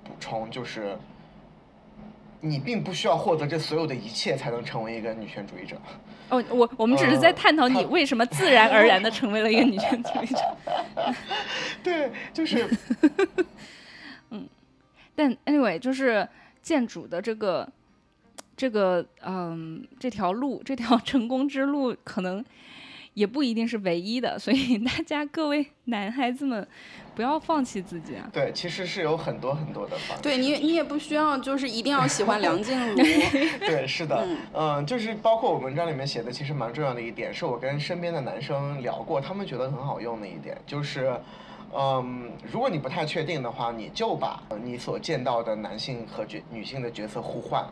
[0.05, 0.97] 补充，就是
[2.41, 5.77] 你并不需要获得这所有的一切才能成为一个女权主义者。
[6.29, 10.57] 哦，我我们只是在探讨你为什么自然而然的成为了一个 女权主义者。
[11.83, 12.69] 对，就是，
[14.31, 14.47] 嗯，
[15.15, 16.29] 但 anyway，就是
[16.63, 17.69] 建筑的这个
[18.57, 22.45] 这个嗯这条路，这条成功之路可能。
[23.15, 26.69] 也不一定是唯一的，所以大家各位男孩子们，
[27.17, 28.29] 不要放弃自己啊！
[28.31, 30.21] 对，其实是有很多很多的方。
[30.21, 32.95] 对你，你也不需要就是一定要喜欢梁静茹。
[33.59, 41.19] 对，是的，嗯，就是包括我文章里面写的，其实蛮重要的一点，是我跟身边的男生聊过，他们觉得很好用的一点，就是，
[41.75, 47.65] 嗯，如果你不太确定的话，你就把你所见到的男性和角女性的角色互换。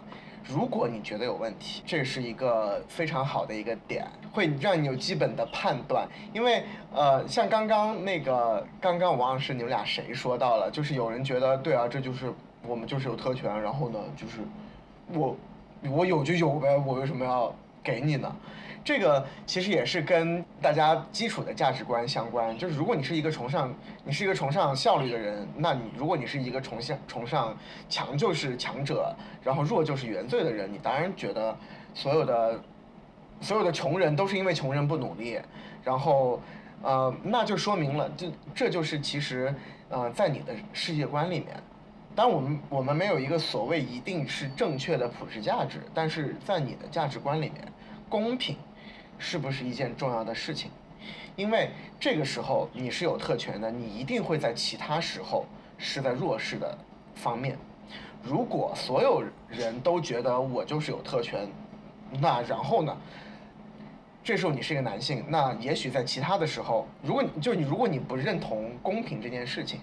[0.46, 6.06] 如果你觉得有问题，这是一个非常好的一个点，会让你有基本的判断。
[6.32, 6.62] 因为
[6.94, 12.32] 呃，像刚刚那个，刚刚王老师你们俩谁说到了，就是有人觉得对啊，这就是
[12.66, 14.40] 我们就是有特权，然后呢，就是
[15.12, 15.36] 我
[15.90, 18.36] 我有就有呗，我为什么要给你呢？
[18.84, 22.56] 这个其实也是跟大家基础的价值观相关。
[22.58, 23.74] 就是如果你是一个崇尚
[24.04, 27.56] 你是一个崇尚效率的人，那你如果你是一个崇尚崇尚
[27.88, 31.56] 强就是强者，然后弱就是原罪的人，你当然觉得
[31.94, 32.60] 所有的
[33.40, 35.40] 所有的穷人都是因为穷人不努力，
[35.82, 36.38] 然后
[36.82, 39.54] 呃，那就说明了，这这就是其实
[39.88, 41.56] 呃，在你的世界观里面，
[42.14, 47.64] 当然我们我们没有一个所谓一定是正确的普世价值，但是在你的价值观里面，
[48.10, 48.54] 公平。
[49.24, 50.70] 是不是一件重要的事情？
[51.34, 55.46] 因为这个时候你是有特权的，你一定会在其他时候
[55.78, 56.76] 是在弱势的
[57.14, 57.56] 方面。
[58.22, 61.48] 如果所有人都觉得我就是有特权，
[62.20, 62.94] 那然后呢？
[64.22, 69.80] 这时候你是一个男性，那也许在其他的时候，如果你就你如果你不认同公平这件事情，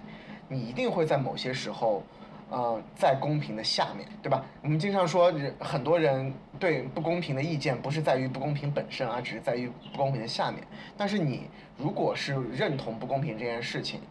[0.48, 2.04] 你一定会在某些时候。
[2.52, 4.44] 呃，在公平的下面对吧？
[4.62, 10.62] 我们经常说，人很多人对不公平的意见不是在于不公平本身而只是在于不公平的下面。
[10.98, 11.48] 但是你
[11.78, 14.02] 如果是认同不公平这件事情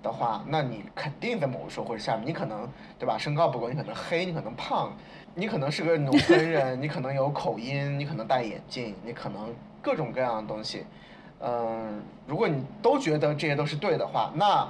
[0.00, 2.68] 的话，那你肯定在某个时候或者下面，你可能
[3.00, 3.18] 对吧？
[3.18, 4.96] 身高不够，你可能黑，你可能胖，
[5.34, 9.52] 你可能是个农村人，你可能有口音，你可能戴眼镜，你可能
[9.82, 10.86] 各种各样的东西。
[11.40, 14.68] 嗯，如果你都觉得这些都是对的话，那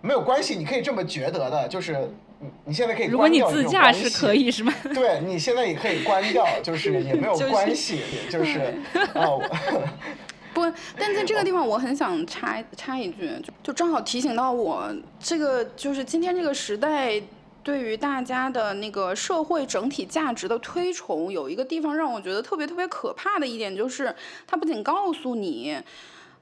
[0.00, 2.12] 没有关系，你可以这么觉得的，就是。
[2.40, 4.74] 你你现在可以，如果你自驾是可以是吗？
[4.94, 8.00] 对你现在也可以关掉，就是 也没有关系，
[8.30, 8.74] 就是
[9.14, 9.42] 哦。
[10.52, 10.62] 不，
[10.98, 17.22] 但在这个地方我很想插插一句，就就正好提醒到我，这个就是今天这个时代
[17.62, 24.12] 对于大家的那个社会整体价值的推崇，有一个地方让我觉得特别特别可怕的一点，就是
[24.46, 25.76] 它不仅告诉你。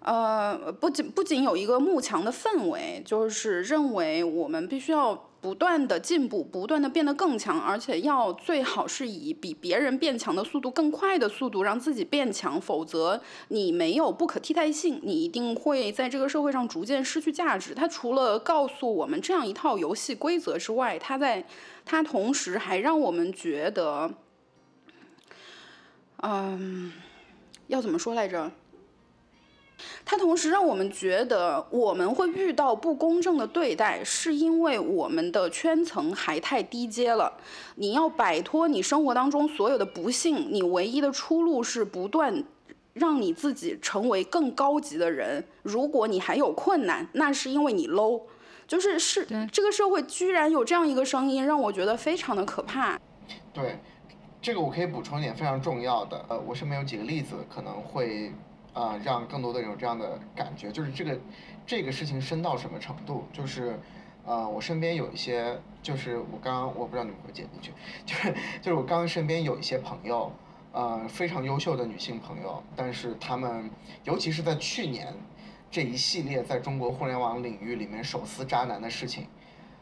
[0.09, 17.75] 呃，不仅不仅有一个慕强的氛围，就是认为我们必须要不断的进步，不断的变得更强，而且要最好是以比别人变强的速度更快的速度让自己变强，否则你没有不可替代性，你一定会在这个社会上逐渐失去价值。
[17.75, 21.45] 它除了告诉我们这样一套游戏规则之外，它在
[21.85, 24.11] 它同时还让我们觉得，
[26.23, 26.95] 嗯，
[27.67, 28.51] 要怎么说来着？
[30.05, 37.33] 它同时让我们觉得，我们会遇到不公正的对待，是因为我们的圈层还太低阶了。
[37.77, 42.43] 你要摆脱你生活当中所有的不幸，你唯一的出路是不断
[42.95, 45.45] 让你自己成为更高级的人。
[45.63, 48.23] 如果你还有困难，那是因为你 low。
[48.67, 52.99] 就是是这个社会居然有这样一个声音，让我觉得非常的可怕。
[53.55, 53.79] 对，
[54.43, 58.33] 这个我可以补充一点非常重要的，呃，我身边有几个例子可能会。
[58.79, 61.19] 啊，让更多的人有这样的感觉，就是这个
[61.67, 63.25] 这个事情深到什么程度？
[63.33, 63.77] 就是，
[64.25, 67.73] 呃，我身边有一些，就是我刚刚我不知道你们会接进去，
[68.07, 68.33] 就是
[68.63, 70.31] 就是我刚刚身边有一些朋友，
[70.71, 73.69] 呃，非常优秀的女性朋友，但是她们，
[74.05, 75.13] 尤其是在去年
[75.73, 79.27] 这一系列在中国互联网领域里面手撕渣男的事情，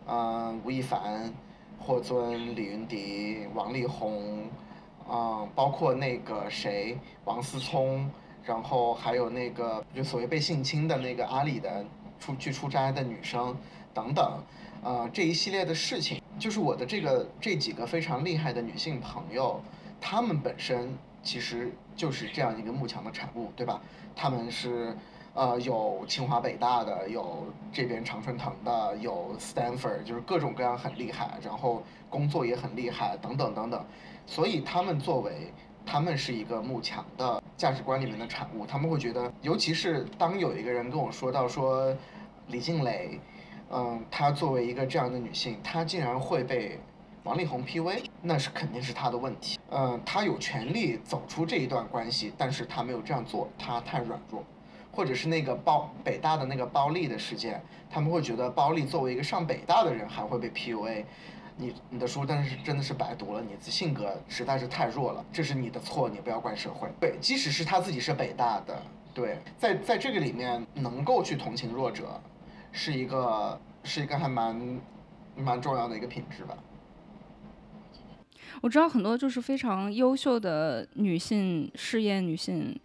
[0.06, 1.30] 嗯，吴亦凡、
[1.78, 4.48] 霍尊、李云迪、王力宏，
[5.06, 6.96] 嗯，包括那个谁，
[7.26, 8.10] 王思聪。
[8.46, 11.84] 然后还有那个就所谓被性侵的那个阿里的
[12.20, 13.56] 出去出差的女生
[13.92, 14.40] 等等，
[14.84, 19.60] 呃，这一系列的事情，就是我的这个这几个非常厉害的女性朋友，
[20.00, 23.80] 她们本身其实就是这样一个幕墙的产物，对吧？
[24.14, 24.96] 她们是
[25.34, 33.84] 呃有清华北大的，有这边常春藤的，有 Stanford，就是各种各样很厉害，然后工作也很厉害，等等等等，
[34.24, 35.52] 所以她们作为。
[35.86, 41.96] 他们是一个慕强的价值观里面的产物，他们会觉得，尤其是当有一个人跟我说到说，
[42.48, 43.20] 李静蕾，
[43.70, 46.80] 嗯，她作为一个这样的女性，她竟然会被
[47.22, 49.58] 王力宏 PUA，那是肯定是她的问题。
[49.70, 54.44] 嗯，她有权利走出这一段关系，但是她没有这样做，她太软弱，
[54.90, 61.04] 或者是那个包北大的那个包丽的事件，他们会觉得包丽作为一个上北大的人还会被 PUA。
[61.56, 66.88] 你你的书，但是真的是白读了，你的性格实在是太弱了，这是你的错，你不要怪社会。
[67.00, 68.82] 对，即使是他自己是北大的，
[69.14, 72.20] 对，在在这个里面能够去同情弱者，
[72.72, 74.80] 是一个是一个还蛮
[75.36, 76.56] 蛮重要的一个品质吧。
[78.60, 82.78] 我知道很多就是非常优秀的女性事业女性，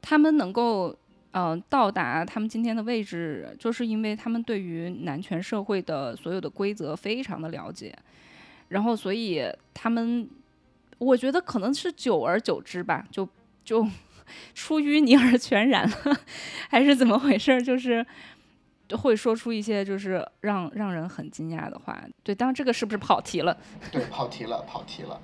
[0.00, 0.96] 她们能够。
[1.34, 7.90] 嗯，到达他们今天的位置，就是因为他们对于男权社会的所有的规则非常的了解，
[8.72, 9.44] 然后所以
[9.74, 10.28] 他们，
[10.98, 13.28] 我觉得可能是久而久之吧，就
[13.64, 13.86] 就
[14.54, 16.18] 出淤泥而全然了，
[16.70, 17.62] 还是怎么回事？
[17.62, 18.04] 就是
[18.96, 22.02] 会说出一些就是让让人很惊讶的话。
[22.22, 23.56] 对，当然这个是不是跑题了？
[23.92, 25.20] 对，跑题了，跑题了。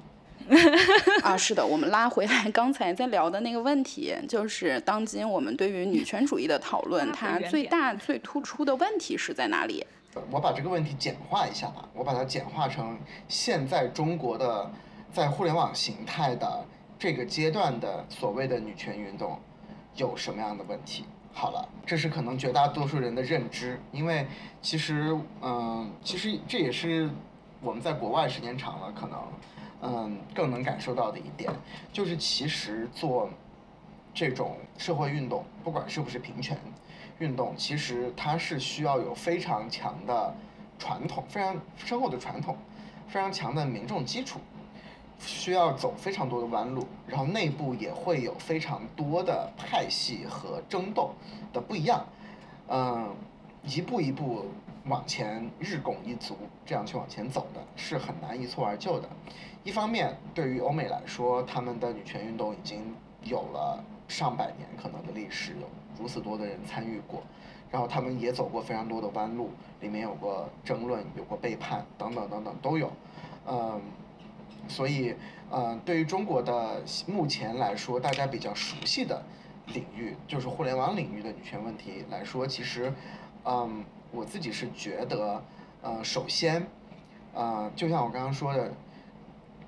[1.22, 9.86] 啊，是的，我们拉回来刚才在聊的那个问题，就是当今我们对于女权主义的讨论，它最大最突出的问题是在哪里？
[10.30, 12.98] 我把这个问题简化一下吧，我把它简化成
[13.28, 14.70] 现在中国的
[15.12, 16.64] 在互联网形态的
[16.98, 19.38] 这个阶段的所谓的女权运动
[19.94, 21.04] 有什么样的问题？
[21.32, 24.26] 好了，这是可能绝大多数人的认知，因为
[24.60, 27.08] 其实，嗯，其实这也是
[27.60, 29.18] 我们在国外时间长了，可能。
[29.80, 31.52] 嗯，更能感受到的一点，
[31.92, 33.30] 就是其实做
[34.12, 36.58] 这种社会运动，不管是不是平权
[37.18, 40.34] 运动，其实它是需要有非常强的
[40.78, 42.56] 传统、非常深厚的传统、
[43.08, 44.38] 非常强的民众基础，
[45.18, 51.10] 需要走非常多的弯路，然后内部也会有非常多的派系和争斗
[51.52, 52.04] 的不一样，
[52.68, 53.14] 嗯，
[53.64, 54.46] 一步一步
[54.86, 59.08] 往前日拱一卒，这样去往前走的是很难一蹴而就的。
[59.64, 65.68] 一方面，对于欧美来说，他们的女权运动已经有了上百年可能的历史，有
[66.00, 67.22] 如此多的人参与过，
[67.70, 72.90] 然后他们也走过非常多的弯路，里面有过争论，有过背叛，等等等等都有。
[73.46, 73.80] 嗯，
[74.66, 75.14] 所以，
[75.52, 79.22] 嗯，对于中国的目前来说，大家比较熟悉的
[79.66, 82.92] 领域，就是互联网领域的女权问题来说，其实，
[83.44, 85.42] 嗯，我自己是觉得，
[85.82, 86.66] 呃，首先，
[87.34, 88.72] 呃，就像我刚刚说的。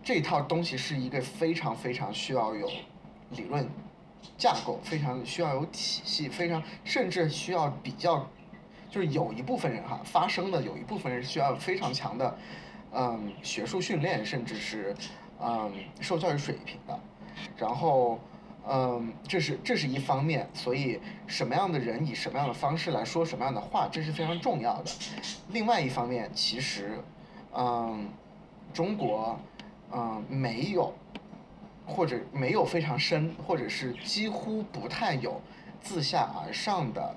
[0.03, 2.67] 这套东西是一个非常非常需要有
[3.33, 3.69] 理论
[4.37, 8.27] 架构，非常需要有体系，非常甚至需要比较，
[8.89, 12.37] 就是有一部分人哈发声的，有一部分人需要非常强的
[12.93, 14.95] 嗯学术训练，甚至是
[15.41, 16.99] 嗯受教育水平的。
[17.57, 18.19] 然后
[18.69, 24.91] 嗯这是这是一方面，所以什么样的人以什么样的方式来说什么样的话，这是非常重要的。
[25.49, 26.99] 另外一方面，其实
[27.53, 28.09] 嗯
[28.73, 29.39] 中国。
[29.93, 30.95] 嗯，没有，
[31.91, 35.41] 或者没有非常深，或者是几乎不太有
[35.83, 37.15] 自下而上的，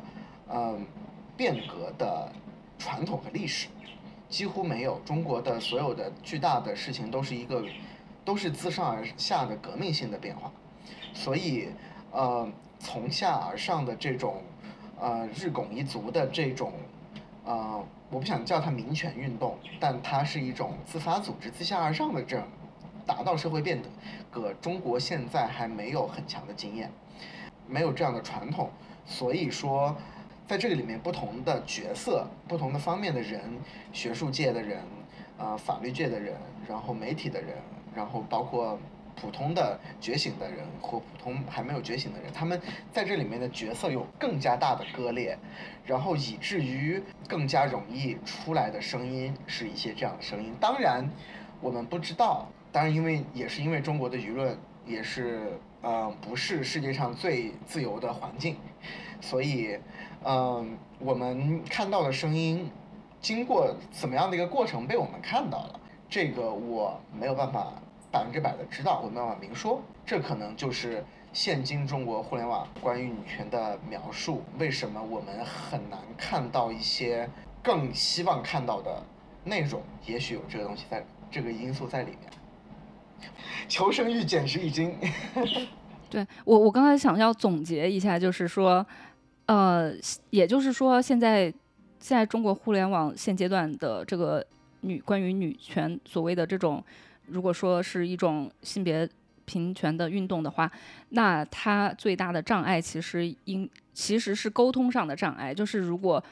[0.50, 0.84] 嗯，
[1.38, 2.32] 变革的
[2.80, 3.68] 传统和历史，
[4.28, 5.00] 几乎没有。
[5.06, 7.64] 中国的所有的巨大的事情都是一个，
[8.26, 10.52] 都是自上而下的革命性的变化，
[11.14, 11.70] 所以，
[12.12, 14.42] 呃，从下而上的这种，
[15.00, 16.74] 呃，日拱一卒的这种，
[17.46, 22.46] 呃，我不想叫它民权运动，但它是一种自发组织、自下而上的这种。
[23.06, 23.90] 达到社会变革，
[24.34, 26.92] 个中国现在还没有很强的经验，
[27.68, 28.72] 没有这样的传统，
[29.06, 29.96] 所以说，
[30.48, 33.40] 在这个里面不同的角色、不同的方面的人，
[33.92, 34.80] 学术界的人，
[35.38, 36.36] 啊，法律界的人，
[36.68, 37.56] 然后媒体的人，
[37.96, 38.80] 然后包括
[39.16, 42.60] 普通的觉醒的人或普通还没有觉醒的人，他们
[42.92, 45.38] 在这里面的角色有更加大的割裂，
[45.86, 50.54] 然后以至于更加容易出来的声音是一些这样的声音。
[50.60, 51.08] 当然，
[51.62, 52.48] 我们不知道。
[52.74, 58.58] 当然，因为也是因为中国的舆论也是，嗯，不是世界上最自由的环境，
[59.22, 59.78] 所以，
[60.24, 62.72] 嗯，我们看到的声音，
[63.22, 65.80] 经过怎么样的一个过程被我们看到了，
[66.10, 67.74] 这个我没有办法
[68.12, 69.80] 百分之百的知道，我没有办法明说。
[70.04, 77.30] 这可能就是现今中国互联网关于女权的描述，为什么我们很难看到一些
[77.62, 79.04] 更希望看到的
[79.44, 79.80] 内容？
[80.08, 82.20] 也许有这个东西在，这个因素在里面。
[83.68, 84.96] 求生欲简直已经，
[86.10, 88.86] 对我我刚才想要总结一下，就是说，
[89.46, 89.94] 呃，
[90.30, 91.46] 也就是说，现在
[92.00, 94.46] 现在中国互联网现阶段的这个
[94.82, 96.84] 女关于女权所谓的这种，
[97.28, 99.08] 如果说是一种性别
[99.46, 100.72] 平权的运动的话，
[101.10, 106.24] 那它最大的障碍其实应其实是沟通上的障碍，就是如果。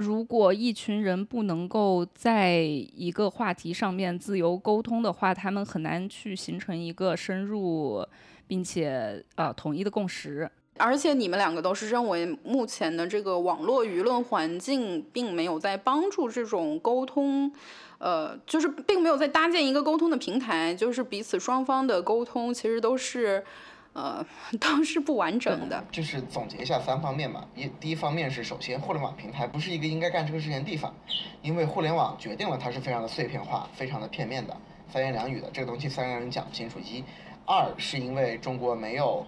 [0.00, 8.02] 如果一群人不能够在一个话题上面自由沟通的话，他们很难去形成一个深入
[8.46, 10.50] 并且呃统一的共识。
[10.78, 17.52] 而且你们两个都是认为目前的这个网络舆论环境并没有在帮助这种沟通，
[17.98, 23.44] 呃，就是并没有在搭建一个沟通的平台，就是彼此双方的沟通其实都是。
[23.92, 24.24] 呃，
[24.60, 25.84] 都是不完整的。
[25.90, 30.94] 就是总结一下三方面嘛，一第一方面是首先互联网平台不是一个应该干这个事情的地方，
[31.42, 34.56] 因为互联网决定了它是非常的碎片化、非常的片面的、
[34.88, 36.78] 三言两语的，这个东西三个人讲不清楚。
[36.78, 37.02] 一，
[37.44, 39.26] 二是因为中国没有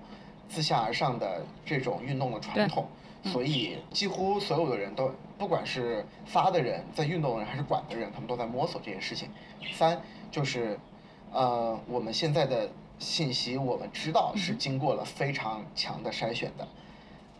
[0.49, 2.87] 自下而上的这种运动的传统，
[3.25, 9.29] 所以几乎所有的人都，不管是发的人、在运动的人还是管的人，他们都在摸索这件事情。
[9.73, 10.79] 三就是，
[11.33, 12.71] 呃，我们现在的。
[13.03, 16.67] 信息我们知道是经过了非常强的筛选的，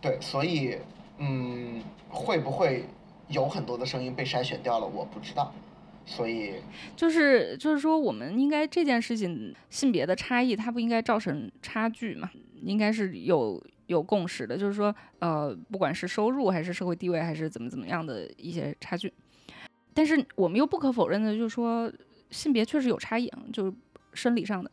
[0.01, 0.77] 对，所以，
[1.17, 2.85] 嗯，会不会
[3.29, 5.53] 有很多的声音被筛选掉了，我不知道。
[6.05, 6.55] 所以
[6.97, 12.29] 就是就是说，我们应该这件事情性别的差异，它不应该造成差距嘛？
[12.61, 19.13] 应该是有有共识的，就是说，呃，不管是收入还是社会地位还是怎么怎么样的一些差距，
[19.93, 21.89] 但是我们又不可否认的，就是说
[22.31, 23.73] 性别确实有差异啊，就是
[24.13, 24.69] 生理上的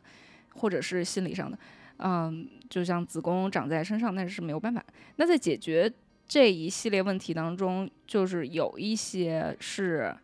[0.55, 1.57] 或者是心理上的，
[1.97, 4.83] 嗯，就像子宫长在身上，那是没有办法。
[5.15, 5.91] 那在解决
[6.27, 10.15] 这一系列问题当中，就是有一些是。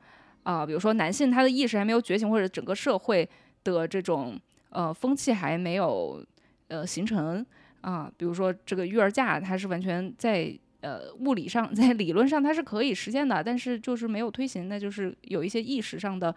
[0.43, 3.29] 啊，比如说男性他的意识还没有觉醒，或者整个社会
[3.65, 4.39] 的这种
[4.69, 6.25] 呃风气还没有
[6.69, 7.45] 呃形成
[7.81, 16.33] 啊，比如说这个育儿假，它是完全在呃物理上，在理论上它是可以实现的，但是就是没有推行，那就是有一些意识上的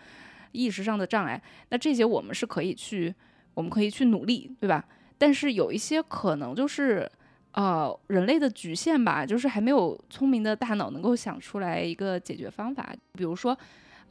[0.51, 1.41] 意识上的障碍。
[1.69, 3.15] 那这些我们是可以去，
[3.61, 4.83] 我们可以去努力，对吧？
[5.19, 7.07] 但是有一些可能就是
[7.53, 13.57] 呃人类的局限吧，就是还没有聪明的大脑能够想出来一个解决方法，比如说。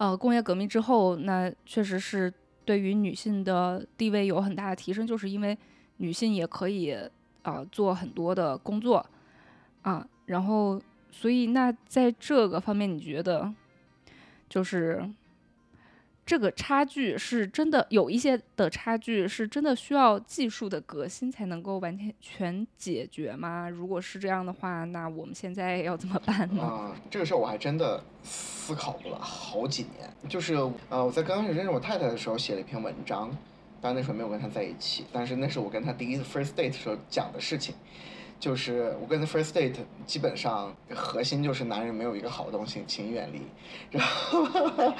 [0.01, 5.57] 呃，工业革命之后，那确实是对于女性的地位有很大的提升，就是因为
[5.97, 6.95] 女性也可以
[7.41, 9.05] 啊做很多的工作
[9.81, 10.81] 啊，然后
[11.11, 13.53] 所以那在这个方面，你觉得
[14.47, 15.03] 就是？
[16.29, 23.67] 这个差距是真的有一些的差距是真的需要技术的革新才能够完全全解决吗？
[23.67, 26.61] 如果是这样的话，那我们现在要怎么办呢？
[26.61, 30.07] 啊，这个事儿我还真的思考过了好几年。
[30.29, 30.53] 就是
[30.89, 33.35] 呃，我在刚开始认识我太太的时候写了一篇文章，
[33.81, 37.73] 当然那时候没有跟她在一起，但是那是我跟她第一次 first date 时候讲的事情。
[38.39, 39.75] 就是我跟 first date
[40.05, 43.41] 基本上核心就是男人没有一个好东西，请远离。
[43.91, 44.47] 然后，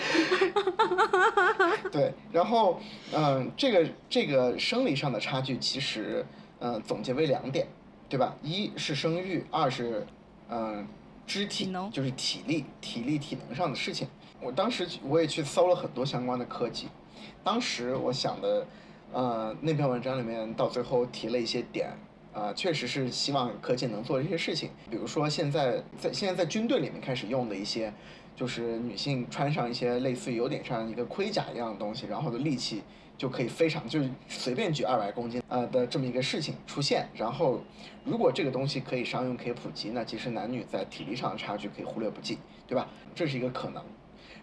[1.90, 2.82] 对，然后
[3.14, 6.26] 嗯，这个这个生理上的差距其实
[6.60, 7.66] 嗯总结为两点，
[8.10, 8.36] 对吧？
[8.44, 10.06] 一是生育，二是
[10.50, 10.86] 嗯
[11.26, 14.10] 肢体，就是体力、体力、体能上的事情。
[14.42, 16.90] 我当时我也去搜了很多相关的科技，
[17.42, 18.68] 当时我想的
[19.14, 21.94] 呃那篇文章里面到最后提了一些点。
[22.32, 27.92] 啊，确实是希望科技能做这些事情，比如说现在在现在在军队里面开始用的一些，
[28.36, 32.84] 就是女性穿上一些类似于有点像一个盔甲一样的东西，然后的力气
[33.18, 37.62] 就可以非常就是随便举二百公斤呃的这么一个事情出现，然后
[38.06, 42.38] 如果这个东西可以商用可以普及，那其实男女在体力上的差距可以忽略不计，
[42.68, 42.88] 对吧？
[43.16, 43.84] 这是一个可能。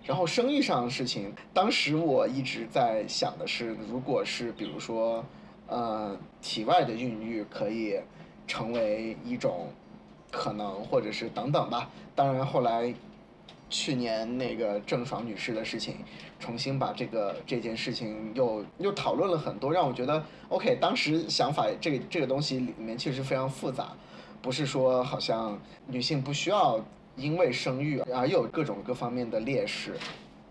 [0.05, 5.25] 然后生意上的事情，当时我一直在想的是，如果是比如说。
[5.69, 7.99] 呃，体外的孕育可以
[8.47, 9.69] 成为一种
[10.31, 11.91] 可能，或者是等等吧。
[12.15, 12.95] 当然，后来
[13.69, 15.97] 去年那个郑爽女士的事情，
[16.39, 20.77] 重新把这个这件事情又又讨论了很多，让我觉得 OK。
[20.81, 23.93] 当时想法这个这个东西里面确实非常复杂，
[24.41, 26.81] 不是说好像女性不需要
[27.17, 29.97] 因为生育而有各种各方面的劣势。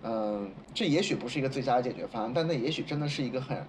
[0.03, 3.65] 嗯，这也许不是一个最佳的解决方案，但那也许真的是一个很。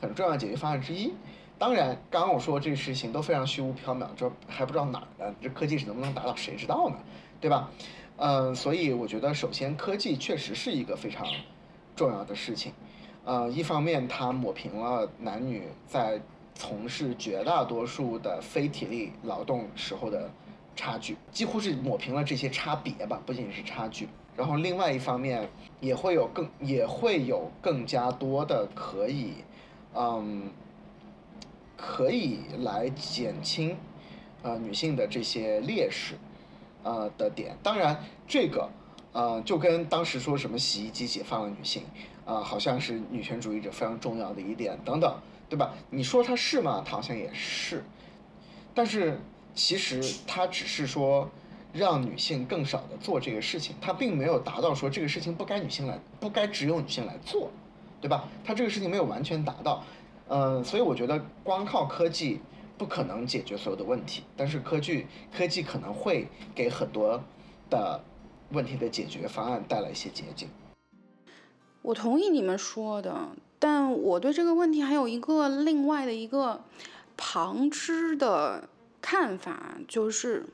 [0.00, 1.12] 很重要的解决方案之一，
[1.58, 6.96] 当然，刚刚我说这个事情都非常虚无缥缈，这还不知道哪儿呢，这科技是能不能达到，谁知道呢？
[7.40, 7.70] 对吧？
[8.16, 11.26] 嗯，所以我觉得，首先科技确实是一个非常
[11.94, 12.72] 重要的事情，
[13.24, 16.20] 呃，一方面它抹平了男女在
[16.54, 20.30] 从事绝大多数的非体力劳动时候的
[20.74, 24.08] 差距，几乎是抹平了这些差别吧，不仅是差距。
[24.36, 25.50] 然后另外一方面
[25.80, 29.34] 也会有更也会有更加多的可以。
[29.94, 30.50] 嗯，
[31.76, 33.76] 可以来减轻
[34.42, 36.14] 呃女性的这些劣势
[36.82, 37.56] 呃的点。
[37.62, 38.70] 当然，这个
[39.12, 41.82] 呃就跟当时说什么洗衣机解放了女性
[42.24, 45.74] 啊，好像是女权主义者非常重要的一点等等，对吧？
[45.90, 46.82] 你说它是吗？
[46.84, 47.82] 它好像也是。
[48.72, 49.20] 但是
[49.52, 51.28] 其实它只是说
[51.72, 57.50] 让女性更少的做这个事情，它并没有达到说这个事情不该女性来，不该只有女性来做。
[58.00, 58.28] 对吧？
[58.42, 59.84] 他这个事情没有完全达到，
[60.28, 62.40] 嗯，所以我觉得光靠科技
[62.78, 65.06] 不可能解决所有的问题，但是科技
[65.36, 67.22] 科技可能会给很多
[67.68, 68.02] 的
[68.52, 70.48] 问题的解决方案带来一些捷径。
[71.82, 73.28] 我同意你们说的，
[73.58, 76.62] 但我对这个问题还有一个另外的一个
[77.16, 78.68] 旁支的
[79.02, 80.46] 看法，就是。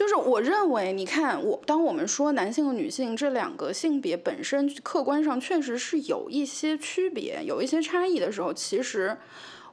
[0.00, 9.14] 就是我认为，你看我，当我们说男性和女性这两个性别本身客观上确实是有一些区别、有一些差异的时候，其实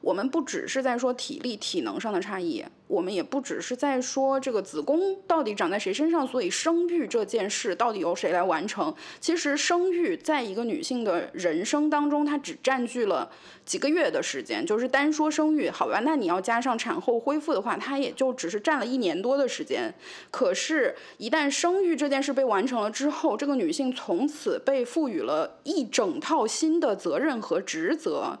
[0.00, 8.94] 我们不只是在说体力、体能上的差异，我们也不只是在说这个子宫到底长在谁身上，所以生育这件事到底由谁来完成？
[9.20, 13.30] 其实生育在一个女性的人生当中，它只占据了
[13.64, 14.64] 几个月的时间。
[14.64, 19.92] 就是单说生育，好吧，那你要加上产后恢复的话，它也就只是占了一年多的时间。
[20.30, 28.38] 可是，一旦生育这件事被完成了之后，这个女性从此被赋予了一整套新的责任和职责。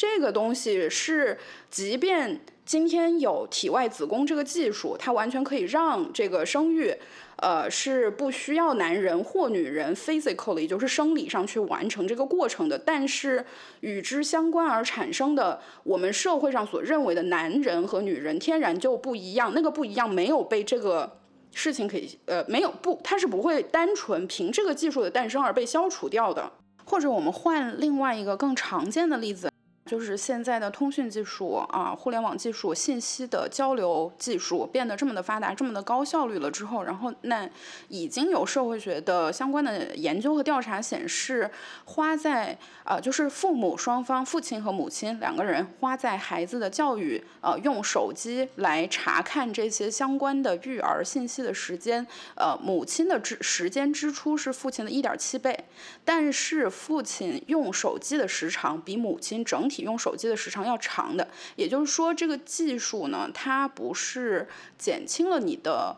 [0.00, 1.36] 这个东西是，
[1.70, 6.96] 即便今天有体外子宫这个技术，它完全可以让这个生育，
[7.36, 12.78] 呃，是不需要男人或女人 physically，就是生理上去完成这个过程的。
[12.78, 13.44] 但是
[13.80, 21.18] 与之相关而产生的，我们社会上所认为的男人和女人天然就不一样，那个不一样没有被这个
[21.52, 26.50] 事情可以，呃，没有不，它是不会单纯凭这个技术的诞生而被消除掉的。
[26.86, 29.49] 或者我们换另外一个更常见的例子。
[29.86, 37.48] 就是现在的通讯技术啊，互联网技术、信息的交流技术变得这么的发达，这么的高效率了之后，然后那
[37.88, 41.50] 已经有社会学的相关的研究和调查显示，
[41.86, 55.64] 花在啊，就是父母双方，父亲和母亲两个人花在孩子的教育，呃，用手机来查看这些相关的育儿信息的时间，呃，母亲的支时间支出是父亲的一点七倍，
[56.04, 59.79] 但是父亲用手机的时长比母亲整体。
[59.80, 61.26] 用手机的时长要长的，
[61.56, 64.48] 也就是说，这个技术呢，它不是
[64.78, 65.96] 减轻了你的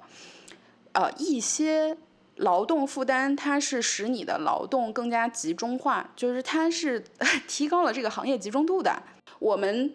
[0.93, 1.97] 呃一些
[2.37, 7.05] 劳动负担，它是使你的劳动更加集中化，就是它是
[7.47, 9.03] 提高了这个行业集中度的。
[9.39, 9.93] 我们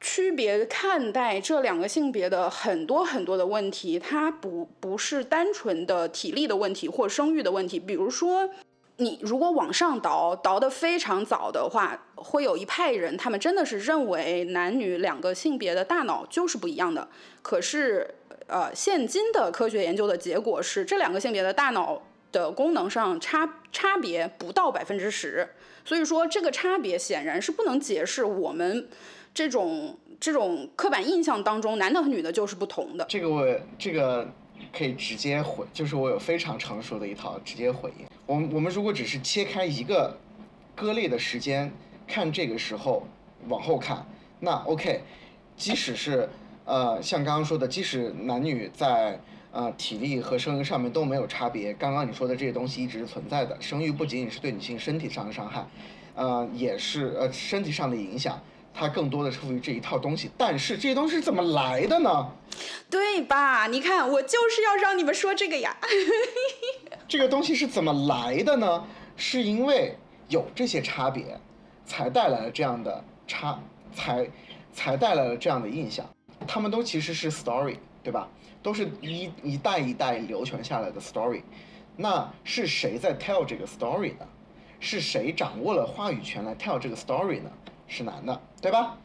[0.00, 8.50] 区别看待这两个性别的很多很多的问题，它不不是单纯的体力的问题或生育的问题，比如说。
[8.96, 17.08] 你如果往上倒，倒得非常早的话，会有一派人，他们真的是认为男女两个性别的大脑就是不一样的。
[17.42, 18.14] 可是，
[18.46, 25.48] 呃，现今的科学研究的结果是，这两个性别的大脑的功能上差差别不到百分之十。
[25.84, 28.88] 所以说，这个差别显然是不能解释我们
[29.34, 33.04] 这种这种刻板印象当中男的和女的就是不同的。
[33.08, 33.44] 这个我
[33.78, 34.28] 这个。
[34.72, 38.06] 可以直接回，就是我有非常成熟的一套直接回应。
[38.26, 40.18] 我们我们如果只是切开一个
[40.74, 41.72] 割裂的时间
[42.06, 43.06] 看这个时候
[43.48, 44.06] 往后看，
[44.40, 45.02] 那 OK，
[45.56, 46.28] 即使是
[46.64, 49.20] 呃像刚刚说的，即使男女在
[49.52, 53.56] 呃体力和生育上面都没有差别，刚刚你说的这些东西一直是存在的。
[53.60, 55.66] 生育不仅仅是对女性身体上的伤害，
[56.14, 58.42] 呃也是呃身体上的影响。
[58.76, 62.32] 它更多的是赋予这一套东西，但是这些东西是怎么来的呢？
[62.90, 63.68] 对吧？
[63.68, 65.76] 你看，我就是要让你们说这个呀。
[67.06, 68.84] 这个东西是怎么来的呢？
[69.16, 69.96] 是因为
[70.28, 71.38] 有这些差别，
[71.84, 73.58] 才带来了这样的差，
[73.92, 74.28] 才
[74.72, 76.04] 才带来了这样的印象。
[76.46, 78.28] 他们都其实是 story，对吧？
[78.62, 81.42] 都是一一代一代流传下来的 story。
[81.96, 84.26] 那是谁在 tell 这个 story 呢？
[84.80, 87.50] 是谁掌握了话语权来 tell 这个 story 呢？
[87.86, 88.98] 是男的，对吧？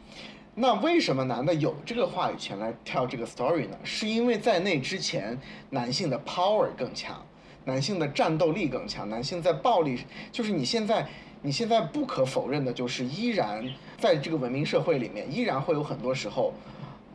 [0.55, 3.77] 那为什么男的有这个话语权来 tell 这个 story 呢？
[3.83, 5.39] 是因为在那之前，
[5.69, 7.23] 男性的 power 更强，
[7.65, 9.99] 男性的战斗力更强，男性在暴力，
[10.31, 11.07] 就是你现在，
[11.41, 13.63] 你现在不可否认的就是，依然
[13.97, 16.53] 在这个文明社会里面，依然会有很多时候，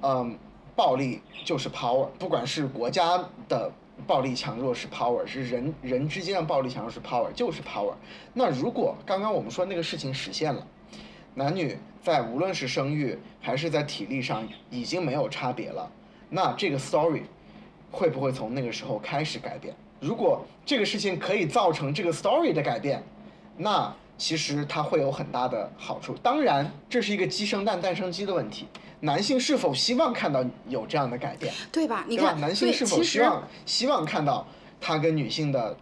[0.03, 0.39] 嗯，
[0.77, 3.71] 暴力就是 power，不管是国家的
[4.07, 7.95] 暴力强弱是 power，是人人之间的暴力强弱是 power，就是 power。
[8.33, 10.67] 那如果刚刚我们说那个事情实现了。
[11.37, 15.91] 男女在无论是生育还是在体力上已经没有差别了，
[16.31, 17.23] 那这个 story
[17.91, 19.75] 会不会从那个时候开始改变？
[20.01, 23.03] 如果这个事情可以造成这个 story 的改变，
[23.57, 26.15] 那其实它会有很大的好处。
[26.23, 28.67] 当然，这是一个鸡生蛋蛋生鸡的问题。
[29.01, 31.53] 男性是否希望看到有这样的改变？
[31.71, 32.05] 对吧？
[32.09, 34.47] 你看，男性是否希望希望看到
[34.81, 35.77] 他跟女性的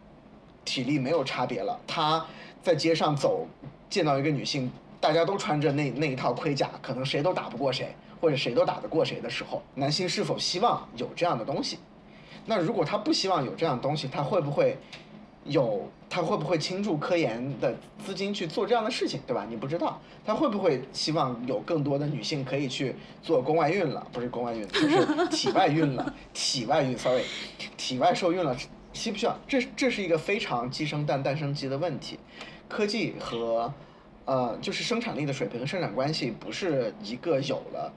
[0.64, 1.78] 体力没有差别了？
[1.86, 2.24] 他
[2.62, 3.46] 在街上走，
[3.88, 4.70] 见到一个女性。
[5.00, 11.76] 大家都穿着那那一套盔甲，可能谁都打不过谁，或者谁都打得过谁的时候，男性是否希望有这样的东西？
[12.46, 14.76] 那如果他不希望有这样东西，他会不会
[15.44, 15.88] 有？
[16.08, 17.74] 他会不会倾注科研的
[18.04, 19.46] 资金去做这样的事情，对吧？
[19.48, 24.06] 你不知道，他会不会希望有更多的女性可以去做宫外孕了？
[24.12, 27.22] 不是宫外孕，就是体外孕了， 体外孕，sorry，
[27.78, 28.54] 体外受孕了，
[28.92, 29.34] 需不需要？
[29.48, 32.18] 这这是一个非常鸡生蛋，蛋生鸡的问题，
[32.68, 33.72] 科技和。
[34.24, 37.92] 呃，就是生产力的水平和生产关系不是一个有了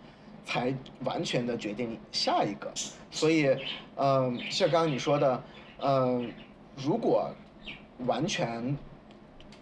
[0.45, 0.73] 才
[1.03, 2.71] 完全的决定下一个，
[3.09, 3.49] 所以，
[3.97, 5.43] 嗯，像刚刚你说的，
[5.79, 6.31] 嗯，
[6.77, 7.29] 如果
[8.05, 8.77] 完全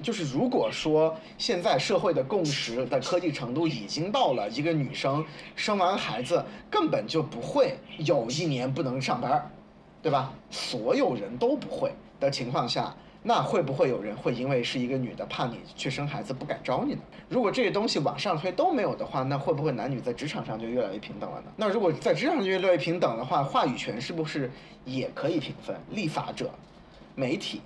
[0.01, 5.23] 就是如果说现在社会的共识的科技程度已经到了一个女生
[5.55, 9.49] 生完孩子根本就不会有一年不能上班儿，
[10.01, 10.33] 对吧？
[10.51, 12.93] 所有人都不会的情况下，
[13.23, 17.01] 那会不会有人会因为是一个女的怕你去生孩子不敢招你呢？
[17.29, 21.51] 如果这些东西往上推都没有的话，那会不会男女在职场上就越来越平等了呢？
[21.55, 24.51] 那如果在职场上越来越平等的话，话语权是不是
[24.85, 25.75] 也可以平分？
[25.89, 26.51] 立法者、
[27.15, 27.61] 媒体。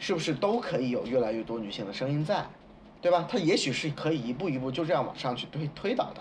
[0.00, 2.46] 是不是都可以有越来越多女性的声音在，
[3.02, 3.26] 对吧？
[3.28, 6.20] 它也许是可以一步一步就这样往上去推推导的，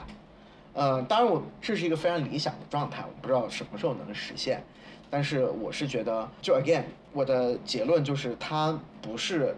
[0.74, 4.64] 呃，当然我这是一个非常理想的状态，我不知道什么时候能实现，
[5.10, 9.56] 但是我是觉得，就 again，我的结论就是它不是。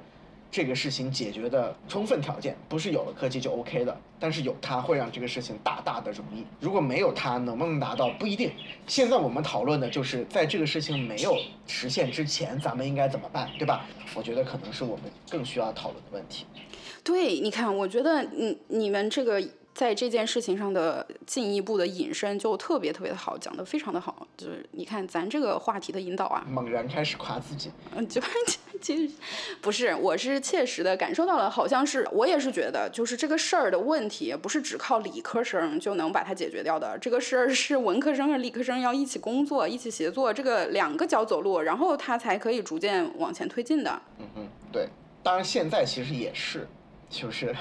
[0.51, 6.43] 这个事情解决的充分条件不是有了科技就 OK 的，但是有它会让这个事情大大的容易。
[6.59, 8.51] 如果没有它，能不能达到不一定。
[8.87, 13.85] 现在我们讨论的就是在这个事情没有实现之前，咱们应该怎么办，对吧？
[14.15, 16.47] 我觉得可能是我们更需要讨论的问题。
[17.03, 19.39] 对，你看，我觉得你你们这个。
[19.73, 24.27] 在这件事情上的进一步的引申就特别特别的好，讲的非常的好。
[24.35, 27.71] 就是你看咱这个话题的引导啊，猛然开始夸自己。
[27.95, 28.21] 嗯，就
[28.81, 29.13] 其实
[29.61, 36.97] 不是，我是切实的感受到了，好像是我也是觉得，就是这个事儿的问题不是只靠理科生就能把它解决掉的。
[36.97, 44.01] 这个事儿是文科生和理科生要一起工作、一起协作，这个两个脚走路，然后它才可以逐渐往前推进的。
[44.17, 44.89] 嗯嗯，对，
[45.23, 46.67] 当然现在其实也是。
[47.09, 47.55] 就是，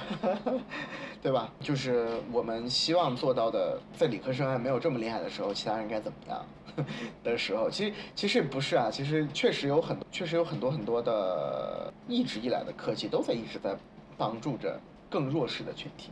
[1.23, 1.53] 对吧？
[1.61, 6.45] 就是我们希望做到的，在理科生还没有这么厉害的时候，其他人该怎么样
[7.25, 13.77] 的时候，其实其实不是啊，其实确实有很确实有很多很多的一直以来的科技都在一直在
[14.17, 14.79] 帮助着
[15.11, 16.11] 更弱势的群体，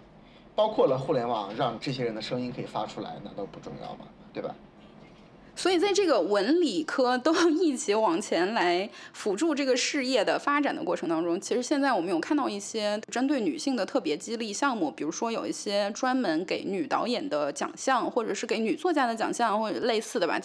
[0.54, 4.06] 包括了互联网，让这些人的声音可以发出来，难道不重要吗？
[4.32, 4.54] 对吧？
[5.56, 20.38] 所以，在这个文理科 都一起往前来辅助这个事业的发展的过程当中，其实现在我们有看到一些针对女性的特别激励项目，比如说有一些专门给女导演的奖项，或者是给女作家的奖项，或者类似的吧。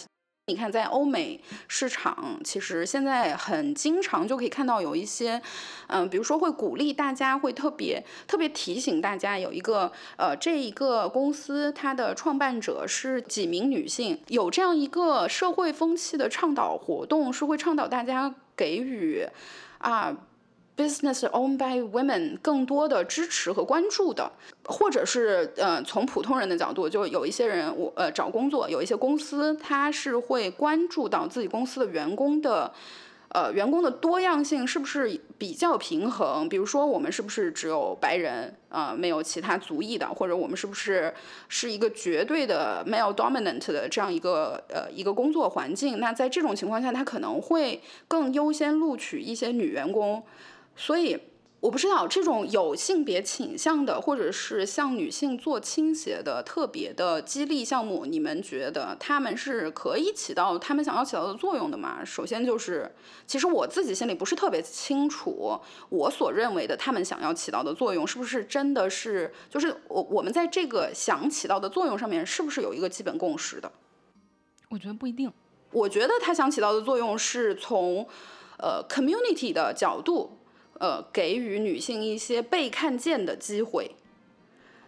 [0.46, 5.40] 你看，在欧美市场，其实现在很经常就可以看到有一些，
[5.86, 19.24] 嗯，比如说会鼓励大家，会特别特别提醒大家，有一个呃，这一个公司它的创办者是几名女性，有这样一个社会风气的倡导活动，是会倡导大家给予
[19.78, 20.12] 啊。
[20.74, 24.32] Business owned by women 更多的支持和关注的，
[24.64, 32.72] 或者是呃从普通人的角度，就有一些人我呃找工作，有一些公司他是会关注到自己公司的员工的，
[33.28, 36.48] 呃员工的多样性是不是比较平衡？
[36.48, 41.12] 比如说我们是不是只有白人啊，没有其他族裔的，或者我们是不是
[41.50, 46.00] 是一个绝对的 male dominant 的这样一个呃一个工作环境？
[46.00, 50.22] 那在这种情况下，他可能会更优先录取一些女员工。
[50.76, 51.18] 所以
[51.60, 62.04] 我不知道这种有性别倾向的，或者是向女性做倾斜的特别的激励项目，你们觉得他们是可以起到他们想要起到的作用的吗？
[62.04, 62.92] 首先就是，
[63.28, 65.56] 其实我自己心里不是特别清楚，
[65.88, 73.70] 我所认为的他们想要起到的作用是不是真的是，就是我我们在这个想起到的作用上面是不是有一个基本共识的？
[74.68, 75.32] 我觉得不一定。
[75.70, 78.04] 我觉得他想起到的作用是从，
[78.58, 80.38] 呃，community 的角度。
[80.82, 83.88] 呃，给予女性一些被看见的机会，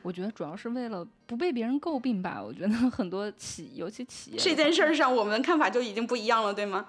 [0.03, 2.43] 我觉得主要是为了不被别人诟病吧。
[2.45, 6.89] 我觉得很多企，尤其企业这件事儿上，我们的看法就已经不一样了，对吗？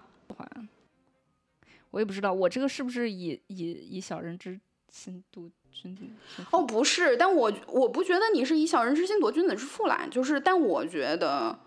[1.91, 4.59] 我也不知道，我这个是不是以以以小人之
[4.91, 6.01] 心度君子？
[6.49, 10.07] 哦，不是，但我我不觉得你是以小人之心夺君子之腹啦。
[10.09, 11.59] 就是，但我觉得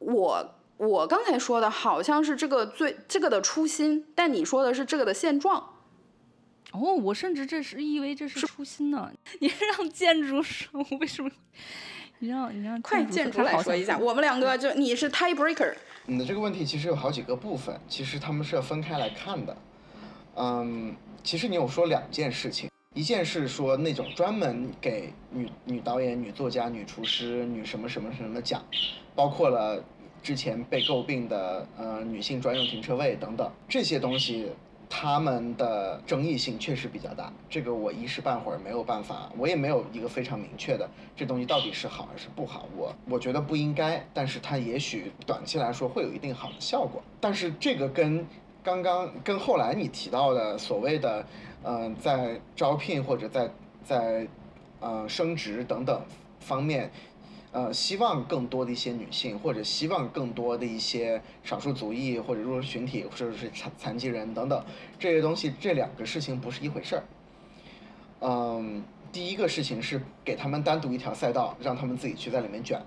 [0.00, 5.76] 我我刚才说的好像是这个最这个的初心，但你说的是这个的现状。
[6.72, 9.10] 哦，我甚至这是以为这是初心呢。
[9.40, 11.30] 你让建筑说，为什么？
[12.18, 15.74] 你让你让快建筑来说一下，我们两个就你是 tie breaker。
[16.06, 19.56] 你的这个问题其实有好几个部分，其实他们是要分开来看的。
[20.34, 28.62] 嗯，其实你有说两件事情，一件是说那种专门给女女导演、女作家、女厨师、女什么什么什么奖，
[29.14, 29.82] 包括了
[30.22, 34.48] 之前被诟病的呃女性专用停车位等等这些东西。
[34.90, 42.66] 他们的争议性确实比较大，这个我一时半会儿没有办法，我也没有一个非常明确的这东西到底是好还是不好。
[42.76, 47.02] 我我觉得不应该，但是它也许短期来说会有一定好的效果。
[47.20, 48.26] 但是这个跟
[48.62, 51.24] 刚刚跟后来你提到的所谓的，
[51.62, 53.50] 嗯，在招聘或者在
[53.84, 54.26] 在
[54.80, 56.00] 呃升职等等
[56.40, 56.90] 方面。
[57.50, 64.64] 呃，希望更多的一些女性，或者希望更多的一些少数族裔或者弱势群体，或者是残残疾人等等
[64.98, 67.02] 这些东西，这两个事情不是一回事儿。
[68.20, 72.80] 嗯，第一个事情是给他们单独一条赛道，让他们自己去在里面卷；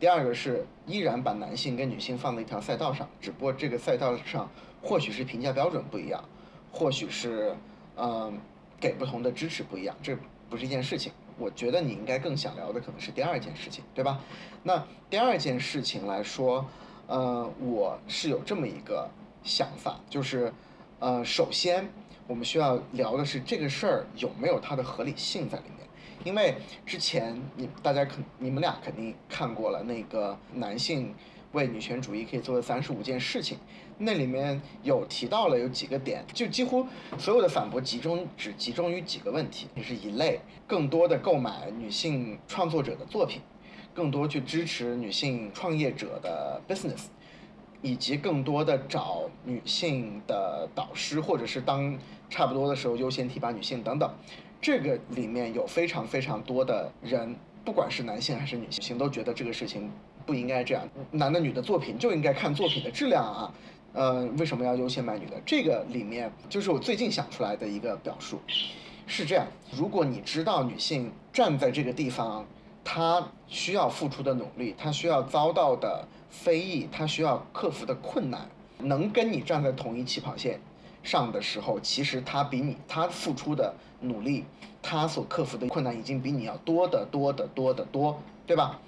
[0.00, 4.50] 第二个是依然把男性跟女性放在一条赛道上，只不过这个赛道上
[4.82, 6.24] 或许是评价标准不一样，
[6.72, 7.54] 或许是
[7.96, 8.36] 嗯
[8.80, 10.18] 给不同的支持不一样，这
[10.50, 11.12] 不是一件事情。
[11.38, 14.20] 我觉得你应该更想聊的可能是第二件事情，对吧？
[14.64, 16.66] 那第二件事情来说，
[17.06, 19.08] 呃，我是有这么一个
[19.42, 20.52] 想法，就是，
[20.98, 21.88] 呃，首先
[22.26, 25.88] 我们需要聊的是这个事儿有没有它的合理性在里面，
[26.24, 31.14] 因为之前你大家肯你们俩肯定看过了那个男性
[31.52, 33.58] 为女权主义可以做的三十五件事情，
[33.98, 36.86] 那里面有提到了有几个点，就几乎
[37.18, 43.40] 所有的反驳集中只集中于几个问题，就是一类更多的购买女性创作者的作品，
[43.94, 47.06] 更多去支持女性创业者的 business，
[47.80, 51.98] 以及更多的找女性的导师，或者是当
[52.28, 54.10] 差不多的时候优先提拔女性等等。
[54.60, 59.90] 这个里面有非常非常多的人，不管是男性还是女性，都觉得这个事情
[60.28, 60.86] 不应该这样。
[61.12, 63.50] 男的女的作品就应该看作品的质量啊。
[63.94, 65.40] 呃，为什么要优先买女的？
[65.46, 68.38] 这个里面就是我最近想出来的一个表述，
[69.06, 72.44] 是这样：如果你知道女性站在这个地方，
[72.84, 78.46] 她需要付出的努力，她需要遭到的非议，她需要克服的困难，
[78.80, 80.60] 能跟你站在同一起跑线
[81.02, 84.44] 上的时候，其实她比你她付出的努力，
[84.82, 88.78] 她所克服的困难已经比你要多得多得多得多，对吧？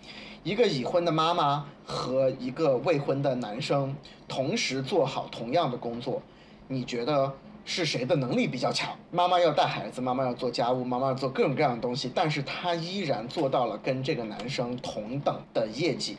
[0.43, 3.95] 一个已婚的妈妈和一个未婚的男生
[4.27, 6.23] 同时做好同样的工作，
[6.67, 7.31] 你觉得
[7.67, 8.97] 是谁的能力比较强？
[9.11, 16.17] 妈妈要带孩子，妈妈要做家务，妈妈要做各种各样的东西，但是她依然做到了跟这个男生同等的业绩。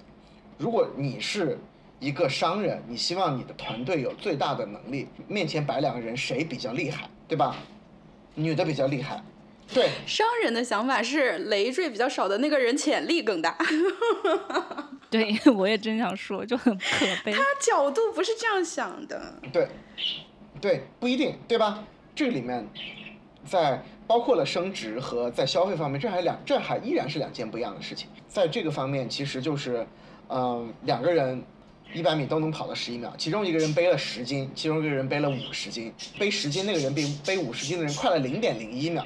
[0.60, 1.58] 如果你是
[2.00, 7.56] 一个商人，你希望你的团队有最大的能力，面前摆两个人，谁比较厉害，对吧？
[8.36, 9.24] 女的比较厉害，
[9.74, 13.58] 对，商人的想法是累赘比较少的那个人潜力更大，
[15.10, 17.32] 对我也真想说，就很可悲。
[17.32, 19.34] 他角度不是这样想的。
[19.54, 19.68] 对，
[20.60, 21.86] 对，不一定，对吧？
[22.14, 22.68] 这里面
[23.46, 28.10] 在包括了升值和在消费方面，这还两，这还依然是两件不一样的事情。
[28.28, 29.88] 在这个方面，其实就是，
[30.28, 31.42] 嗯、两个人
[31.94, 39.06] 一百米都能跑到十一秒，其中一个人背了十斤，其中一个人背了五十斤，背十斤那个人比背五十斤的人快了零点零一秒，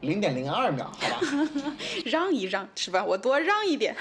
[0.00, 1.20] 零点零二秒，好吧？
[2.06, 3.04] 让一让是吧？
[3.04, 3.96] 我多让一点。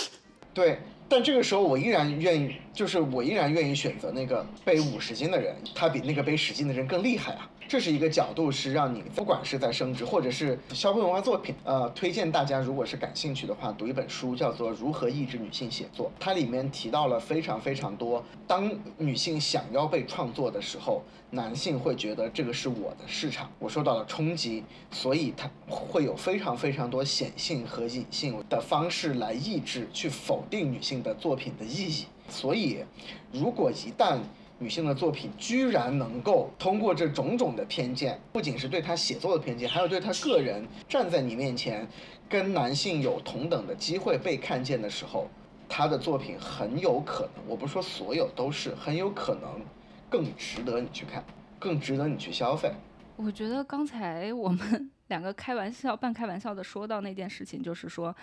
[0.54, 7.48] 对，但这个时候我依然愿意，就是我依然愿意选择那个背五十斤的人，他比那个背十斤的人更厉害啊。
[7.68, 32.04] 这是一个角度，是让你不管是在升值或者是消费文化作品，呃，推荐大家如果是感兴趣的话，读一本书叫做《如何抑制女性写作》，它里面提到了非常非常多，当女性想要被创作的时候，男性会觉得这个是我的市场，我受到了冲击，所以他会有非常非常多显性和隐性的方式来抑制、去否定女性的作品的意义。
[32.28, 32.84] 所以，
[33.32, 34.18] 如果一旦
[34.58, 41.86] 女性的作品居然能够通过这种种的偏见，不仅是对她写作的偏见，还有对她个人站在你面前，
[42.28, 45.26] 跟男性有同等的机会被看见的时候，
[45.68, 49.60] 她的作品很有可能，我不是说所有都是，很有可能
[50.08, 51.24] 更值得你去看，
[51.58, 52.70] 更值得你去消费。
[53.16, 58.14] 我觉得刚才我们两个开玩笑、半开玩笑的说到那件事情，就是说，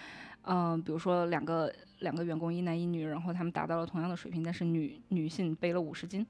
[0.44, 6.26] 嗯、比如说两个两个员工一男一女，然后他们达到了同样的水平，但是女女性背了五十斤，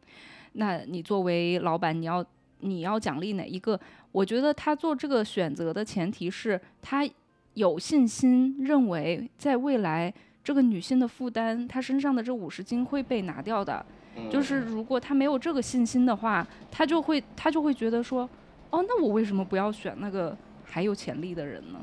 [0.54, 2.26] 那你作为老板，你要
[2.60, 3.80] 你要奖励哪一个？
[4.12, 7.08] 我觉得他做这个选择的前提是他
[7.54, 10.14] 有信心，认为在未来
[10.44, 13.86] 这个女性的负担，她身上的这五十斤会被拿掉的。
[14.18, 18.28] 嗯就是如果他没有这个信心的话，他就会他就会觉得说，
[18.72, 21.80] 哦，那我为什么不要选那个还有潜力的人呢？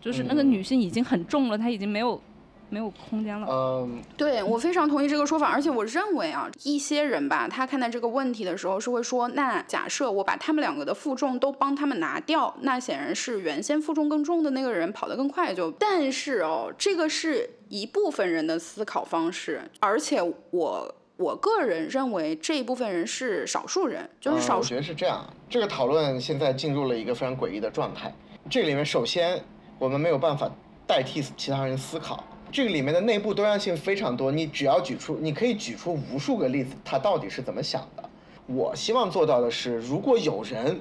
[0.00, 2.20] 就是那个嗯女性已经很重了，她已经没有
[2.68, 3.46] 没有空间了。
[3.50, 15.70] 嗯，对我非常同意这个说法，而且我认为啊，一些人吧，他看待这个问题的时候是会说，那假设我把他们两个的负重都帮他们拿掉，那显然是原先负重更重的那个人跑得更快就。
[15.72, 20.20] 但是哦，这个是一部分人的思考方式，而且
[20.50, 24.60] 我我个人认为这一部分人是少数人，就是少数。
[24.60, 25.24] 嗯我觉得是这样。
[25.48, 28.12] 这个讨论现在进入了一个非常诡异的状态。
[28.50, 29.42] 这里面首先
[29.78, 30.50] 我们没有办法
[30.86, 34.32] 代替其他人思考，这个里面的内部多样性非常多。
[34.32, 38.08] 你只要举出，你可以举出无数个例子，他到底是怎么想的。
[38.46, 40.80] 我希望做到的是，如果有人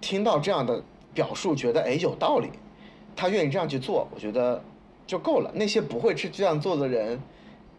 [0.00, 0.82] 听到这样的
[1.12, 2.48] 表述，觉得哎有道理，
[3.14, 4.62] 他愿意这样去做，我觉得
[5.06, 5.52] 就够了。
[5.54, 7.20] 那些不会去这样做的人，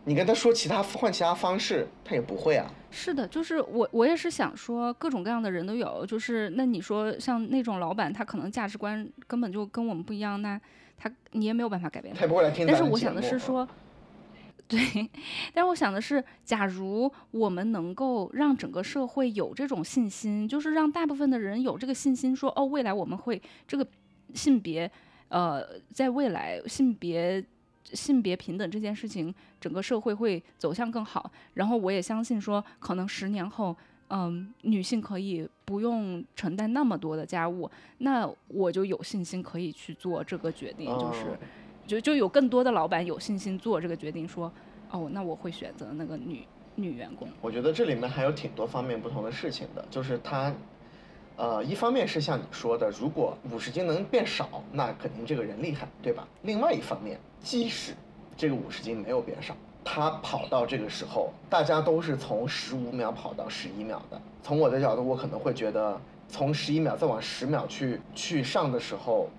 [0.06, 2.72] 你跟他说其他换其他方式，他也不会啊。
[2.92, 6.06] 是的，就是我我也是想说，各种各样的人都有。
[6.06, 10.62] 就是那你说像那种老板，他可能价值观根本就跟我们不一样，那
[11.04, 13.68] 他你也没有办法改变他也不会来听但是我想的是说，
[14.70, 14.80] 对，
[15.54, 23.86] 但是我想的是，假如我们能够让整个社会有这种信心，就是让大部分的人有这个信心说，哦，未来我们会这个
[24.34, 24.90] 性别，
[25.28, 25.62] 呃，
[25.92, 27.44] 在未来性别
[27.84, 31.30] 性别平等这件事情，整个社会会走向更好。
[31.56, 33.76] 然后我也相信说，可能十年后。
[34.16, 37.68] 嗯，女性可以不用承担那么多的家务，
[37.98, 41.38] 那我就有信心可以去做这个决定，就是哦
[41.88, 44.54] 就就有更多的老板有信心做这个决定，说，
[44.92, 46.46] 哦，那我会选择那个女
[46.76, 47.28] 女员工。
[47.42, 50.54] 我觉得这里面还有挺多方面不同的事情的，就是他，
[51.36, 56.28] 呃，一方面是像你说的，如果五十斤能变少，那肯定这个人厉害，对吧？
[56.44, 57.94] 另外一方面，即使
[58.38, 64.20] 这个五十斤没有变少，他跑到这个时候，大家都是从十五秒跑到十一秒的。
[64.42, 69.30] 从我的角度，我可能会觉得，从十一秒再往十秒去去上的时候，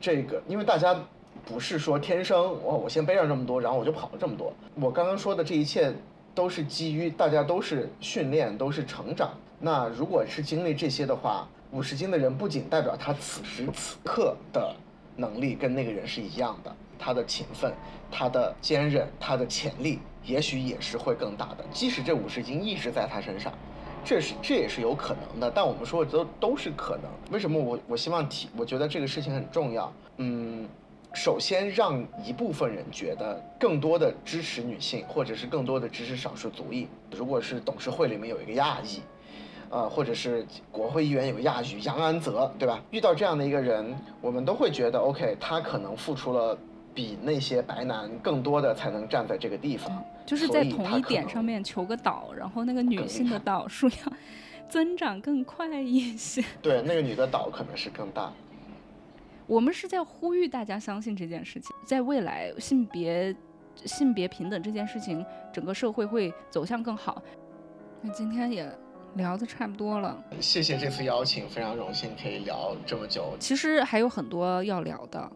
[0.00, 0.96] 这个因为大家
[1.44, 4.52] 不是说天生哦，我先背上这么多，然后我就跑了这么多。
[4.74, 5.92] 我刚刚说的这一切
[6.34, 9.30] 都是基于大家都是训练，都是成长。
[9.60, 14.74] 那如果是经历这些的话，五十斤的人不仅代表他此时此刻的
[15.16, 17.70] 能力跟那个人是一样的，他的勤奋、
[18.10, 21.64] 他的坚韧、他的潜力，也许也是会更大的。
[21.70, 23.52] 即使这五十斤一直在他身上，
[24.02, 27.04] 这是这也是有可能的，但我们说的都都是可能。
[27.30, 28.48] 为什么我我希望提？
[28.56, 29.92] 我觉得这个事情很重要。
[30.16, 30.66] 嗯，
[31.12, 36.88] 首先让一部分人觉得更多的支持女性，或者是更多的支持少数族裔。
[37.10, 39.02] 如果是董事会里面有一个亚裔，
[39.68, 42.82] 呃，或者是国会议员有亚裔杨安泽，对吧？
[42.90, 46.56] 遇到这样的一个人，我们都会觉得 OK，他可能付出了
[46.94, 50.02] 比那些白男更多的，才能站在这个地方。
[50.24, 54.12] 就是在同一点上面求个导，然后那个女性的害导数要
[54.70, 56.42] 增长更快一些。
[56.62, 58.32] 对，那个女的岛可能是更大。
[59.46, 63.34] 我们是在呼吁大家相信这件事情，在未来性别
[63.84, 67.22] 性别平等这件事情，整个社会会走向更好。
[68.00, 68.66] 那今天也
[69.16, 73.36] 聊的差不多了，谢谢这次邀请，非常荣幸可以聊这么久。
[73.38, 75.30] 其实还有很多要聊的。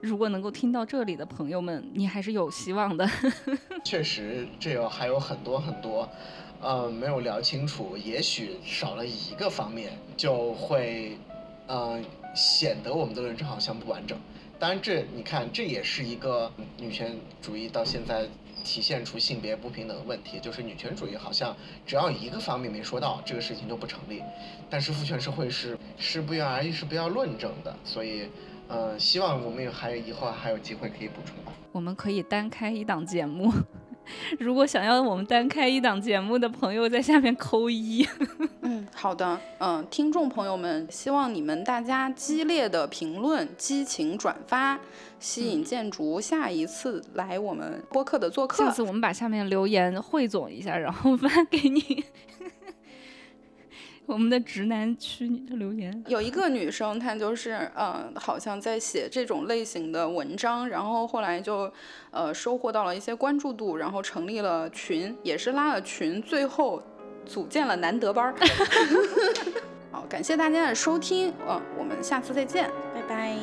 [0.00, 3.08] 如果能够听到这里的朋友们，你还是有希望的。
[3.84, 6.08] 确实，这有还有很多很多，
[6.60, 11.16] 呃，没有聊清楚，也许少了一个方面，就会，
[11.66, 12.00] 呃，
[12.34, 14.18] 显得我们的论证好像不完整。
[14.58, 18.26] 当然这，你看，这也是一个女权主义到现在
[18.64, 21.56] 体现出性别不平等的问题，就是女权主义好像
[21.86, 24.22] 只要一个方面没说到，这个事情就不成立。
[24.68, 28.28] 但是父权社会是是不言而喻，是不要论证的，所以，
[28.68, 31.52] 呃，希望我们有还有以后还有机会可以补充吧。
[31.72, 33.52] 我们可以单开一档节目。
[34.40, 38.06] 如果想要我们单开一档节目的朋友，在下面扣一。
[38.62, 44.78] 嗯，好的，嗯，听众朋友们，希望你们大家激烈的评论、激情转发，
[45.20, 48.64] 吸引建筑下一次来我们播客的做客。
[48.64, 52.02] 下次我们把下面留言汇总一下，然后发给你。
[54.08, 61.70] 我们的直男区你的留言，有一个女生，她就是呃，好像在写这种类型的文章，然后后来就
[62.10, 66.82] 呃收获到了一些关注度，然后成立了群，也是拉了群，最后
[67.26, 68.34] 组建了难得班儿。
[69.92, 73.36] 好，感谢大家的收听，呃、我们下次再见，拜拜。